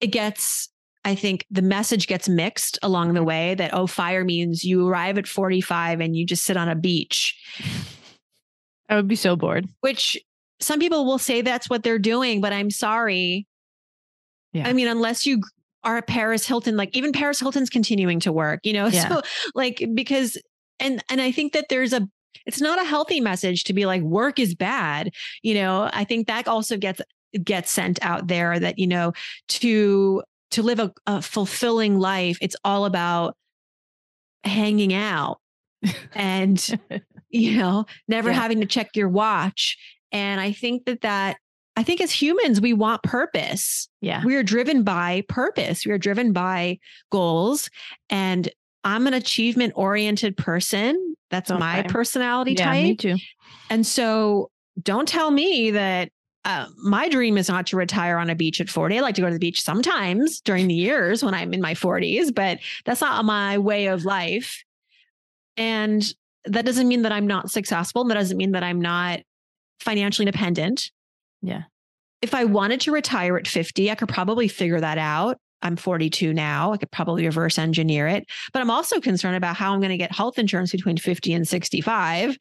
it 0.00 0.08
gets, 0.08 0.68
I 1.06 1.14
think 1.14 1.46
the 1.52 1.62
message 1.62 2.08
gets 2.08 2.28
mixed 2.28 2.80
along 2.82 3.14
the 3.14 3.22
way 3.22 3.54
that, 3.54 3.72
oh, 3.72 3.86
fire 3.86 4.24
means 4.24 4.64
you 4.64 4.88
arrive 4.88 5.18
at 5.18 5.28
45 5.28 6.00
and 6.00 6.16
you 6.16 6.26
just 6.26 6.42
sit 6.42 6.56
on 6.56 6.68
a 6.68 6.74
beach, 6.74 7.38
I 8.88 8.96
would 8.96 9.06
be 9.06 9.14
so 9.14 9.36
bored. 9.36 9.68
which 9.82 10.18
some 10.58 10.80
people 10.80 11.06
will 11.06 11.18
say 11.18 11.42
that's 11.42 11.70
what 11.70 11.84
they're 11.84 12.00
doing, 12.00 12.40
but 12.40 12.52
I'm 12.52 12.70
sorry. 12.70 13.46
Yeah. 14.52 14.66
I 14.66 14.72
mean, 14.72 14.88
unless 14.88 15.24
you 15.24 15.42
are 15.84 15.96
a 15.96 16.02
Paris 16.02 16.44
Hilton, 16.44 16.76
like 16.76 16.96
even 16.96 17.12
Paris 17.12 17.38
Hilton's 17.38 17.70
continuing 17.70 18.18
to 18.20 18.32
work, 18.32 18.58
you 18.64 18.72
know? 18.72 18.86
Yeah. 18.92 19.08
So 19.08 19.22
like 19.54 19.88
because 19.94 20.36
and 20.80 21.04
and 21.08 21.20
I 21.20 21.30
think 21.30 21.52
that 21.52 21.66
there's 21.68 21.92
a 21.92 22.08
it's 22.46 22.60
not 22.60 22.80
a 22.80 22.84
healthy 22.84 23.20
message 23.20 23.62
to 23.64 23.72
be 23.72 23.86
like 23.86 24.02
work 24.02 24.40
is 24.40 24.56
bad. 24.56 25.12
You 25.42 25.54
know, 25.54 25.88
I 25.92 26.02
think 26.02 26.26
that 26.26 26.48
also 26.48 26.76
gets 26.76 27.00
gets 27.44 27.70
sent 27.70 28.00
out 28.02 28.26
there 28.26 28.58
that, 28.58 28.78
you 28.78 28.88
know, 28.88 29.12
to 29.48 30.24
to 30.52 30.62
live 30.62 30.78
a, 30.78 30.92
a 31.06 31.22
fulfilling 31.22 31.98
life, 31.98 32.38
it's 32.40 32.56
all 32.64 32.84
about 32.84 33.36
hanging 34.44 34.92
out 34.94 35.38
and 36.14 36.78
you 37.30 37.56
know, 37.58 37.84
never 38.08 38.30
Yeah. 38.30 38.36
having 38.40 38.60
to 38.60 38.66
check 38.66 38.90
your 38.94 39.08
watch. 39.08 39.76
And 40.12 40.40
I 40.40 40.52
think 40.52 40.84
that 40.86 41.00
that 41.02 41.36
I 41.78 41.82
think 41.82 42.00
as 42.00 42.10
humans, 42.10 42.60
we 42.60 42.72
want 42.72 43.02
purpose 43.02 43.88
Yeah, 44.00 44.22
we 44.24 44.34
are 44.36 44.42
driven 44.42 44.82
by 44.82 45.24
purpose. 45.28 45.84
We 45.84 45.92
are 45.92 45.98
driven 45.98 46.32
by 46.32 46.78
goals. 47.10 47.68
And 48.08 48.48
I'm 48.84 49.06
an 49.06 49.14
achievement 49.14 49.74
oriented 49.76 50.36
person. 50.36 51.16
That's 51.30 51.50
my 51.50 51.80
Okay. 51.80 51.88
personality 51.88 52.52
yeah, 52.52 52.64
type. 52.64 52.82
me 52.82 52.94
too. 52.96 53.16
And 53.68 53.84
so 53.84 54.50
don't 54.80 55.08
tell 55.08 55.30
me 55.30 55.72
that 55.72 56.10
uh, 56.46 56.68
my 56.76 57.08
dream 57.08 57.36
is 57.36 57.48
not 57.48 57.66
to 57.66 57.76
retire 57.76 58.18
on 58.18 58.30
a 58.30 58.36
beach 58.36 58.60
at 58.60 58.68
40. 58.68 58.96
I 58.96 59.00
like 59.00 59.16
to 59.16 59.20
go 59.20 59.26
to 59.26 59.32
the 59.32 59.40
beach 59.40 59.60
sometimes 59.60 60.40
during 60.40 60.68
the 60.68 60.74
years 60.74 61.24
when 61.24 61.34
I'm 61.34 61.52
in 61.52 61.60
my 61.60 61.74
40s, 61.74 62.32
but 62.32 62.60
that's 62.84 63.00
not 63.00 63.24
my 63.24 63.58
way 63.58 63.88
of 63.88 64.04
life. 64.04 64.62
And 65.56 66.04
that 66.44 66.64
doesn't 66.64 66.86
mean 66.86 67.02
that 67.02 67.10
I'm 67.10 67.26
not 67.26 67.50
successful. 67.50 68.02
And 68.02 68.10
that 68.12 68.14
doesn't 68.14 68.36
mean 68.36 68.52
that 68.52 68.62
I'm 68.62 68.80
not 68.80 69.22
financially 69.80 70.24
independent. 70.24 70.92
Yeah. 71.42 71.64
If 72.22 72.32
I 72.32 72.44
wanted 72.44 72.80
to 72.82 72.92
retire 72.92 73.36
at 73.36 73.48
50, 73.48 73.90
I 73.90 73.96
could 73.96 74.08
probably 74.08 74.46
figure 74.46 74.80
that 74.80 74.98
out. 74.98 75.38
I'm 75.62 75.74
42 75.74 76.32
now. 76.32 76.72
I 76.72 76.76
could 76.76 76.92
probably 76.92 77.26
reverse 77.26 77.58
engineer 77.58 78.06
it. 78.06 78.24
But 78.52 78.62
I'm 78.62 78.70
also 78.70 79.00
concerned 79.00 79.34
about 79.34 79.56
how 79.56 79.72
I'm 79.72 79.80
going 79.80 79.90
to 79.90 79.96
get 79.96 80.12
health 80.12 80.38
insurance 80.38 80.70
between 80.70 80.96
50 80.96 81.32
and 81.32 81.48
65. 81.48 82.38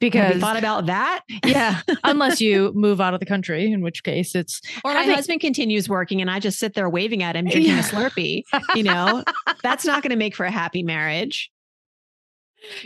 Because 0.00 0.40
thought 0.40 0.56
about 0.56 0.86
that? 0.86 1.20
yeah, 1.46 1.80
unless 2.04 2.40
you 2.40 2.72
move 2.74 3.00
out 3.00 3.14
of 3.14 3.20
the 3.20 3.26
country, 3.26 3.70
in 3.70 3.82
which 3.82 4.02
case 4.02 4.34
it's 4.34 4.60
Or 4.84 4.92
my 4.94 5.00
having- 5.00 5.14
husband 5.14 5.40
continues 5.40 5.88
working 5.88 6.20
and 6.20 6.30
I 6.30 6.40
just 6.40 6.58
sit 6.58 6.74
there 6.74 6.88
waving 6.88 7.22
at 7.22 7.36
him, 7.36 7.44
drinking 7.50 7.72
Yeah. 7.72 7.80
a 7.80 7.82
Slurpee. 7.82 8.42
You 8.74 8.82
know, 8.84 9.22
that's 9.62 9.84
not 9.84 10.02
going 10.02 10.10
to 10.10 10.16
make 10.16 10.34
for 10.34 10.44
a 10.46 10.50
happy 10.50 10.82
marriage. 10.82 11.50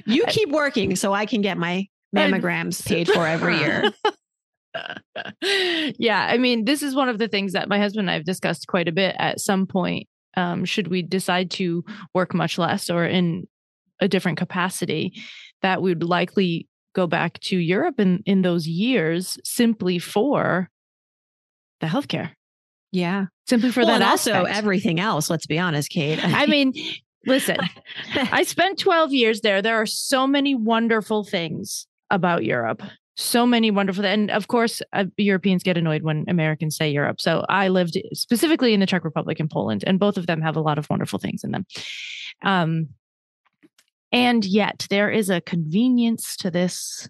You 0.04 0.24
keep 0.28 0.50
working 0.50 0.96
so 0.96 1.12
I 1.14 1.24
can 1.26 1.40
get 1.40 1.56
my 1.56 1.86
mammograms 2.14 2.84
paid 2.84 3.08
for 3.08 3.26
every 3.26 3.56
year. 3.58 3.90
yeah, 5.98 6.26
I 6.30 6.38
mean, 6.38 6.64
this 6.64 6.82
is 6.82 6.94
one 6.94 7.08
of 7.08 7.18
the 7.18 7.28
things 7.28 7.52
that 7.52 7.68
my 7.68 7.78
husband 7.78 8.00
and 8.02 8.10
I 8.10 8.14
have 8.14 8.24
discussed 8.24 8.66
quite 8.66 8.88
a 8.88 8.92
bit 8.92 9.14
at 9.18 9.40
some 9.40 9.66
point. 9.66 10.08
Um, 10.36 10.64
should 10.64 10.88
we 10.88 11.02
decide 11.02 11.50
to 11.52 11.84
work 12.14 12.34
much 12.34 12.56
less 12.58 12.88
or 12.88 13.04
in 13.04 13.46
a 14.00 14.08
different 14.08 14.38
capacity, 14.38 15.12
that 15.60 15.80
we'd 15.82 16.02
likely 16.02 16.66
go 16.94 17.06
back 17.06 17.38
to 17.40 17.56
Europe 17.56 17.98
in, 17.98 18.22
in 18.26 18.42
those 18.42 18.66
years 18.66 19.38
simply 19.44 19.98
for 19.98 20.68
the 21.80 21.86
healthcare, 21.86 22.30
Yeah. 22.92 23.26
simply 23.46 23.70
for 23.72 23.80
well, 23.80 23.88
that 23.88 23.94
and 24.02 24.04
also 24.04 24.44
everything 24.44 25.00
else, 25.00 25.28
let's 25.30 25.46
be 25.46 25.58
honest, 25.58 25.90
Kate. 25.90 26.20
I 26.22 26.46
mean, 26.46 26.72
listen, 27.26 27.56
I 28.14 28.44
spent 28.44 28.78
12 28.78 29.12
years 29.12 29.40
there. 29.40 29.62
There 29.62 29.80
are 29.80 29.86
so 29.86 30.26
many 30.26 30.54
wonderful 30.54 31.24
things 31.24 31.86
about 32.10 32.44
Europe. 32.44 32.82
So 33.16 33.44
many 33.46 33.70
wonderful, 33.70 34.06
and 34.06 34.30
of 34.30 34.48
course, 34.48 34.80
uh, 34.94 35.04
Europeans 35.18 35.62
get 35.62 35.76
annoyed 35.76 36.02
when 36.02 36.24
Americans 36.28 36.76
say 36.76 36.90
Europe. 36.90 37.20
So 37.20 37.44
I 37.48 37.68
lived 37.68 37.98
specifically 38.14 38.72
in 38.72 38.80
the 38.80 38.86
Czech 38.86 39.04
Republic 39.04 39.38
and 39.38 39.50
Poland, 39.50 39.84
and 39.86 40.00
both 40.00 40.16
of 40.16 40.26
them 40.26 40.40
have 40.40 40.56
a 40.56 40.62
lot 40.62 40.78
of 40.78 40.88
wonderful 40.88 41.18
things 41.18 41.44
in 41.44 41.50
them. 41.50 41.66
Um, 42.42 42.88
and 44.12 44.44
yet, 44.44 44.86
there 44.90 45.10
is 45.10 45.30
a 45.30 45.40
convenience 45.40 46.36
to 46.38 46.50
this 46.50 47.08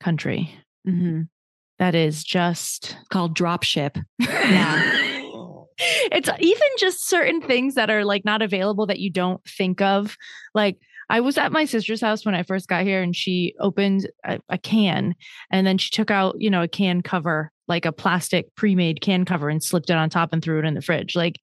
country 0.00 0.54
Mhm. 0.86 1.28
that 1.78 1.94
is 1.94 2.24
just 2.24 2.96
called 3.10 3.34
drop 3.34 3.62
ship. 3.62 3.98
yeah. 4.18 5.08
it's 6.12 6.28
even 6.38 6.68
just 6.78 7.06
certain 7.08 7.40
things 7.40 7.74
that 7.74 7.90
are 7.90 8.04
like 8.04 8.24
not 8.24 8.42
available 8.42 8.86
that 8.86 8.98
you 9.00 9.10
don't 9.10 9.42
think 9.44 9.80
of. 9.80 10.16
Like 10.54 10.78
I 11.08 11.20
was 11.20 11.38
at 11.38 11.52
my 11.52 11.64
sister's 11.64 12.00
house 12.00 12.24
when 12.24 12.34
I 12.34 12.42
first 12.42 12.68
got 12.68 12.84
here 12.84 13.02
and 13.02 13.16
she 13.16 13.54
opened 13.60 14.08
a, 14.24 14.38
a 14.48 14.58
can 14.58 15.14
and 15.50 15.66
then 15.66 15.76
she 15.78 15.90
took 15.90 16.10
out, 16.10 16.36
you 16.38 16.50
know, 16.50 16.62
a 16.62 16.68
can 16.68 17.02
cover, 17.02 17.50
like 17.66 17.84
a 17.84 17.92
plastic 17.92 18.54
pre-made 18.54 19.00
can 19.00 19.24
cover 19.24 19.48
and 19.48 19.62
slipped 19.62 19.90
it 19.90 19.96
on 19.96 20.08
top 20.10 20.32
and 20.32 20.42
threw 20.42 20.58
it 20.58 20.64
in 20.64 20.74
the 20.74 20.82
fridge. 20.82 21.16
Like 21.16 21.40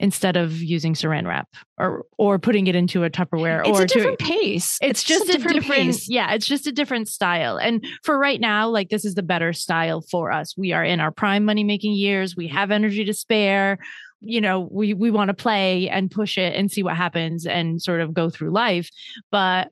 instead 0.00 0.36
of 0.36 0.52
using 0.62 0.94
saran 0.94 1.26
wrap 1.26 1.48
or 1.78 2.04
or 2.18 2.38
putting 2.38 2.66
it 2.66 2.76
into 2.76 3.04
a 3.04 3.10
Tupperware 3.10 3.60
It's 3.66 3.78
or 3.78 3.82
a 3.82 3.88
to 3.88 3.94
different 3.94 4.18
pace. 4.18 4.78
it's, 4.80 5.02
just, 5.02 5.28
a 5.28 5.32
different, 5.32 5.64
pace. 5.64 6.08
yeah 6.08 6.34
it's 6.34 6.46
just 6.46 6.66
a 6.66 6.72
different 6.72 7.08
style. 7.08 7.56
And 7.56 7.84
for 8.04 8.18
right 8.18 8.40
now 8.40 8.68
like 8.68 8.90
this 8.90 9.04
is 9.04 9.14
the 9.14 9.22
better 9.22 9.52
style 9.52 10.00
for 10.00 10.30
us. 10.30 10.56
We 10.56 10.72
are 10.72 10.84
in 10.84 11.00
our 11.00 11.10
prime 11.10 11.44
money 11.44 11.64
making 11.64 11.94
years. 11.94 12.36
We 12.36 12.48
have 12.48 12.70
energy 12.70 13.04
to 13.04 13.14
spare. 13.14 13.78
You 14.20 14.40
know 14.40 14.68
we 14.70 14.94
we 14.94 15.10
want 15.10 15.28
to 15.28 15.34
play 15.34 15.88
and 15.88 16.10
push 16.10 16.38
it 16.38 16.54
and 16.54 16.70
see 16.70 16.82
what 16.82 16.96
happens 16.96 17.46
and 17.46 17.80
sort 17.80 18.00
of 18.00 18.14
go 18.14 18.30
through 18.30 18.50
life. 18.50 18.90
But 19.30 19.70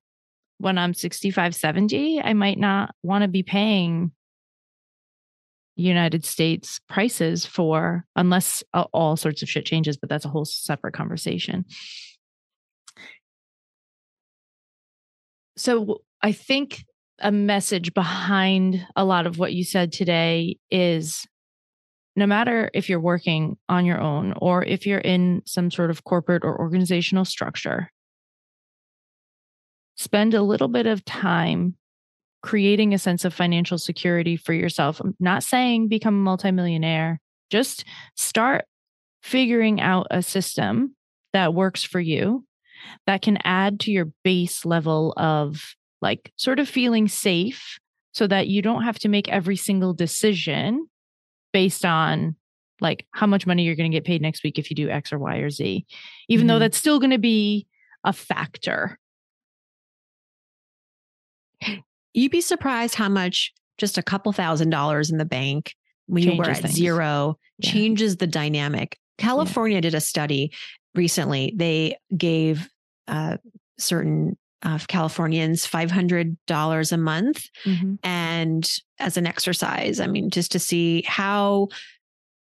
when 0.58 0.78
i'm 0.78 0.94
65 0.94 1.54
70 1.54 2.22
i 2.22 2.32
might 2.32 2.58
not 2.58 2.94
want 3.02 3.20
to 3.20 3.28
be 3.28 3.42
paying 3.42 4.10
united 5.76 6.24
states 6.24 6.80
prices 6.88 7.44
for 7.44 8.04
unless 8.16 8.64
uh, 8.74 8.84
all 8.92 9.16
sorts 9.16 9.42
of 9.42 9.48
shit 9.48 9.66
changes 9.66 9.96
but 9.96 10.08
that's 10.08 10.24
a 10.24 10.28
whole 10.28 10.44
separate 10.44 10.94
conversation. 10.94 11.64
So 15.56 16.02
I 16.22 16.32
think 16.32 16.84
a 17.20 17.32
message 17.32 17.94
behind 17.94 18.86
a 18.94 19.04
lot 19.04 19.26
of 19.26 19.38
what 19.38 19.54
you 19.54 19.64
said 19.64 19.92
today 19.92 20.58
is 20.70 21.26
no 22.14 22.26
matter 22.26 22.70
if 22.74 22.88
you're 22.88 23.00
working 23.00 23.56
on 23.68 23.84
your 23.84 24.00
own 24.00 24.34
or 24.38 24.64
if 24.64 24.86
you're 24.86 24.98
in 24.98 25.42
some 25.46 25.70
sort 25.70 25.90
of 25.90 26.04
corporate 26.04 26.44
or 26.44 26.58
organizational 26.58 27.24
structure, 27.24 27.90
spend 29.96 30.34
a 30.34 30.42
little 30.42 30.68
bit 30.68 30.86
of 30.86 31.04
time 31.04 31.74
creating 32.46 32.94
a 32.94 32.98
sense 32.98 33.24
of 33.24 33.34
financial 33.34 33.76
security 33.76 34.36
for 34.36 34.52
yourself. 34.52 35.00
I'm 35.00 35.16
not 35.18 35.42
saying 35.42 35.88
become 35.88 36.14
a 36.14 36.18
multimillionaire, 36.18 37.20
just 37.50 37.84
start 38.14 38.66
figuring 39.20 39.80
out 39.80 40.06
a 40.12 40.22
system 40.22 40.94
that 41.32 41.52
works 41.54 41.82
for 41.82 41.98
you 41.98 42.44
that 43.08 43.20
can 43.20 43.36
add 43.42 43.80
to 43.80 43.90
your 43.90 44.12
base 44.22 44.64
level 44.64 45.12
of 45.16 45.74
like 46.00 46.32
sort 46.36 46.60
of 46.60 46.68
feeling 46.68 47.08
safe 47.08 47.80
so 48.12 48.28
that 48.28 48.46
you 48.46 48.62
don't 48.62 48.84
have 48.84 48.98
to 49.00 49.08
make 49.08 49.28
every 49.28 49.56
single 49.56 49.92
decision 49.92 50.86
based 51.52 51.84
on 51.84 52.36
like 52.80 53.06
how 53.10 53.26
much 53.26 53.44
money 53.44 53.64
you're 53.64 53.74
going 53.74 53.90
to 53.90 53.96
get 53.96 54.04
paid 54.04 54.22
next 54.22 54.44
week 54.44 54.56
if 54.56 54.70
you 54.70 54.76
do 54.76 54.88
X 54.88 55.12
or 55.12 55.18
Y 55.18 55.38
or 55.38 55.50
Z, 55.50 55.84
even 56.28 56.46
though 56.46 56.56
Mhm. 56.56 56.60
that's 56.60 56.78
still 56.78 57.00
going 57.00 57.10
to 57.10 57.18
be 57.18 57.66
a 58.04 58.12
factor. 58.12 59.00
You'd 62.16 62.32
be 62.32 62.40
surprised 62.40 62.94
how 62.94 63.08
much 63.08 63.52
just 63.78 63.98
a 63.98 64.02
couple 64.02 64.32
thousand 64.32 64.70
dollars 64.70 65.10
in 65.10 65.18
the 65.18 65.24
bank 65.24 65.74
when 66.06 66.22
you 66.22 66.36
were 66.36 66.48
at 66.50 66.62
things. 66.62 66.74
zero 66.74 67.38
Yeah. 67.58 67.70
changes 67.70 68.16
the 68.16 68.26
dynamic. 68.26 68.98
California 69.18 69.80
did 69.80 69.94
a 69.94 70.00
study 70.00 70.52
recently. 70.94 71.52
They 71.54 71.96
gave 72.16 72.68
uh, 73.06 73.36
certain 73.78 74.36
uh, 74.62 74.78
Californians 74.88 75.66
five 75.66 75.90
hundred 75.90 76.36
dollars 76.46 76.90
a 76.90 76.96
month, 76.96 77.46
and 78.02 78.68
as 78.98 79.16
an 79.16 79.26
exercise, 79.26 80.00
I 80.00 80.06
mean, 80.06 80.30
just 80.30 80.52
to 80.52 80.58
see 80.58 81.02
how 81.06 81.68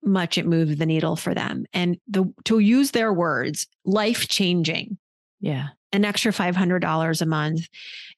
much 0.03 0.37
it 0.39 0.47
moved 0.47 0.79
the 0.79 0.85
needle 0.87 1.15
for 1.15 1.35
them, 1.35 1.65
and 1.73 1.97
the 2.07 2.25
to 2.45 2.57
use 2.59 2.91
their 2.91 3.13
words, 3.13 3.67
life 3.85 4.27
changing 4.27 4.97
Yeah. 5.39 5.69
An 5.93 6.05
extra 6.05 6.31
$500 6.31 7.21
a 7.21 7.25
month. 7.25 7.67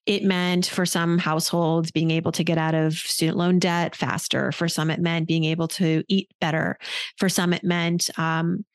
It 0.05 0.23
meant 0.23 0.65
for 0.65 0.85
some 0.85 1.17
households 1.17 1.91
being 1.91 2.11
able 2.11 2.31
to 2.33 2.43
get 2.43 2.57
out 2.57 2.75
of 2.75 2.93
student 2.93 3.37
loan 3.37 3.59
debt 3.59 3.95
faster. 3.95 4.51
For 4.51 4.67
some, 4.67 4.91
it 4.91 4.99
meant 4.99 5.27
being 5.27 5.45
able 5.45 5.67
to 5.69 6.03
eat 6.07 6.29
better. 6.41 6.77
For 7.17 7.29
some, 7.29 7.53
it 7.53 7.63
meant 7.63 8.09
um, 8.19 8.65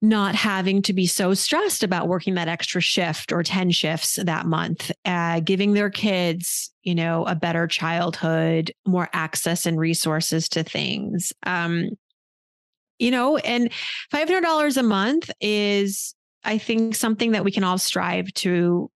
not 0.00 0.34
having 0.34 0.82
to 0.82 0.92
be 0.92 1.06
so 1.06 1.32
stressed 1.32 1.84
about 1.84 2.08
working 2.08 2.34
that 2.34 2.48
extra 2.48 2.80
shift 2.80 3.30
or 3.30 3.44
10 3.44 3.70
shifts 3.70 4.16
that 4.16 4.46
month, 4.46 4.90
uh, 5.04 5.38
giving 5.40 5.74
their 5.74 5.90
kids, 5.90 6.72
you 6.82 6.94
know, 6.94 7.24
a 7.26 7.36
better 7.36 7.68
childhood, 7.68 8.72
more 8.84 9.08
access 9.12 9.64
and 9.64 9.78
resources 9.78 10.48
to 10.48 10.64
things. 10.64 11.32
Um, 11.44 11.90
you 12.98 13.10
know, 13.10 13.36
and 13.36 13.70
$500 14.12 14.76
a 14.76 14.82
month 14.82 15.30
is 15.40 16.14
I 16.44 16.58
think 16.58 16.94
something 16.94 17.32
that 17.32 17.44
we 17.44 17.52
can 17.52 17.64
all 17.64 17.78
strive 17.78 18.32
to 18.34 18.90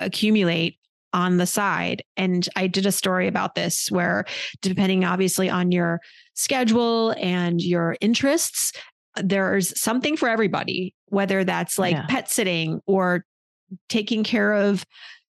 accumulate 0.00 0.78
on 1.12 1.36
the 1.36 1.46
side. 1.46 2.02
And 2.16 2.48
I 2.56 2.66
did 2.66 2.86
a 2.86 2.92
story 2.92 3.28
about 3.28 3.54
this 3.54 3.90
where, 3.90 4.24
depending 4.62 5.04
obviously 5.04 5.50
on 5.50 5.70
your 5.70 6.00
schedule 6.34 7.14
and 7.18 7.60
your 7.60 7.96
interests, 8.00 8.72
there's 9.16 9.78
something 9.78 10.16
for 10.16 10.28
everybody, 10.28 10.94
whether 11.06 11.44
that's 11.44 11.78
like 11.78 11.94
Yeah. 11.94 12.06
pet 12.08 12.30
sitting 12.30 12.80
or 12.86 13.26
taking 13.88 14.24
care 14.24 14.54
of 14.54 14.86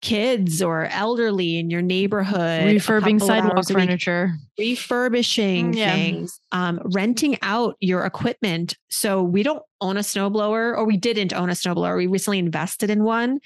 kids 0.04 0.62
or 0.62 0.86
elderly 0.88 1.58
in 1.58 1.70
your 1.70 1.82
neighborhood, 1.82 2.64
Refurbing 2.64 3.20
sidewalk 3.20 3.56
hours 3.56 3.70
a 3.72 3.74
week 3.74 3.86
furniture. 3.86 4.36
refurbishing 4.60 5.72
Mm, 5.72 5.76
yeah. 5.78 5.94
things, 5.94 6.40
um, 6.52 6.80
renting 6.94 7.38
out 7.42 7.78
your 7.80 8.06
equipment. 8.06 8.78
So 8.90 9.24
we 9.24 9.44
don't 9.44 9.64
own 9.82 9.96
a 9.98 10.02
snowblower, 10.02 10.78
or 10.78 10.86
we 10.86 10.98
didn't 10.98 11.34
own 11.34 11.50
a 11.50 11.54
snowblower. 11.54 11.96
We 11.98 12.08
recently 12.08 12.40
invested 12.40 12.90
in 12.90 13.04
one, 13.04 13.40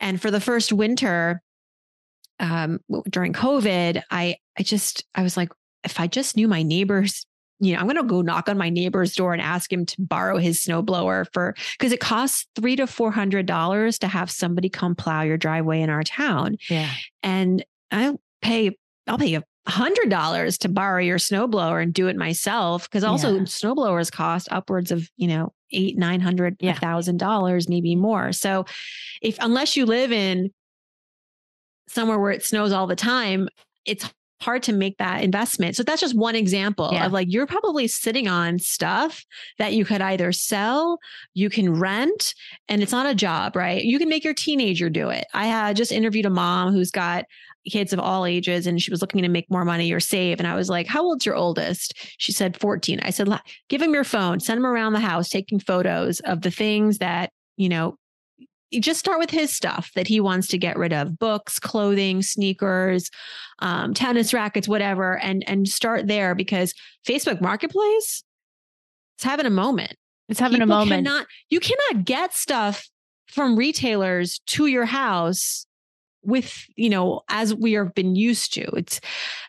and 0.00 0.20
for 0.20 0.30
the 0.30 0.40
first 0.40 0.72
winter, 0.72 1.40
um, 2.40 2.80
during 3.08 3.32
COVID, 3.32 4.02
I 4.10 4.36
I 4.58 4.62
just 4.64 5.04
I 5.14 5.22
was 5.22 5.36
like, 5.36 5.50
if 5.84 6.00
I 6.00 6.06
just 6.08 6.36
knew 6.36 6.48
my 6.48 6.62
neighbors. 6.64 7.24
You 7.60 7.72
know, 7.74 7.78
I'm 7.80 7.86
going 7.86 7.96
to 7.96 8.02
go 8.02 8.20
knock 8.20 8.48
on 8.48 8.58
my 8.58 8.68
neighbor's 8.68 9.14
door 9.14 9.32
and 9.32 9.40
ask 9.40 9.72
him 9.72 9.86
to 9.86 9.96
borrow 10.00 10.38
his 10.38 10.58
snowblower 10.58 11.26
for 11.32 11.54
because 11.78 11.92
it 11.92 12.00
costs 12.00 12.46
three 12.56 12.76
to 12.76 12.86
four 12.86 13.10
hundred 13.12 13.46
dollars 13.46 13.98
to 14.00 14.08
have 14.08 14.30
somebody 14.30 14.68
come 14.68 14.94
plow 14.94 15.22
your 15.22 15.36
driveway 15.36 15.80
in 15.80 15.88
our 15.88 16.02
town 16.02 16.56
Yeah. 16.68 16.90
and 17.22 17.64
I'll 17.92 18.20
pay 18.42 18.76
I'll 19.06 19.18
pay 19.18 19.34
a 19.34 19.44
hundred 19.66 20.10
dollars 20.10 20.58
to 20.58 20.68
borrow 20.68 21.00
your 21.00 21.18
snowblower 21.18 21.82
and 21.82 21.94
do 21.94 22.08
it 22.08 22.16
myself. 22.16 22.88
Because 22.90 23.04
also 23.04 23.34
Yeah. 23.36 23.42
snowblowers 23.42 24.10
cost 24.12 24.48
upwards 24.50 24.90
of, 24.90 25.08
you 25.16 25.28
know, 25.28 25.54
eight, 25.72 25.96
nine 25.96 26.20
hundred, 26.20 26.56
Yeah. 26.60 26.74
thousand 26.74 27.18
dollars, 27.18 27.68
maybe 27.68 27.94
more. 27.96 28.32
So 28.32 28.66
if 29.22 29.38
unless 29.40 29.76
you 29.76 29.86
live 29.86 30.12
in 30.12 30.50
somewhere 31.88 32.18
where 32.18 32.32
it 32.32 32.44
snows 32.44 32.72
all 32.72 32.86
the 32.86 32.96
time, 32.96 33.48
it's 33.86 34.12
hard 34.40 34.62
to 34.64 34.72
make 34.72 34.98
that 34.98 35.22
investment. 35.22 35.76
So 35.76 35.82
that's 35.82 36.00
just 36.00 36.14
one 36.16 36.34
example 36.34 36.90
Yeah. 36.92 37.06
of 37.06 37.12
like 37.12 37.28
you're 37.30 37.46
probably 37.46 37.86
sitting 37.88 38.28
on 38.28 38.58
stuff 38.58 39.24
that 39.58 39.72
you 39.72 39.84
could 39.84 40.02
either 40.02 40.32
sell, 40.32 40.98
you 41.34 41.48
can 41.48 41.72
rent, 41.72 42.34
and 42.68 42.82
it's 42.82 42.92
not 42.92 43.06
a 43.06 43.14
job, 43.14 43.56
right? 43.56 43.82
You 43.82 43.98
can 43.98 44.08
make 44.08 44.24
your 44.24 44.34
teenager 44.34 44.90
do 44.90 45.08
it. 45.08 45.24
I 45.32 45.46
had 45.46 45.76
just 45.76 45.92
interviewed 45.92 46.26
a 46.26 46.30
mom 46.30 46.72
who's 46.72 46.90
got 46.90 47.24
kids 47.70 47.94
of 47.94 47.98
all 48.00 48.26
ages 48.26 48.66
and 48.66 48.82
she 48.82 48.90
was 48.90 49.00
looking 49.00 49.22
to 49.22 49.28
make 49.28 49.50
more 49.50 49.64
money 49.64 49.90
or 49.90 50.00
save. 50.00 50.38
And 50.38 50.46
I 50.46 50.54
was 50.54 50.68
like, 50.68 50.86
How 50.86 51.02
old's 51.02 51.24
your 51.24 51.36
oldest? 51.36 51.94
She 52.18 52.30
said 52.32 52.58
14. 52.60 53.00
I 53.02 53.10
said, 53.10 53.28
Give 53.70 53.80
him 53.80 53.94
your 53.94 54.04
phone, 54.04 54.40
send 54.40 54.58
him 54.58 54.66
around 54.66 54.92
the 54.92 55.00
house 55.00 55.30
taking 55.30 55.58
photos 55.60 56.20
of 56.20 56.42
the 56.42 56.50
things 56.50 56.98
that, 56.98 57.30
you 57.56 57.70
know, 57.70 57.96
just 58.80 59.00
start 59.00 59.18
with 59.18 59.30
his 59.30 59.50
stuff 59.50 59.90
that 59.94 60.06
he 60.06 60.20
wants 60.20 60.46
to 60.48 60.58
get 60.58 60.76
rid 60.76 60.92
of 60.92 61.18
books 61.18 61.58
clothing 61.58 62.22
sneakers 62.22 63.10
um, 63.60 63.94
tennis 63.94 64.32
rackets 64.34 64.68
whatever 64.68 65.18
and 65.18 65.42
and 65.48 65.68
start 65.68 66.06
there 66.06 66.34
because 66.34 66.74
facebook 67.06 67.40
marketplace 67.40 68.24
it's 69.16 69.24
having 69.24 69.46
a 69.46 69.50
moment. 69.50 69.94
It's 70.28 70.40
having 70.40 70.60
People 70.60 70.74
a 70.74 70.78
moment. 70.78 71.06
cannot, 71.06 71.26
you 71.50 71.60
cannot 71.60 72.04
get 72.04 72.34
stuff 72.34 72.88
from 73.28 73.56
retailers 73.56 74.40
to 74.46 74.66
your 74.66 74.84
house 74.84 75.66
with 76.22 76.64
you 76.76 76.88
know 76.88 77.20
as 77.28 77.54
we 77.54 77.72
have 77.74 77.94
been 77.94 78.16
used 78.16 78.54
to. 78.54 78.62
It's 78.76 79.00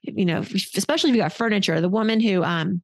you 0.03 0.26
know 0.26 0.39
especially 0.39 1.11
if 1.11 1.15
you 1.15 1.21
got 1.21 1.34
furniture. 1.34 1.80
The 1.80 1.89
woman 1.89 2.19
who 2.19 2.43
um 2.43 2.82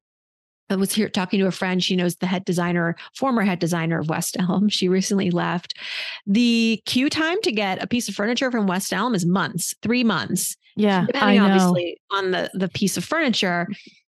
I 0.71 0.75
was 0.75 0.93
here 0.93 1.09
talking 1.09 1.39
to 1.39 1.47
a 1.47 1.51
friend. 1.51 1.83
She 1.83 1.95
knows 1.95 2.15
the 2.15 2.27
head 2.27 2.45
designer, 2.45 2.95
former 3.15 3.41
head 3.41 3.59
designer 3.59 3.99
of 3.99 4.09
West 4.09 4.37
Elm. 4.39 4.69
She 4.69 4.87
recently 4.87 5.31
left. 5.31 5.77
The 6.25 6.81
queue 6.85 7.09
time 7.09 7.41
to 7.41 7.51
get 7.51 7.83
a 7.83 7.87
piece 7.87 8.07
of 8.09 8.15
furniture 8.15 8.51
from 8.51 8.67
West 8.67 8.93
Elm 8.93 9.13
is 9.13 9.25
months, 9.25 9.75
three 9.81 10.03
months. 10.03 10.55
Yeah, 10.75 11.05
depending 11.05 11.41
obviously 11.41 11.99
on 12.11 12.31
the 12.31 12.49
the 12.53 12.69
piece 12.69 12.97
of 12.97 13.03
furniture. 13.03 13.67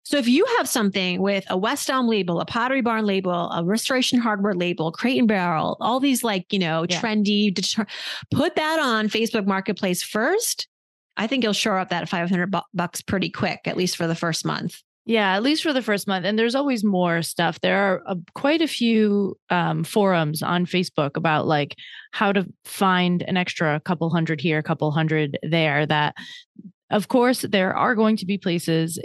So 0.07 0.15
if 0.15 0.25
you 0.25 0.45
have 0.57 0.69
something 0.69 1.21
with 1.21 1.43
a 1.49 1.57
West 1.57 1.89
Elm 1.89 2.07
label, 2.07 2.39
a 2.39 2.45
Pottery 2.45 2.79
Barn 2.79 3.05
label, 3.05 3.51
a 3.51 3.61
Restoration 3.65 4.19
Hardware 4.19 4.53
label, 4.53 4.89
Crate 4.89 5.19
and 5.19 5.27
Barrel, 5.27 5.75
all 5.81 5.99
these 5.99 6.23
like, 6.23 6.45
you 6.53 6.59
know, 6.59 6.85
yeah. 6.87 7.01
trendy, 7.01 7.53
deter- 7.53 7.85
put 8.31 8.55
that 8.55 8.79
on 8.79 9.09
Facebook 9.09 9.45
Marketplace 9.45 10.01
first. 10.01 10.69
I 11.17 11.27
think 11.27 11.43
you'll 11.43 11.51
shore 11.51 11.77
up 11.77 11.89
that 11.89 12.07
500 12.07 12.55
bucks 12.73 13.01
pretty 13.01 13.29
quick, 13.29 13.59
at 13.65 13.75
least 13.75 13.97
for 13.97 14.07
the 14.07 14.15
first 14.15 14.45
month. 14.45 14.81
Yeah, 15.07 15.37
at 15.37 15.41
least 15.41 15.63
for 15.63 15.71
the 15.71 15.81
first 15.81 16.05
month. 16.05 16.25
And 16.25 16.37
there's 16.37 16.53
always 16.53 16.83
more 16.83 17.21
stuff. 17.21 17.61
There 17.61 17.77
are 17.77 18.03
uh, 18.05 18.15
quite 18.35 18.61
a 18.61 18.67
few 18.67 19.37
um, 19.49 19.85
forums 19.85 20.43
on 20.43 20.65
Facebook 20.65 21.15
about 21.15 21.47
like 21.47 21.75
how 22.11 22.33
to 22.33 22.45
find 22.65 23.23
an 23.23 23.37
extra 23.37 23.79
couple 23.79 24.09
hundred 24.09 24.41
here, 24.41 24.57
a 24.57 24.63
couple 24.63 24.91
hundred 24.91 25.39
there 25.43 25.85
that 25.85 26.13
of 26.89 27.07
course, 27.07 27.41
there 27.41 27.73
are 27.75 27.95
going 27.95 28.15
to 28.17 28.25
be 28.25 28.37
places 28.37 28.97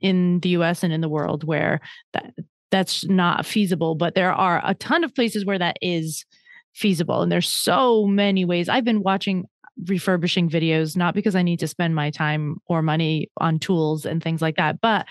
in 0.00 0.40
the 0.40 0.50
US 0.50 0.82
and 0.82 0.92
in 0.92 1.00
the 1.00 1.08
world 1.08 1.44
where 1.44 1.80
that, 2.12 2.34
that's 2.70 3.06
not 3.06 3.46
feasible, 3.46 3.94
but 3.94 4.14
there 4.14 4.32
are 4.32 4.60
a 4.64 4.74
ton 4.74 5.04
of 5.04 5.14
places 5.14 5.44
where 5.44 5.58
that 5.58 5.76
is 5.80 6.24
feasible. 6.74 7.22
And 7.22 7.32
there's 7.32 7.48
so 7.48 8.06
many 8.06 8.44
ways. 8.44 8.68
I've 8.68 8.84
been 8.84 9.02
watching 9.02 9.44
refurbishing 9.86 10.48
videos, 10.48 10.96
not 10.96 11.14
because 11.14 11.34
I 11.34 11.42
need 11.42 11.60
to 11.60 11.68
spend 11.68 11.94
my 11.94 12.10
time 12.10 12.58
or 12.66 12.82
money 12.82 13.30
on 13.38 13.58
tools 13.58 14.04
and 14.04 14.22
things 14.22 14.42
like 14.42 14.56
that, 14.56 14.80
but 14.80 15.06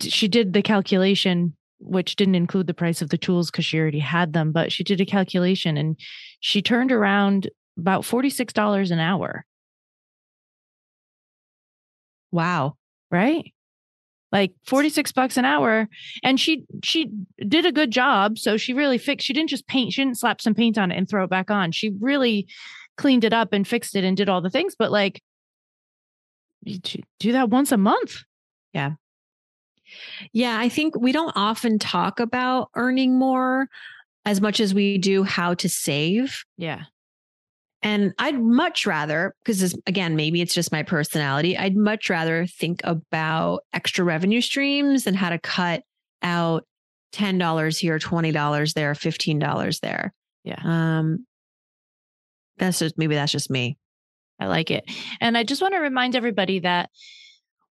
she 0.00 0.28
did 0.28 0.52
the 0.52 0.62
calculation 0.62 1.54
which 1.80 2.16
didn't 2.16 2.36
include 2.36 2.66
the 2.66 2.72
price 2.72 3.02
of 3.02 3.10
the 3.10 3.18
tools 3.18 3.50
because 3.50 3.64
she 3.64 3.78
already 3.78 3.98
had 3.98 4.32
them 4.32 4.52
but 4.52 4.72
she 4.72 4.82
did 4.82 5.00
a 5.00 5.04
calculation 5.04 5.76
and 5.76 5.98
she 6.40 6.62
turned 6.62 6.90
around 6.90 7.50
about 7.76 8.02
$46 8.02 8.90
an 8.90 8.98
hour 8.98 9.44
Wow. 12.34 12.76
Right? 13.12 13.53
Like 14.34 14.52
46 14.66 15.12
bucks 15.12 15.36
an 15.36 15.44
hour. 15.44 15.88
And 16.24 16.40
she 16.40 16.64
she 16.82 17.08
did 17.48 17.64
a 17.64 17.72
good 17.72 17.92
job. 17.92 18.36
So 18.36 18.56
she 18.56 18.74
really 18.74 18.98
fixed 18.98 19.26
she 19.26 19.32
didn't 19.32 19.48
just 19.48 19.68
paint 19.68 19.92
she 19.92 20.02
didn't 20.02 20.18
slap 20.18 20.40
some 20.40 20.54
paint 20.54 20.76
on 20.76 20.90
it 20.90 20.98
and 20.98 21.08
throw 21.08 21.22
it 21.22 21.30
back 21.30 21.52
on. 21.52 21.70
She 21.70 21.92
really 22.00 22.48
cleaned 22.96 23.22
it 23.22 23.32
up 23.32 23.52
and 23.52 23.66
fixed 23.66 23.94
it 23.94 24.02
and 24.02 24.16
did 24.16 24.28
all 24.28 24.40
the 24.40 24.50
things. 24.50 24.74
But 24.76 24.90
like 24.90 25.22
do 26.64 27.32
that 27.32 27.48
once 27.48 27.70
a 27.70 27.76
month. 27.76 28.22
Yeah. 28.72 28.94
Yeah 30.32 30.58
i 30.58 30.68
think 30.68 30.96
we 30.98 31.12
don't 31.12 31.32
often 31.36 31.78
talk 31.78 32.18
about 32.18 32.70
earning 32.74 33.16
more 33.16 33.68
as 34.24 34.40
much 34.40 34.58
as 34.58 34.74
we 34.74 34.98
do 34.98 35.22
how 35.22 35.54
to 35.54 35.68
save. 35.68 36.44
Yeah 36.58 36.84
and 37.84 38.14
I'd 38.18 38.40
much 38.40 38.86
rather, 38.86 39.36
because 39.44 39.78
again, 39.86 40.16
maybe 40.16 40.40
it's 40.40 40.54
just 40.54 40.72
my 40.72 40.82
personality, 40.82 41.56
I'd 41.56 41.76
much 41.76 42.08
rather 42.08 42.46
think 42.46 42.80
about 42.82 43.60
extra 43.74 44.04
revenue 44.04 44.40
streams 44.40 45.06
and 45.06 45.14
how 45.14 45.28
to 45.28 45.38
cut 45.38 45.82
out 46.22 46.64
$10 47.12 47.78
here, 47.78 47.98
$20 47.98 48.74
there, 48.74 48.94
$15 48.94 49.80
there. 49.80 50.14
Yeah. 50.44 50.60
Um, 50.64 51.26
that's 52.56 52.78
just 52.78 52.96
maybe 52.96 53.16
that's 53.16 53.32
just 53.32 53.50
me. 53.50 53.76
I 54.40 54.46
like 54.46 54.70
it. 54.70 54.84
And 55.20 55.36
I 55.36 55.44
just 55.44 55.60
want 55.60 55.74
to 55.74 55.80
remind 55.80 56.16
everybody 56.16 56.60
that 56.60 56.88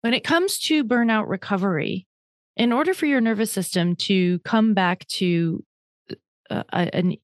when 0.01 0.13
it 0.13 0.25
comes 0.25 0.59
to 0.59 0.83
burnout 0.83 1.29
recovery, 1.29 2.05
in 2.57 2.73
order 2.73 2.93
for 2.93 3.05
your 3.05 3.21
nervous 3.21 3.51
system 3.51 3.95
to 3.95 4.39
come 4.39 4.73
back 4.73 5.07
to 5.07 5.63
uh, 6.49 6.63
an 6.69 7.15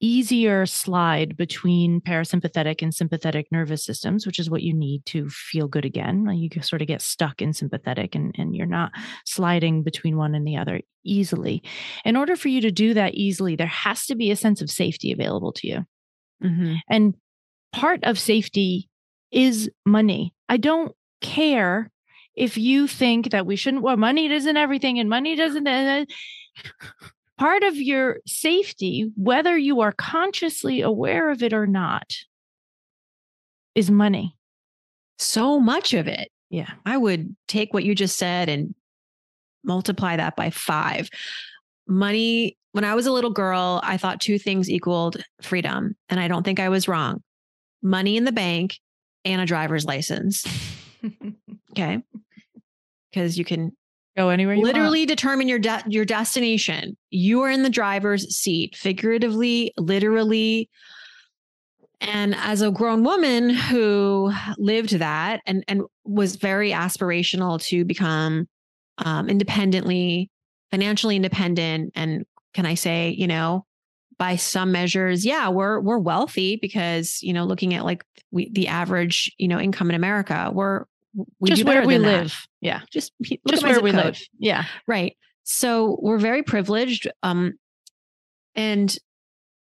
easier 0.00 0.64
slide 0.64 1.36
between 1.36 2.00
parasympathetic 2.00 2.82
and 2.82 2.94
sympathetic 2.94 3.46
nervous 3.52 3.84
systems, 3.84 4.26
which 4.26 4.38
is 4.38 4.48
what 4.48 4.62
you 4.62 4.74
need 4.74 5.04
to 5.06 5.28
feel 5.28 5.68
good 5.68 5.84
again. 5.84 6.26
You 6.34 6.48
sort 6.62 6.82
of 6.82 6.88
get 6.88 7.02
stuck 7.02 7.42
in 7.42 7.52
sympathetic 7.52 8.14
and, 8.14 8.34
and 8.38 8.56
you're 8.56 8.66
not 8.66 8.92
sliding 9.26 9.82
between 9.82 10.16
one 10.16 10.34
and 10.34 10.46
the 10.46 10.56
other 10.56 10.80
easily. 11.04 11.62
In 12.04 12.16
order 12.16 12.34
for 12.36 12.48
you 12.48 12.60
to 12.62 12.70
do 12.70 12.94
that 12.94 13.14
easily, 13.14 13.56
there 13.56 13.66
has 13.66 14.06
to 14.06 14.14
be 14.14 14.30
a 14.30 14.36
sense 14.36 14.62
of 14.62 14.70
safety 14.70 15.12
available 15.12 15.52
to 15.52 15.68
you. 15.68 15.86
Mm-hmm. 16.42 16.74
And 16.88 17.14
part 17.72 18.04
of 18.04 18.18
safety 18.18 18.88
is 19.30 19.70
money. 19.84 20.34
I 20.48 20.56
don't 20.56 20.92
care 21.20 21.90
if 22.34 22.56
you 22.56 22.86
think 22.86 23.30
that 23.30 23.44
we 23.44 23.56
shouldn't, 23.56 23.82
well, 23.82 23.96
money 23.96 24.30
isn't 24.32 24.56
everything 24.56 24.98
and 24.98 25.10
money 25.10 25.36
doesn't. 25.36 25.68
Part 27.40 27.62
of 27.62 27.76
your 27.76 28.18
safety, 28.26 29.10
whether 29.16 29.56
you 29.56 29.80
are 29.80 29.92
consciously 29.92 30.82
aware 30.82 31.30
of 31.30 31.42
it 31.42 31.54
or 31.54 31.66
not, 31.66 32.12
is 33.74 33.90
money. 33.90 34.36
So 35.18 35.58
much 35.58 35.94
of 35.94 36.06
it. 36.06 36.30
Yeah. 36.50 36.70
I 36.84 36.98
would 36.98 37.34
take 37.48 37.72
what 37.72 37.84
you 37.84 37.94
just 37.94 38.18
said 38.18 38.50
and 38.50 38.74
multiply 39.64 40.16
that 40.16 40.36
by 40.36 40.50
five. 40.50 41.08
Money, 41.88 42.58
when 42.72 42.84
I 42.84 42.94
was 42.94 43.06
a 43.06 43.12
little 43.12 43.30
girl, 43.30 43.80
I 43.84 43.96
thought 43.96 44.20
two 44.20 44.38
things 44.38 44.68
equaled 44.68 45.24
freedom. 45.40 45.96
And 46.10 46.20
I 46.20 46.28
don't 46.28 46.42
think 46.42 46.60
I 46.60 46.68
was 46.68 46.88
wrong 46.88 47.22
money 47.82 48.18
in 48.18 48.24
the 48.24 48.32
bank 48.32 48.78
and 49.24 49.40
a 49.40 49.46
driver's 49.46 49.86
license. 49.86 50.44
okay. 51.70 52.02
Because 53.10 53.38
you 53.38 53.46
can 53.46 53.72
Go 54.16 54.28
anywhere 54.28 54.56
literally 54.56 55.00
want. 55.00 55.08
determine 55.08 55.48
your 55.48 55.58
de- 55.58 55.84
your 55.86 56.04
destination. 56.04 56.96
You 57.10 57.42
are 57.42 57.50
in 57.50 57.62
the 57.62 57.70
driver's 57.70 58.34
seat, 58.34 58.76
figuratively, 58.76 59.72
literally. 59.78 60.68
And 62.00 62.34
as 62.34 62.62
a 62.62 62.70
grown 62.70 63.04
woman 63.04 63.50
who 63.50 64.32
lived 64.58 64.98
that 64.98 65.40
and 65.46 65.64
and 65.68 65.82
was 66.04 66.36
very 66.36 66.70
aspirational 66.70 67.62
to 67.64 67.84
become 67.84 68.48
um, 68.98 69.28
independently, 69.28 70.30
financially 70.70 71.16
independent, 71.16 71.92
and 71.94 72.24
can 72.52 72.66
I 72.66 72.74
say, 72.74 73.10
you 73.10 73.28
know, 73.28 73.64
by 74.18 74.36
some 74.36 74.72
measures, 74.72 75.24
yeah, 75.24 75.48
we're 75.48 75.80
we're 75.80 75.98
wealthy 75.98 76.58
because 76.60 77.22
you 77.22 77.32
know, 77.32 77.44
looking 77.44 77.74
at 77.74 77.84
like 77.84 78.04
we 78.32 78.50
the 78.52 78.68
average 78.68 79.32
you 79.38 79.46
know 79.46 79.60
income 79.60 79.88
in 79.88 79.94
America, 79.94 80.50
we're 80.52 80.84
we 81.38 81.50
just 81.50 81.64
where 81.64 81.86
we 81.86 81.98
live. 81.98 82.28
That. 82.28 82.46
Yeah. 82.60 82.80
Just 82.90 83.12
just 83.48 83.62
where 83.62 83.80
we 83.80 83.92
code. 83.92 84.04
live. 84.04 84.20
Yeah. 84.38 84.64
Right. 84.86 85.16
So 85.44 85.98
we're 86.00 86.18
very 86.18 86.42
privileged. 86.42 87.08
Um, 87.22 87.54
and 88.54 88.96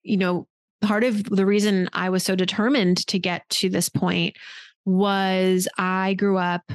you 0.04 0.18
know, 0.18 0.48
part 0.82 1.04
of 1.04 1.24
the 1.24 1.46
reason 1.46 1.90
I 1.94 2.10
was 2.10 2.24
so 2.24 2.36
determined 2.36 3.06
to 3.08 3.20
get 3.20 3.48
to 3.50 3.70
this 3.70 3.90
point 3.90 4.36
was 4.86 5.68
I 5.78 6.14
grew 6.14 6.38
up 6.38 6.72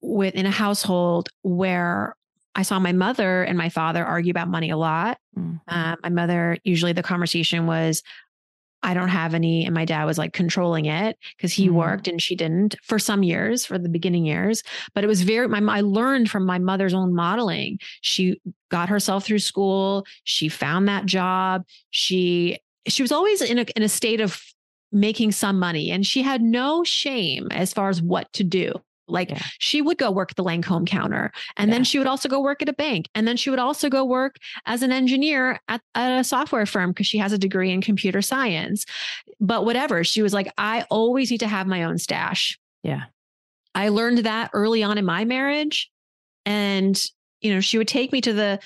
with 0.00 0.34
in 0.34 0.46
a 0.46 0.50
household 0.50 1.28
where 1.42 2.14
I 2.54 2.62
saw 2.62 2.78
my 2.78 2.92
mother 2.92 3.42
and 3.42 3.56
my 3.56 3.68
father 3.68 4.04
argue 4.04 4.30
about 4.30 4.48
money 4.48 4.70
a 4.70 4.76
lot. 4.76 5.18
Mm-hmm. 5.38 5.56
Uh, 5.68 5.96
my 6.02 6.08
mother, 6.08 6.58
usually 6.64 6.92
the 6.92 7.02
conversation 7.02 7.66
was, 7.66 8.02
I 8.82 8.94
don't 8.94 9.08
have 9.08 9.34
any. 9.34 9.64
And 9.64 9.74
my 9.74 9.84
dad 9.84 10.04
was 10.04 10.18
like 10.18 10.32
controlling 10.32 10.86
it 10.86 11.18
because 11.36 11.52
he 11.52 11.68
mm. 11.68 11.72
worked 11.72 12.08
and 12.08 12.20
she 12.20 12.34
didn't 12.34 12.76
for 12.82 12.98
some 12.98 13.22
years, 13.22 13.66
for 13.66 13.78
the 13.78 13.88
beginning 13.88 14.24
years. 14.24 14.62
But 14.94 15.04
it 15.04 15.06
was 15.06 15.22
very, 15.22 15.48
my, 15.48 15.78
I 15.78 15.80
learned 15.80 16.30
from 16.30 16.46
my 16.46 16.58
mother's 16.58 16.94
own 16.94 17.14
modeling. 17.14 17.78
She 18.00 18.40
got 18.70 18.88
herself 18.88 19.24
through 19.24 19.40
school. 19.40 20.06
She 20.24 20.48
found 20.48 20.88
that 20.88 21.06
job. 21.06 21.64
She, 21.90 22.58
she 22.86 23.02
was 23.02 23.12
always 23.12 23.42
in 23.42 23.58
a, 23.58 23.66
in 23.76 23.82
a 23.82 23.88
state 23.88 24.20
of 24.20 24.40
making 24.92 25.32
some 25.32 25.58
money 25.58 25.90
and 25.90 26.04
she 26.04 26.22
had 26.22 26.42
no 26.42 26.82
shame 26.82 27.48
as 27.52 27.72
far 27.72 27.90
as 27.90 28.02
what 28.02 28.32
to 28.32 28.42
do. 28.42 28.72
Like 29.10 29.30
Yeah. 29.30 29.42
she 29.58 29.82
would 29.82 29.98
go 29.98 30.10
work 30.10 30.32
at 30.32 30.36
the 30.36 30.44
Lancome 30.44 30.86
counter 30.86 31.32
and 31.56 31.68
Yeah. 31.68 31.74
then 31.74 31.84
she 31.84 31.98
would 31.98 32.06
also 32.06 32.28
go 32.28 32.40
work 32.40 32.62
at 32.62 32.68
a 32.68 32.72
bank. 32.72 33.08
And 33.14 33.26
then 33.26 33.36
she 33.36 33.50
would 33.50 33.58
also 33.58 33.88
go 33.88 34.04
work 34.04 34.36
as 34.66 34.82
an 34.82 34.92
engineer 34.92 35.60
at, 35.68 35.80
at 35.94 36.20
a 36.20 36.24
software 36.24 36.66
firm 36.66 36.90
because 36.90 37.06
she 37.06 37.18
has 37.18 37.32
a 37.32 37.38
degree 37.38 37.70
in 37.70 37.80
computer 37.82 38.22
science. 38.22 38.84
But 39.40 39.64
whatever, 39.64 40.04
she 40.04 40.22
was 40.22 40.32
like, 40.34 40.52
I 40.58 40.84
always 40.90 41.30
need 41.30 41.40
to 41.40 41.48
have 41.48 41.66
my 41.66 41.84
own 41.84 41.98
stash. 41.98 42.58
Yeah. 42.82 43.02
I 43.74 43.88
learned 43.88 44.18
that 44.18 44.50
early 44.52 44.82
on 44.82 44.98
in 44.98 45.04
my 45.04 45.24
marriage. 45.24 45.90
And, 46.46 47.00
you 47.40 47.52
know, 47.54 47.60
she 47.60 47.78
would 47.78 47.88
take 47.88 48.12
me 48.12 48.20
to 48.22 48.32
the 48.32 48.58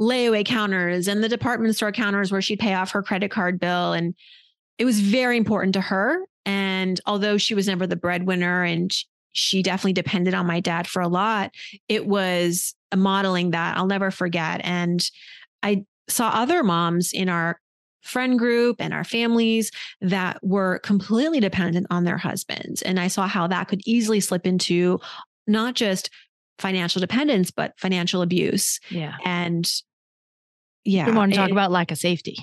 layaway 0.00 0.44
counters 0.44 1.08
and 1.08 1.22
the 1.22 1.28
department 1.28 1.74
store 1.74 1.92
counters 1.92 2.30
where 2.30 2.40
she'd 2.40 2.60
pay 2.60 2.74
off 2.74 2.92
her 2.92 3.02
credit 3.02 3.30
card 3.30 3.58
bill. 3.58 3.92
And 3.92 4.14
it 4.78 4.84
was 4.84 5.00
very 5.00 5.36
important 5.36 5.72
to 5.74 5.80
her. 5.80 6.20
And 6.46 7.00
although 7.04 7.36
she 7.36 7.54
was 7.54 7.66
never 7.66 7.86
the 7.86 7.96
breadwinner 7.96 8.62
and 8.64 8.90
she 9.32 9.62
definitely 9.62 9.92
depended 9.92 10.34
on 10.34 10.46
my 10.46 10.60
dad 10.60 10.86
for 10.86 11.00
a 11.02 11.08
lot, 11.08 11.52
it 11.88 12.06
was 12.06 12.74
a 12.92 12.96
modeling 12.96 13.50
that 13.50 13.76
I'll 13.76 13.86
never 13.86 14.10
forget. 14.10 14.60
And 14.64 15.08
I 15.62 15.84
saw 16.08 16.28
other 16.28 16.62
moms 16.62 17.12
in 17.12 17.28
our 17.28 17.60
friend 18.02 18.38
group 18.38 18.76
and 18.78 18.94
our 18.94 19.04
families 19.04 19.70
that 20.00 20.38
were 20.42 20.78
completely 20.78 21.40
dependent 21.40 21.86
on 21.90 22.04
their 22.04 22.16
husbands. 22.16 22.80
And 22.82 22.98
I 22.98 23.08
saw 23.08 23.26
how 23.26 23.46
that 23.48 23.68
could 23.68 23.82
easily 23.84 24.20
slip 24.20 24.46
into 24.46 25.00
not 25.46 25.74
just 25.74 26.08
financial 26.58 27.00
dependence, 27.00 27.50
but 27.50 27.74
financial 27.78 28.22
abuse. 28.22 28.80
Yeah. 28.90 29.14
And 29.24 29.70
yeah, 30.84 31.06
We 31.06 31.12
want 31.12 31.32
to 31.32 31.36
talk 31.38 31.50
it- 31.50 31.52
about 31.52 31.70
lack 31.70 31.90
of 31.90 31.98
safety. 31.98 32.36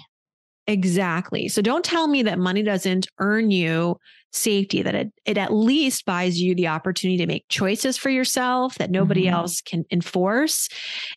Exactly. 0.68 1.48
So 1.48 1.62
don't 1.62 1.86
tell 1.86 2.08
me 2.08 2.24
that 2.24 2.40
money 2.40 2.64
doesn't 2.64 3.08
earn 3.20 3.52
you 3.52 3.98
safety, 4.34 4.82
that 4.82 4.96
it, 4.96 5.14
it 5.26 5.38
at 5.38 5.54
least 5.54 6.06
buys 6.06 6.42
you 6.42 6.56
the 6.56 6.68
opportunity 6.68 7.18
to 7.18 7.28
make 7.28 7.46
choices 7.50 7.98
for 7.98 8.10
yourself 8.10 8.76
that 8.76 8.90
nobody 8.92 9.26
Mhm. 9.26 9.32
else 9.32 9.62
can 9.62 9.86
enforce. 9.92 10.68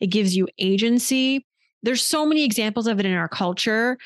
It 0.00 0.08
gives 0.08 0.36
you 0.36 0.46
agency. 0.58 1.44
There's 1.82 2.02
so 2.02 2.26
many 2.26 2.44
examples 2.44 2.86
of 2.86 3.00
it 3.00 3.06
in 3.06 3.12
our 3.14 3.28
culture. 3.28 3.96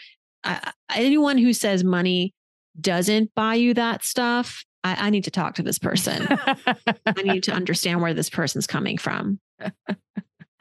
Uh, 0.45 0.59
anyone 0.95 1.38
who 1.38 1.53
says 1.53 1.82
money 1.84 2.32
doesn't 2.80 3.34
buy 3.34 3.55
you 3.57 3.74
that 3.74 4.05
stuff, 4.05 4.64
I, 4.84 5.07
I 5.09 5.11
need 5.11 5.24
to 5.24 5.30
talk 5.30 5.55
to 5.57 5.62
this 5.62 5.78
person. 5.78 6.26
I 6.30 7.22
need 7.22 7.43
to 7.45 7.53
understand 7.55 8.01
where 8.01 8.14
this 8.14 8.30
person's 8.30 8.66
coming 8.66 8.97
from. 8.97 9.40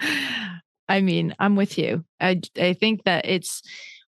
I 0.90 1.02
mean, 1.02 1.36
I'm 1.40 1.56
with 1.56 1.78
you. 1.78 2.04
I 2.20 2.42
I 2.60 2.74
think 2.74 3.04
that 3.06 3.26
it's 3.26 3.62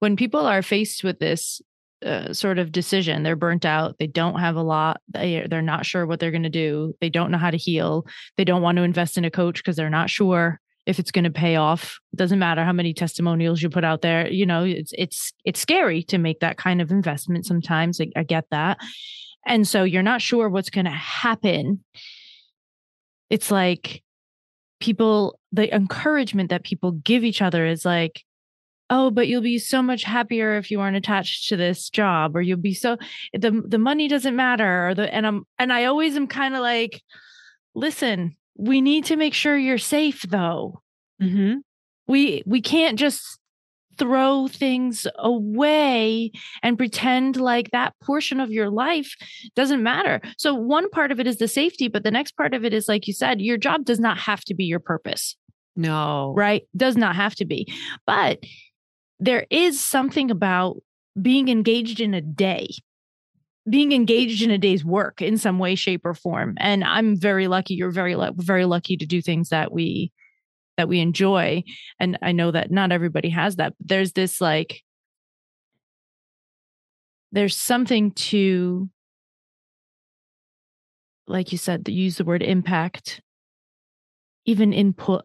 when 0.00 0.16
people 0.16 0.46
are 0.46 0.62
faced 0.62 1.04
with 1.04 1.18
this 1.18 1.60
uh, 2.04 2.32
sort 2.32 2.58
of 2.58 2.72
decision, 2.72 3.22
they're 3.22 3.36
burnt 3.36 3.64
out. 3.64 3.96
They 3.98 4.06
don't 4.06 4.38
have 4.38 4.56
a 4.56 4.62
lot. 4.62 5.00
They 5.08 5.46
they're 5.48 5.62
not 5.62 5.86
sure 5.86 6.06
what 6.06 6.20
they're 6.20 6.30
going 6.30 6.44
to 6.44 6.48
do. 6.48 6.94
They 7.00 7.10
don't 7.10 7.30
know 7.30 7.38
how 7.38 7.50
to 7.50 7.56
heal. 7.56 8.06
They 8.36 8.44
don't 8.44 8.62
want 8.62 8.76
to 8.76 8.82
invest 8.82 9.18
in 9.18 9.24
a 9.24 9.30
coach 9.30 9.56
because 9.56 9.76
they're 9.76 9.90
not 9.90 10.10
sure 10.10 10.60
if 10.86 10.98
it's 10.98 11.10
going 11.10 11.24
to 11.24 11.30
pay 11.30 11.56
off. 11.56 11.98
It 12.12 12.16
doesn't 12.16 12.38
matter 12.38 12.64
how 12.64 12.72
many 12.72 12.94
testimonials 12.94 13.60
you 13.60 13.68
put 13.68 13.84
out 13.84 14.02
there. 14.02 14.30
You 14.30 14.46
know, 14.46 14.64
it's 14.64 14.92
it's 14.96 15.32
it's 15.44 15.60
scary 15.60 16.02
to 16.04 16.18
make 16.18 16.40
that 16.40 16.56
kind 16.56 16.80
of 16.80 16.90
investment 16.90 17.46
sometimes. 17.46 18.00
I, 18.00 18.08
I 18.16 18.22
get 18.22 18.44
that. 18.50 18.78
And 19.46 19.66
so 19.66 19.82
you're 19.82 20.02
not 20.02 20.22
sure 20.22 20.48
what's 20.48 20.70
going 20.70 20.84
to 20.84 20.90
happen. 20.90 21.84
It's 23.28 23.50
like 23.50 24.02
people 24.80 25.38
the 25.52 25.74
encouragement 25.74 26.50
that 26.50 26.64
people 26.64 26.92
give 26.92 27.24
each 27.24 27.42
other 27.42 27.66
is 27.66 27.84
like 27.84 28.24
oh 28.90 29.10
but 29.10 29.28
you'll 29.28 29.42
be 29.42 29.58
so 29.58 29.82
much 29.82 30.04
happier 30.04 30.56
if 30.56 30.70
you 30.70 30.80
aren't 30.80 30.96
attached 30.96 31.48
to 31.48 31.56
this 31.56 31.90
job 31.90 32.34
or 32.36 32.40
you'll 32.42 32.58
be 32.58 32.74
so 32.74 32.96
the 33.32 33.62
the 33.66 33.78
money 33.78 34.08
doesn't 34.08 34.36
matter 34.36 34.88
or 34.88 34.94
the 34.94 35.12
and 35.14 35.26
I'm 35.26 35.44
and 35.58 35.72
I 35.72 35.84
always 35.84 36.16
am 36.16 36.26
kind 36.26 36.54
of 36.54 36.60
like 36.60 37.02
listen 37.74 38.36
we 38.56 38.80
need 38.80 39.04
to 39.06 39.16
make 39.16 39.34
sure 39.34 39.56
you're 39.56 39.78
safe 39.78 40.22
though 40.28 40.82
Mm-hmm. 41.20 41.56
we 42.06 42.42
we 42.46 42.60
can't 42.60 42.96
just 42.98 43.38
throw 43.98 44.46
things 44.46 45.04
away 45.18 46.30
and 46.62 46.78
pretend 46.78 47.36
like 47.36 47.72
that 47.72 47.92
portion 48.04 48.38
of 48.38 48.52
your 48.52 48.70
life 48.70 49.16
doesn't 49.56 49.82
matter. 49.82 50.20
So 50.36 50.54
one 50.54 50.88
part 50.90 51.10
of 51.10 51.18
it 51.18 51.26
is 51.26 51.38
the 51.38 51.48
safety, 51.48 51.88
but 51.88 52.04
the 52.04 52.12
next 52.12 52.36
part 52.36 52.54
of 52.54 52.64
it 52.64 52.72
is 52.72 52.86
like 52.88 53.08
you 53.08 53.12
said, 53.12 53.40
your 53.40 53.56
job 53.56 53.84
does 53.84 53.98
not 53.98 54.16
have 54.18 54.44
to 54.44 54.54
be 54.54 54.62
your 54.62 54.78
purpose, 54.78 55.36
No. 55.74 56.32
right? 56.36 56.62
Does 56.76 56.96
not 56.96 57.16
have 57.16 57.34
to 57.34 57.44
be. 57.44 57.66
But 58.06 58.38
there 59.20 59.46
is 59.50 59.80
something 59.80 60.30
about 60.30 60.76
being 61.20 61.48
engaged 61.48 62.00
in 62.00 62.14
a 62.14 62.20
day 62.20 62.68
being 63.68 63.92
engaged 63.92 64.42
in 64.42 64.50
a 64.50 64.58
day's 64.58 64.84
work 64.84 65.20
in 65.20 65.36
some 65.36 65.58
way 65.58 65.74
shape 65.74 66.04
or 66.04 66.14
form. 66.14 66.56
And 66.58 66.84
i'm 66.84 67.16
very 67.16 67.48
lucky 67.48 67.74
you're 67.74 67.90
very 67.90 68.16
very 68.36 68.64
lucky 68.64 68.96
to 68.96 69.06
do 69.06 69.20
things 69.20 69.50
that 69.50 69.72
we 69.72 70.12
that 70.76 70.88
we 70.88 71.00
enjoy. 71.00 71.62
And 71.98 72.18
i 72.22 72.32
know 72.32 72.50
that 72.50 72.70
not 72.70 72.92
everybody 72.92 73.30
has 73.30 73.56
that 73.56 73.74
but 73.78 73.88
there's 73.88 74.12
this 74.12 74.40
like 74.40 74.82
there's 77.32 77.56
something 77.56 78.12
to 78.12 78.88
like 81.26 81.52
you 81.52 81.58
said 81.58 81.86
use 81.88 82.16
the 82.16 82.24
word 82.24 82.42
impact 82.42 83.20
even 84.46 84.72
input 84.72 85.24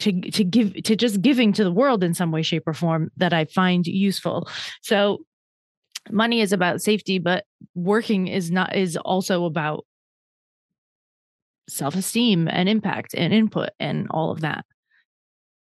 to 0.00 0.20
to 0.30 0.44
give 0.44 0.74
to 0.82 0.96
just 0.96 1.22
giving 1.22 1.52
to 1.52 1.64
the 1.64 1.72
world 1.72 2.04
in 2.04 2.14
some 2.14 2.30
way 2.30 2.42
shape 2.42 2.64
or 2.66 2.74
form 2.74 3.10
that 3.16 3.32
i 3.32 3.44
find 3.46 3.86
useful. 3.86 4.48
So 4.82 5.18
money 6.10 6.40
is 6.40 6.52
about 6.52 6.80
safety 6.80 7.18
but 7.18 7.44
working 7.74 8.28
is 8.28 8.50
not 8.50 8.74
is 8.74 8.96
also 8.96 9.44
about 9.44 9.84
self-esteem 11.68 12.48
and 12.48 12.68
impact 12.68 13.14
and 13.14 13.32
input 13.32 13.70
and 13.78 14.06
all 14.10 14.30
of 14.30 14.40
that. 14.40 14.64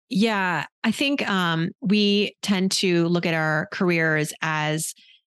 Yeah, 0.08 0.66
I 0.84 0.90
think 0.90 1.26
um, 1.28 1.70
we 1.80 2.36
tend 2.42 2.70
to 2.72 3.08
look 3.08 3.24
at 3.24 3.34
our 3.34 3.68
careers 3.72 4.32
as 4.42 4.94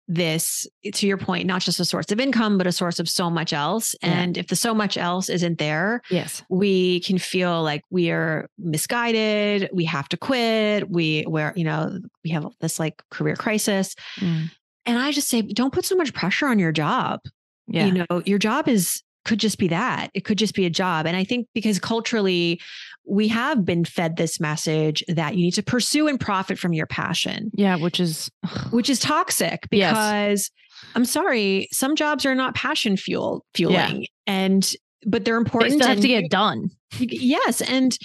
this, 0.06 0.66
to 0.92 1.06
your 1.06 1.16
point, 1.16 1.46
not 1.46 1.62
just 1.62 1.80
a 1.80 1.84
source 1.84 2.10
of 2.12 2.20
income, 2.20 2.58
but 2.58 2.66
a 2.66 2.72
source 2.72 3.00
of 3.00 3.08
so 3.08 3.30
much 3.30 3.52
else. 3.52 3.94
Yeah. 4.02 4.10
And 4.10 4.38
if 4.38 4.48
the 4.48 4.56
so 4.56 4.74
much 4.74 4.96
else 4.96 5.28
isn't 5.28 5.58
there, 5.58 6.02
yes 6.10 6.42
we 6.48 7.00
can 7.00 7.18
feel 7.18 7.62
like 7.62 7.82
we 7.90 8.10
are 8.10 8.48
misguided. 8.58 9.70
We 9.72 9.84
have 9.86 10.08
to 10.10 10.16
quit. 10.16 10.90
We, 10.90 11.22
where 11.22 11.52
you 11.56 11.64
know, 11.64 11.98
we 12.22 12.30
have 12.30 12.46
this 12.60 12.78
like 12.78 13.02
career 13.10 13.36
crisis. 13.36 13.94
Mm. 14.18 14.50
And 14.86 14.98
I 14.98 15.12
just 15.12 15.28
say, 15.28 15.42
don't 15.42 15.72
put 15.72 15.84
so 15.84 15.96
much 15.96 16.12
pressure 16.12 16.46
on 16.46 16.58
your 16.58 16.72
job 16.72 17.20
yeah 17.68 17.86
you 17.86 17.92
know 17.92 18.22
your 18.24 18.38
job 18.38 18.68
is 18.68 19.02
could 19.24 19.38
just 19.38 19.58
be 19.58 19.68
that 19.68 20.10
it 20.14 20.24
could 20.24 20.38
just 20.38 20.54
be 20.54 20.66
a 20.66 20.70
job 20.70 21.06
and 21.06 21.16
i 21.16 21.24
think 21.24 21.46
because 21.54 21.78
culturally 21.78 22.60
we 23.06 23.28
have 23.28 23.64
been 23.64 23.84
fed 23.84 24.16
this 24.16 24.40
message 24.40 25.04
that 25.08 25.34
you 25.36 25.42
need 25.44 25.54
to 25.54 25.62
pursue 25.62 26.08
and 26.08 26.18
profit 26.18 26.58
from 26.58 26.72
your 26.72 26.86
passion. 26.86 27.50
Yeah 27.54 27.76
which 27.76 28.00
is 28.00 28.30
which 28.70 28.88
is 28.88 28.98
toxic 28.98 29.66
Yes. 29.70 29.92
because 29.92 30.50
i'm 30.94 31.04
sorry 31.04 31.68
some 31.70 31.96
jobs 31.96 32.26
are 32.26 32.34
not 32.34 32.54
passion 32.54 32.96
fuel 32.96 33.44
fueling 33.54 34.06
and 34.26 34.72
but 35.06 35.24
they're 35.24 35.34
they 35.36 35.44
important 35.44 35.72
still 35.74 35.88
have 35.88 36.00
to 36.00 36.08
get 36.08 36.30
done. 36.30 36.68
Yes 36.98 37.60
and 37.60 37.96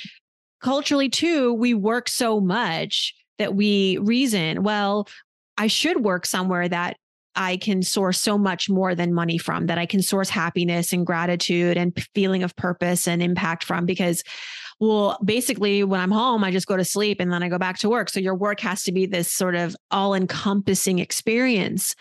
culturally 0.62 1.10
too 1.10 1.54
we 1.54 1.74
work 1.74 2.10
so 2.10 2.40
much 2.42 3.14
that 3.38 3.56
we 3.56 3.98
reason 4.02 4.64
well 4.64 5.08
i 5.58 5.68
should 5.68 6.04
work 6.04 6.26
somewhere 6.26 6.68
that 6.68 6.98
i 7.40 7.58
can 7.58 7.82
source 7.82 8.22
so 8.22 8.38
much 8.38 8.70
more 8.70 8.94
than 8.94 9.14
money 9.14 9.38
from 9.38 9.66
that 9.66 9.78
i 9.80 9.86
can 9.86 10.02
source 10.02 10.30
happiness 10.30 10.94
and 10.94 11.06
gratitude 11.08 11.78
and 11.78 11.98
feeling 12.14 12.44
of 12.44 12.56
purpose 12.56 13.08
and 13.08 13.24
impact 13.24 13.64
from 13.64 13.86
because 13.86 14.22
well 14.80 15.18
basically 15.26 15.84
when 15.84 16.00
i'm 16.00 16.12
home 16.12 16.44
i 16.44 16.52
just 16.52 16.68
go 16.68 16.78
to 16.78 16.86
sleep 16.86 17.20
and 17.20 17.32
then 17.34 17.42
i 17.42 17.50
go 17.50 17.58
back 17.58 17.80
to 17.80 17.90
work 17.90 18.10
so 18.10 18.20
your 18.20 18.36
work 18.36 18.60
has 18.60 18.84
to 18.84 18.92
be 18.92 19.06
this 19.06 19.32
sort 19.32 19.56
of 19.56 19.76
all 19.90 20.14
encompassing 20.14 21.00
experience 21.00 21.96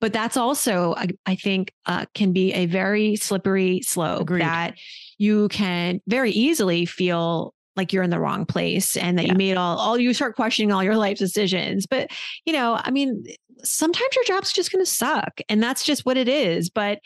but 0.00 0.12
that's 0.12 0.36
also 0.36 0.94
i, 0.96 1.06
I 1.26 1.34
think 1.36 1.72
uh, 1.86 2.06
can 2.14 2.32
be 2.32 2.52
a 2.54 2.66
very 2.66 3.16
slippery 3.16 3.82
slope 3.82 4.22
Agreed. 4.22 4.42
that 4.42 4.78
you 5.18 5.48
can 5.48 6.00
very 6.06 6.30
easily 6.30 6.86
feel 6.86 7.52
like 7.76 7.92
you're 7.92 8.02
in 8.02 8.10
the 8.10 8.18
wrong 8.20 8.46
place 8.46 8.96
and 8.96 9.18
that 9.18 9.26
Yeah. 9.26 9.32
you 9.32 9.38
made 9.38 9.56
all 9.56 9.76
all 9.78 9.98
you 9.98 10.14
start 10.14 10.34
questioning 10.34 10.72
all 10.72 10.82
your 10.82 10.96
life 10.96 11.18
decisions 11.18 11.86
but 11.86 12.10
you 12.46 12.52
know 12.52 12.78
i 12.82 12.90
mean 12.90 13.22
sometimes 13.64 14.14
your 14.14 14.24
job's 14.24 14.52
just 14.52 14.70
going 14.72 14.84
to 14.84 14.90
suck 14.90 15.40
and 15.48 15.62
that's 15.62 15.84
just 15.84 16.04
what 16.04 16.16
it 16.16 16.28
is 16.28 16.68
but 16.70 17.00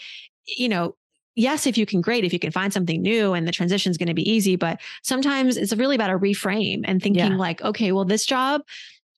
you 0.46 0.68
know 0.68 0.96
yes 1.36 1.66
if 1.66 1.78
you 1.78 1.86
can 1.86 2.01
great 2.01 2.24
if 2.24 2.32
you 2.32 2.38
can 2.38 2.51
find 2.51 2.72
something 2.72 3.01
new 3.03 3.32
and 3.34 3.46
the 3.46 3.53
transition 3.53 3.90
is 3.90 3.96
going 3.96 4.09
to 4.09 4.14
be 4.14 4.28
easy 4.28 4.57
but 4.57 4.80
sometimes 5.03 5.57
it's 5.57 5.74
really 5.74 5.94
about 5.94 6.11
a 6.11 6.18
reframe 6.18 6.80
and 6.84 7.03
thinking 7.03 7.32
Yeah. 7.32 7.36
like 7.36 7.62
okay 7.62 7.92
well 7.92 8.05
this 8.05 8.26
job 8.26 8.62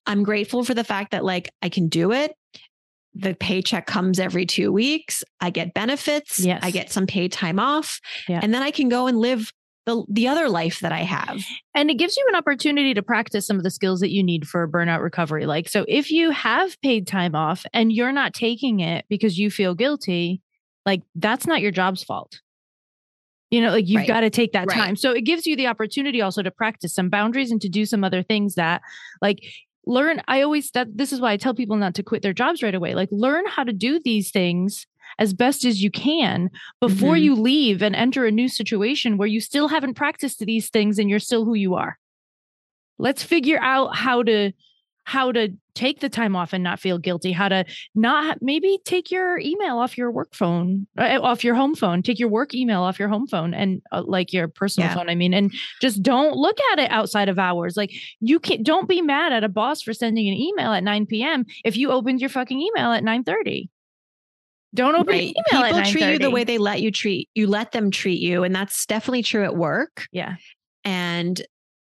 i'm 0.07 0.23
grateful 0.23 0.63
for 0.65 0.75
the 0.75 0.85
fact 0.85 1.13
that 1.13 1.25
like 1.25 1.49
i 1.63 1.69
can 1.69 1.89
do 1.89 2.13
it 2.13 2.35
the 3.15 3.35
paycheck 3.35 3.87
comes 3.87 4.19
every 4.21 4.47
two 4.47 4.71
weeks 4.73 5.25
i 5.41 5.51
get 5.51 5.75
benefits 5.75 6.39
Yes. 6.39 6.61
i 6.63 6.71
get 6.71 6.91
some 6.91 7.07
paid 7.07 7.33
time 7.33 7.59
off 7.59 8.01
Yeah. 8.29 8.41
and 8.43 8.53
then 8.53 8.63
i 8.63 8.71
can 8.71 8.89
go 8.89 9.07
and 9.07 9.19
live 9.19 9.53
the, 9.87 10.05
the 10.09 10.29
other 10.29 10.49
life 10.49 10.81
that 10.81 10.93
i 10.93 11.01
have 11.01 11.43
and 11.75 11.91
it 11.91 11.95
gives 11.95 12.17
you 12.17 12.25
an 12.29 12.37
opportunity 12.37 12.95
to 12.95 13.03
practice 13.03 13.47
some 13.47 13.57
of 13.57 13.63
the 13.63 13.71
skills 13.71 14.01
that 14.01 14.11
you 14.13 14.23
need 14.23 14.47
for 14.47 14.69
burnout 14.69 15.03
recovery 15.03 15.47
like 15.47 15.69
so 15.69 15.85
if 15.89 16.11
you 16.11 16.31
have 16.31 16.81
paid 16.83 17.07
time 17.07 17.35
off 17.35 17.65
and 17.73 17.93
you're 17.93 18.13
not 18.13 18.33
taking 18.35 18.81
it 18.81 19.05
because 19.09 19.39
you 19.39 19.51
feel 19.51 19.75
guilty 19.75 20.41
like 20.87 21.03
that's 21.17 21.47
not 21.47 21.61
your 21.61 21.71
job's 21.73 22.03
fault 22.05 22.41
You 23.51 23.61
know, 23.61 23.71
like 23.71 23.87
you've 23.87 23.99
Right. 23.99 24.09
got 24.09 24.21
to 24.21 24.31
take 24.31 24.53
that 24.53 24.67
Right. 24.69 24.77
time. 24.79 24.97
So 24.97 25.11
it 25.13 25.23
gives 25.23 25.47
you 25.47 25.57
the 25.57 25.67
opportunity 25.67 26.23
also 26.23 26.43
to 26.43 26.51
practice 26.51 26.95
some 26.95 27.11
boundaries 27.11 27.51
and 27.51 27.61
to 27.61 27.69
do 27.69 27.85
some 27.85 28.03
other 28.03 28.23
things 28.23 28.55
that 28.55 28.81
like 29.21 29.41
learn. 29.87 30.23
I 30.27 30.41
always 30.43 30.71
that 30.71 30.89
this 30.97 31.13
is 31.13 31.21
why 31.21 31.33
I 31.33 31.37
tell 31.37 31.53
people 31.55 31.77
not 31.77 31.95
to 31.97 32.03
quit 32.03 32.23
their 32.23 32.33
jobs 32.33 32.63
right 32.63 32.75
away. 32.75 32.95
Like 32.95 33.11
learn 33.13 33.45
how 33.47 33.63
to 33.65 33.73
do 33.73 34.01
these 34.03 34.31
things 34.31 34.87
as 35.19 35.33
best 35.35 35.65
as 35.65 35.83
you 35.83 35.91
can 35.91 36.51
before 36.81 37.15
Mhm. 37.17 37.23
you 37.23 37.35
leave 37.35 37.83
and 37.83 37.95
enter 37.95 38.25
a 38.27 38.31
new 38.31 38.49
situation 38.49 39.17
where 39.17 39.29
you 39.29 39.41
still 39.41 39.69
haven't 39.69 39.95
practiced 39.95 40.41
these 40.41 40.69
things 40.71 40.99
and 40.99 41.09
you're 41.11 41.19
still 41.19 41.45
who 41.45 41.55
you 41.55 41.75
are. 41.75 41.99
Let's 42.99 43.23
figure 43.23 43.59
out 43.61 43.97
how 43.97 44.23
to 44.25 44.53
how 45.05 45.33
to 45.33 45.49
take 45.75 45.99
the 45.99 46.09
time 46.09 46.37
off 46.37 46.53
and 46.53 46.63
not 46.63 46.79
feel 46.79 46.97
guilty 46.97 47.33
how 47.33 47.49
to 47.49 47.65
not 47.97 48.39
maybe 48.41 48.79
take 48.85 49.11
your 49.11 49.37
email 49.41 49.79
off 49.79 49.99
your 49.99 50.13
work 50.13 50.33
phone 50.33 50.87
uh, 50.97 51.19
off 51.21 51.43
your 51.43 51.57
home 51.57 51.75
phone 51.75 52.03
take 52.05 52.21
your 52.21 52.29
work 52.29 52.55
email 52.55 52.83
off 52.83 53.01
your 53.01 53.09
home 53.09 53.27
phone 53.27 53.53
and 53.53 53.83
uh, 53.91 54.01
like 54.07 54.33
your 54.33 54.47
personal 54.47 54.89
Yeah. 54.89 54.95
phone 54.95 55.11
i 55.11 55.17
mean 55.17 55.35
and 55.35 55.53
just 55.81 56.05
don't 56.05 56.37
look 56.37 56.57
at 56.71 56.79
it 56.79 56.89
outside 56.93 57.29
of 57.29 57.37
hours 57.37 57.77
like 57.77 57.91
you 58.21 58.39
can't, 58.39 58.63
don't 58.63 58.89
be 58.89 59.03
mad 59.03 59.33
at 59.33 59.43
a 59.43 59.49
boss 59.49 59.83
for 59.83 59.93
sending 59.93 60.29
an 60.29 60.35
email 60.35 60.73
at 60.73 60.85
9 60.85 61.07
p.m 61.07 61.47
if 61.65 61.77
you 61.77 61.91
opened 61.91 62.21
your 62.21 62.31
fucking 62.31 62.61
email 62.61 62.93
at 62.93 63.03
9 63.03 63.25
30 63.25 63.69
don't 64.75 64.95
open 64.95 65.13
Right. 65.15 65.23
your 65.23 65.35
email 65.53 65.65
People 65.69 65.79
at 65.81 65.87
treat 65.91 66.13
you 66.13 66.19
the 66.19 66.31
way 66.31 66.45
they 66.45 66.59
let 66.59 66.81
you 66.81 66.91
treat 66.91 67.29
you 67.35 67.47
let 67.47 67.73
them 67.73 67.91
treat 67.91 68.21
you. 68.21 68.43
And 68.45 68.55
that's 68.55 68.87
definitely 68.87 69.23
true 69.23 69.45
at 69.45 69.57
work. 69.57 70.07
yeah 70.13 70.37
and 70.85 71.43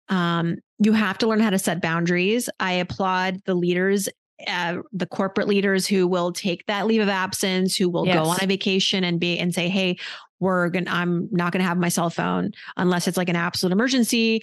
um, 0.09 0.55
you 0.79 0.93
have 0.93 1.17
to 1.19 1.27
learn 1.27 1.39
how 1.39 1.51
to 1.51 1.59
set 1.59 1.81
boundaries. 1.81 2.49
I 2.59 2.71
applaud 2.73 3.41
the 3.45 3.53
leaders, 3.53 4.09
uh, 4.47 4.77
the 4.91 5.05
corporate 5.05 5.47
leaders 5.47 5.85
who 5.85 6.07
will 6.07 6.31
take 6.31 6.65
that 6.65 6.87
leave 6.87 7.01
of 7.01 7.09
absence, 7.09 7.75
who 7.75 7.89
will 7.89 8.07
Yes. 8.07 8.15
go 8.15 8.23
on 8.29 8.39
a 8.41 8.47
vacation 8.47 9.03
and 9.03 9.19
be 9.19 9.37
and 9.37 9.53
say, 9.53 9.69
"Hey, 9.69 9.97
we're 10.39 10.69
gonna, 10.69 10.89
I'm 10.89 11.27
not 11.31 11.51
going 11.51 11.61
to 11.61 11.67
have 11.67 11.77
my 11.77 11.89
cell 11.89 12.09
phone 12.09 12.51
unless 12.77 13.07
it's 13.07 13.17
like 13.17 13.29
an 13.29 13.35
absolute 13.35 13.71
emergency." 13.73 14.41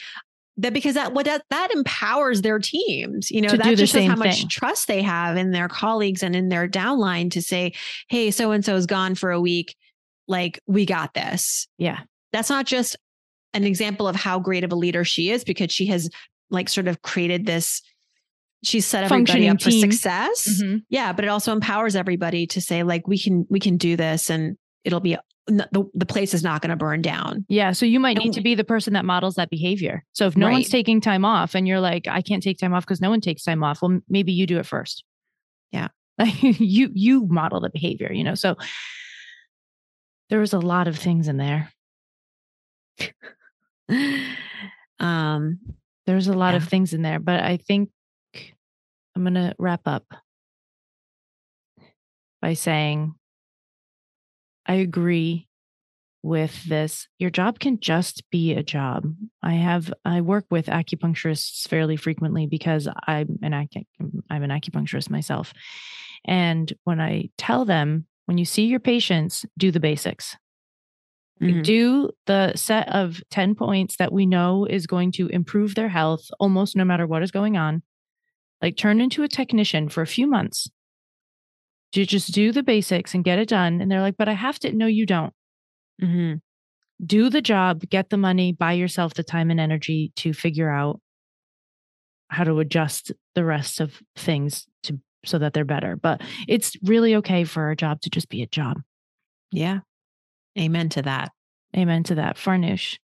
That 0.58 0.72
because 0.72 0.94
that 0.94 1.12
what 1.12 1.26
that 1.26 1.42
that 1.50 1.70
empowers 1.74 2.40
their 2.42 2.58
teams, 2.58 3.30
you 3.30 3.42
know, 3.42 3.48
To 3.48 3.56
that 3.58 3.76
just 3.76 3.92
shows 3.92 4.06
how 4.08 4.16
much 4.16 4.38
thing. 4.40 4.48
trust 4.48 4.88
they 4.88 5.02
have 5.02 5.36
in 5.36 5.50
their 5.50 5.68
colleagues 5.68 6.22
and 6.22 6.34
in 6.34 6.48
their 6.48 6.66
downline 6.66 7.30
to 7.32 7.42
say, 7.42 7.72
"Hey, 8.08 8.30
so 8.30 8.52
and 8.52 8.64
so 8.64 8.74
is 8.76 8.86
gone 8.86 9.14
for 9.16 9.30
a 9.30 9.40
week, 9.40 9.76
like 10.28 10.60
we 10.66 10.86
got 10.86 11.12
this." 11.14 11.68
yeah 11.78 12.00
that's 12.32 12.48
not 12.50 12.66
just 12.66 12.96
an 13.54 13.64
example 13.64 14.08
of 14.08 14.16
how 14.16 14.38
great 14.38 14.64
of 14.64 14.72
a 14.72 14.74
leader 14.76 15.04
she 15.04 15.30
is 15.30 15.44
because 15.44 15.70
she 15.72 15.86
has 15.86 16.10
like 16.50 16.68
sort 16.68 16.88
of 16.88 17.00
created 17.02 17.46
this 17.46 17.80
she's 18.64 18.84
set 18.86 19.04
everybody 19.04 19.48
up 19.48 19.60
for 19.62 19.70
team. 19.70 19.80
success 19.92 20.60
Mhm. 20.62 20.82
yeah 20.90 21.12
but 21.12 21.24
it 21.24 21.28
also 21.28 21.52
empowers 21.52 21.94
everybody 21.96 22.46
to 22.48 22.60
say 22.60 22.82
like 22.82 23.06
we 23.06 23.18
can 23.18 23.46
we 23.48 23.60
can 23.60 23.76
do 23.76 23.96
this 23.96 24.28
and 24.30 24.56
it'll 24.84 25.00
be 25.00 25.16
the, 25.46 25.88
the 25.94 26.06
place 26.06 26.34
is 26.34 26.42
not 26.42 26.60
going 26.60 26.70
to 26.70 26.76
burn 26.76 27.02
down 27.02 27.44
Yeah. 27.48 27.72
So 27.72 27.86
you 27.86 28.00
might 28.00 28.18
need 28.18 28.32
to 28.32 28.40
be 28.40 28.54
the 28.54 28.64
person 28.64 28.94
that 28.94 29.04
models 29.04 29.36
that 29.36 29.48
behavior. 29.48 30.04
So 30.12 30.26
if 30.26 30.36
no 30.36 30.50
one's 30.50 30.68
taking 30.68 31.00
time 31.00 31.24
off 31.24 31.54
and 31.54 31.68
you're 31.68 31.80
like, 31.80 32.08
I 32.08 32.20
can't 32.20 32.42
take 32.42 32.58
time 32.58 32.74
off 32.74 32.84
because 32.84 33.00
no 33.00 33.10
one 33.10 33.20
takes 33.20 33.44
time 33.44 33.62
off, 33.62 33.80
well, 33.80 34.00
maybe 34.08 34.32
you 34.32 34.46
do 34.46 34.58
it 34.58 34.66
first. 34.66 35.04
Yeah. 35.72 35.88
Like 36.18 36.42
you 36.42 36.90
you 36.94 37.26
model 37.26 37.60
the 37.60 37.68
behavior, 37.68 38.10
you 38.10 38.24
know. 38.24 38.34
So 38.34 38.56
there 40.30 40.40
was 40.40 40.54
a 40.54 40.58
lot 40.58 40.88
of 40.88 40.96
things 40.96 41.28
in 41.28 41.36
there. 41.36 41.70
um 44.98 45.58
There's 46.06 46.28
a 46.28 46.32
lot 46.32 46.54
of 46.54 46.66
things 46.66 46.94
in 46.94 47.02
there, 47.02 47.18
but 47.18 47.42
I 47.42 47.58
think 47.58 47.90
I'm 49.14 49.24
gonna 49.24 49.54
wrap 49.58 49.82
up 49.84 50.06
by 52.40 52.54
saying 52.54 53.14
I 54.66 54.74
agree 54.74 55.48
with 56.22 56.64
this. 56.64 57.08
Your 57.18 57.30
job 57.30 57.60
can 57.60 57.80
just 57.80 58.28
be 58.30 58.52
a 58.52 58.62
job. 58.62 59.14
I 59.42 59.54
have 59.54 59.92
I 60.04 60.20
work 60.22 60.46
with 60.50 60.66
acupuncturists 60.66 61.68
fairly 61.68 61.96
frequently 61.96 62.46
because 62.46 62.88
I'm 63.06 63.38
an 63.42 63.52
acu- 63.52 63.86
I'm 64.30 64.42
an 64.42 64.50
acupuncturist 64.50 65.10
myself. 65.10 65.52
And 66.24 66.72
when 66.84 67.00
I 67.00 67.30
tell 67.38 67.64
them, 67.64 68.06
when 68.26 68.38
you 68.38 68.44
see 68.44 68.66
your 68.66 68.80
patients, 68.80 69.46
do 69.56 69.70
the 69.70 69.80
basics. 69.80 70.36
Mhm. 71.40 71.62
Do 71.62 72.10
the 72.26 72.54
set 72.56 72.88
of 72.88 73.22
10 73.30 73.54
points 73.54 73.96
that 73.98 74.12
we 74.12 74.26
know 74.26 74.64
is 74.64 74.86
going 74.86 75.12
to 75.12 75.28
improve 75.28 75.74
their 75.74 75.88
health 75.88 76.30
almost 76.40 76.76
no 76.76 76.84
matter 76.84 77.06
what 77.06 77.22
is 77.22 77.30
going 77.30 77.56
on. 77.56 77.82
Like 78.62 78.76
turn 78.76 79.00
into 79.00 79.22
a 79.22 79.28
technician 79.28 79.88
for 79.88 80.02
a 80.02 80.06
few 80.06 80.26
months. 80.26 80.68
To 81.96 82.04
just 82.04 82.32
do 82.34 82.52
the 82.52 82.62
basics 82.62 83.14
and 83.14 83.24
get 83.24 83.38
it 83.38 83.48
done. 83.48 83.80
And 83.80 83.90
they're 83.90 84.02
like, 84.02 84.18
but 84.18 84.28
I 84.28 84.34
have 84.34 84.58
to. 84.58 84.72
No, 84.72 84.84
you 84.86 85.06
don't. 85.06 85.32
Mhm. 86.02 86.40
Do 87.02 87.30
the 87.30 87.40
job, 87.40 87.88
get 87.88 88.10
the 88.10 88.18
money, 88.18 88.52
buy 88.52 88.74
yourself 88.74 89.14
the 89.14 89.22
time 89.24 89.50
and 89.50 89.58
energy 89.58 90.12
to 90.16 90.34
figure 90.34 90.70
out 90.70 91.00
how 92.28 92.44
to 92.44 92.58
adjust 92.58 93.12
the 93.34 93.46
rest 93.46 93.80
of 93.80 94.02
things 94.14 94.66
to 94.82 95.00
so 95.24 95.38
that 95.38 95.54
they're 95.54 95.64
better. 95.64 95.96
But 95.96 96.20
it's 96.46 96.76
really 96.82 97.14
okay 97.16 97.44
for 97.44 97.70
a 97.70 97.76
job 97.76 98.02
to 98.02 98.10
just 98.10 98.28
be 98.28 98.42
a 98.42 98.46
job. 98.46 98.76
yeah 99.50 99.78
amen 100.58 100.90
to 100.90 101.02
that 101.02 101.32
Amen 101.74 102.02
to 102.04 102.16
that. 102.16 102.36
Farnoosh, 102.36 102.98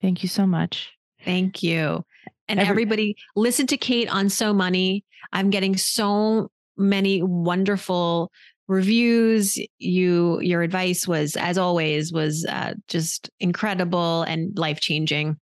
thank 0.00 0.22
you 0.22 0.28
so 0.28 0.46
much. 0.46 0.92
Thank 1.24 1.60
you. 1.64 2.04
And 2.46 2.60
Every- 2.60 2.70
everybody 2.70 3.16
listen 3.34 3.66
to 3.66 3.76
Kate 3.76 4.08
on 4.08 4.28
So 4.28 4.54
Money. 4.54 5.04
I'm 5.32 5.50
getting 5.50 5.76
so 5.76 6.51
many 6.76 7.22
wonderful 7.22 8.30
reviews. 8.68 9.58
You 9.78 10.40
your 10.40 10.62
advice 10.62 11.06
was 11.06 11.36
as 11.36 11.58
always 11.58 12.12
was 12.12 12.46
uh, 12.46 12.74
just 12.88 13.30
incredible 13.40 14.22
and 14.22 14.56
life-changing. 14.56 15.36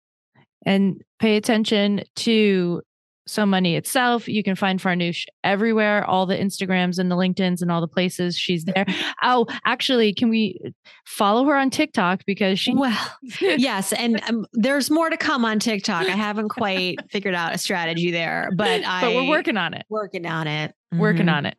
and 0.65 1.03
pay 1.19 1.37
attention 1.37 2.03
to 2.15 2.83
so 3.29 3.45
money 3.47 3.77
itself. 3.77 4.27
You 4.29 4.43
can 4.43 4.55
find 4.57 4.81
Farnoosh 4.81 5.25
everywhere, 5.45 6.05
all 6.05 6.27
the 6.27 6.37
Instagrams 6.37 6.99
and 6.99 7.11
the 7.11 7.17
LinkedIn's 7.17 7.63
and 7.63 7.71
all 7.71 7.81
the 7.81 7.89
places 7.89 8.37
she's 8.37 8.65
there. 8.65 8.87
oh, 9.23 9.47
actually, 9.65 10.13
can 10.15 10.29
we 10.31 10.59
follow 11.05 11.45
her 11.45 11.57
on 11.57 11.71
TikTok 11.71 12.23
because 12.27 12.59
she 12.59 12.75
Well, 12.75 12.97
yes, 13.41 13.93
and 13.93 14.21
um, 14.29 14.47
there's 14.53 14.91
more 14.91 15.11
to 15.11 15.17
come 15.17 15.45
on 15.45 15.59
TikTok. 15.59 16.07
I 16.07 16.17
haven't 16.17 16.49
quite 16.49 16.97
figured 17.11 17.35
out 17.35 17.55
a 17.55 17.59
strategy 17.59 18.11
there, 18.11 18.51
but 18.57 18.85
I 18.85 19.03
but 19.03 19.15
we're 19.15 19.29
working 19.29 19.57
on 19.57 19.75
it. 19.75 19.85
working 19.89 20.27
on 20.27 20.47
it. 20.47 20.75
Working 20.93 21.27
Mhm. 21.27 21.35
on 21.35 21.47
it. 21.47 21.57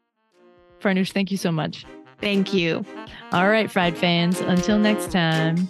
Farnoosh, 0.81 1.11
thank 1.11 1.29
you 1.29 1.37
so 1.37 1.51
much. 1.51 1.85
Thank 2.21 2.53
you. 2.53 2.85
All 3.31 3.49
right, 3.49 3.71
fried 3.71 3.97
fans. 3.97 4.39
Until 4.39 4.77
next 4.77 5.11
time. 5.11 5.69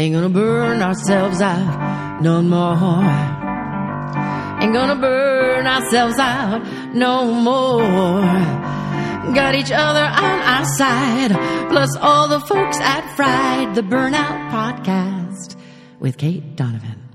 Ain't 0.00 0.14
gonna 0.14 0.28
burn 0.28 0.80
ourselves 0.80 1.40
out 1.40 2.22
no 2.22 2.40
more. 2.40 3.02
Ain't 4.60 4.72
gonna 4.72 4.94
burn 4.94 5.66
ourselves 5.66 6.18
out 6.18 6.94
no 6.94 7.32
more. 7.32 8.22
Got 9.34 9.56
each 9.56 9.72
other 9.72 10.04
on 10.04 10.40
our 10.54 10.64
side, 10.76 11.32
plus 11.68 11.96
all 11.96 12.28
the 12.28 12.40
folks 12.40 12.78
at 12.78 13.16
Fried, 13.16 13.74
the 13.74 13.82
Burnout 13.82 14.50
Podcast 14.50 15.56
with 16.00 16.16
Kate 16.16 16.56
Donovan. 16.56 17.07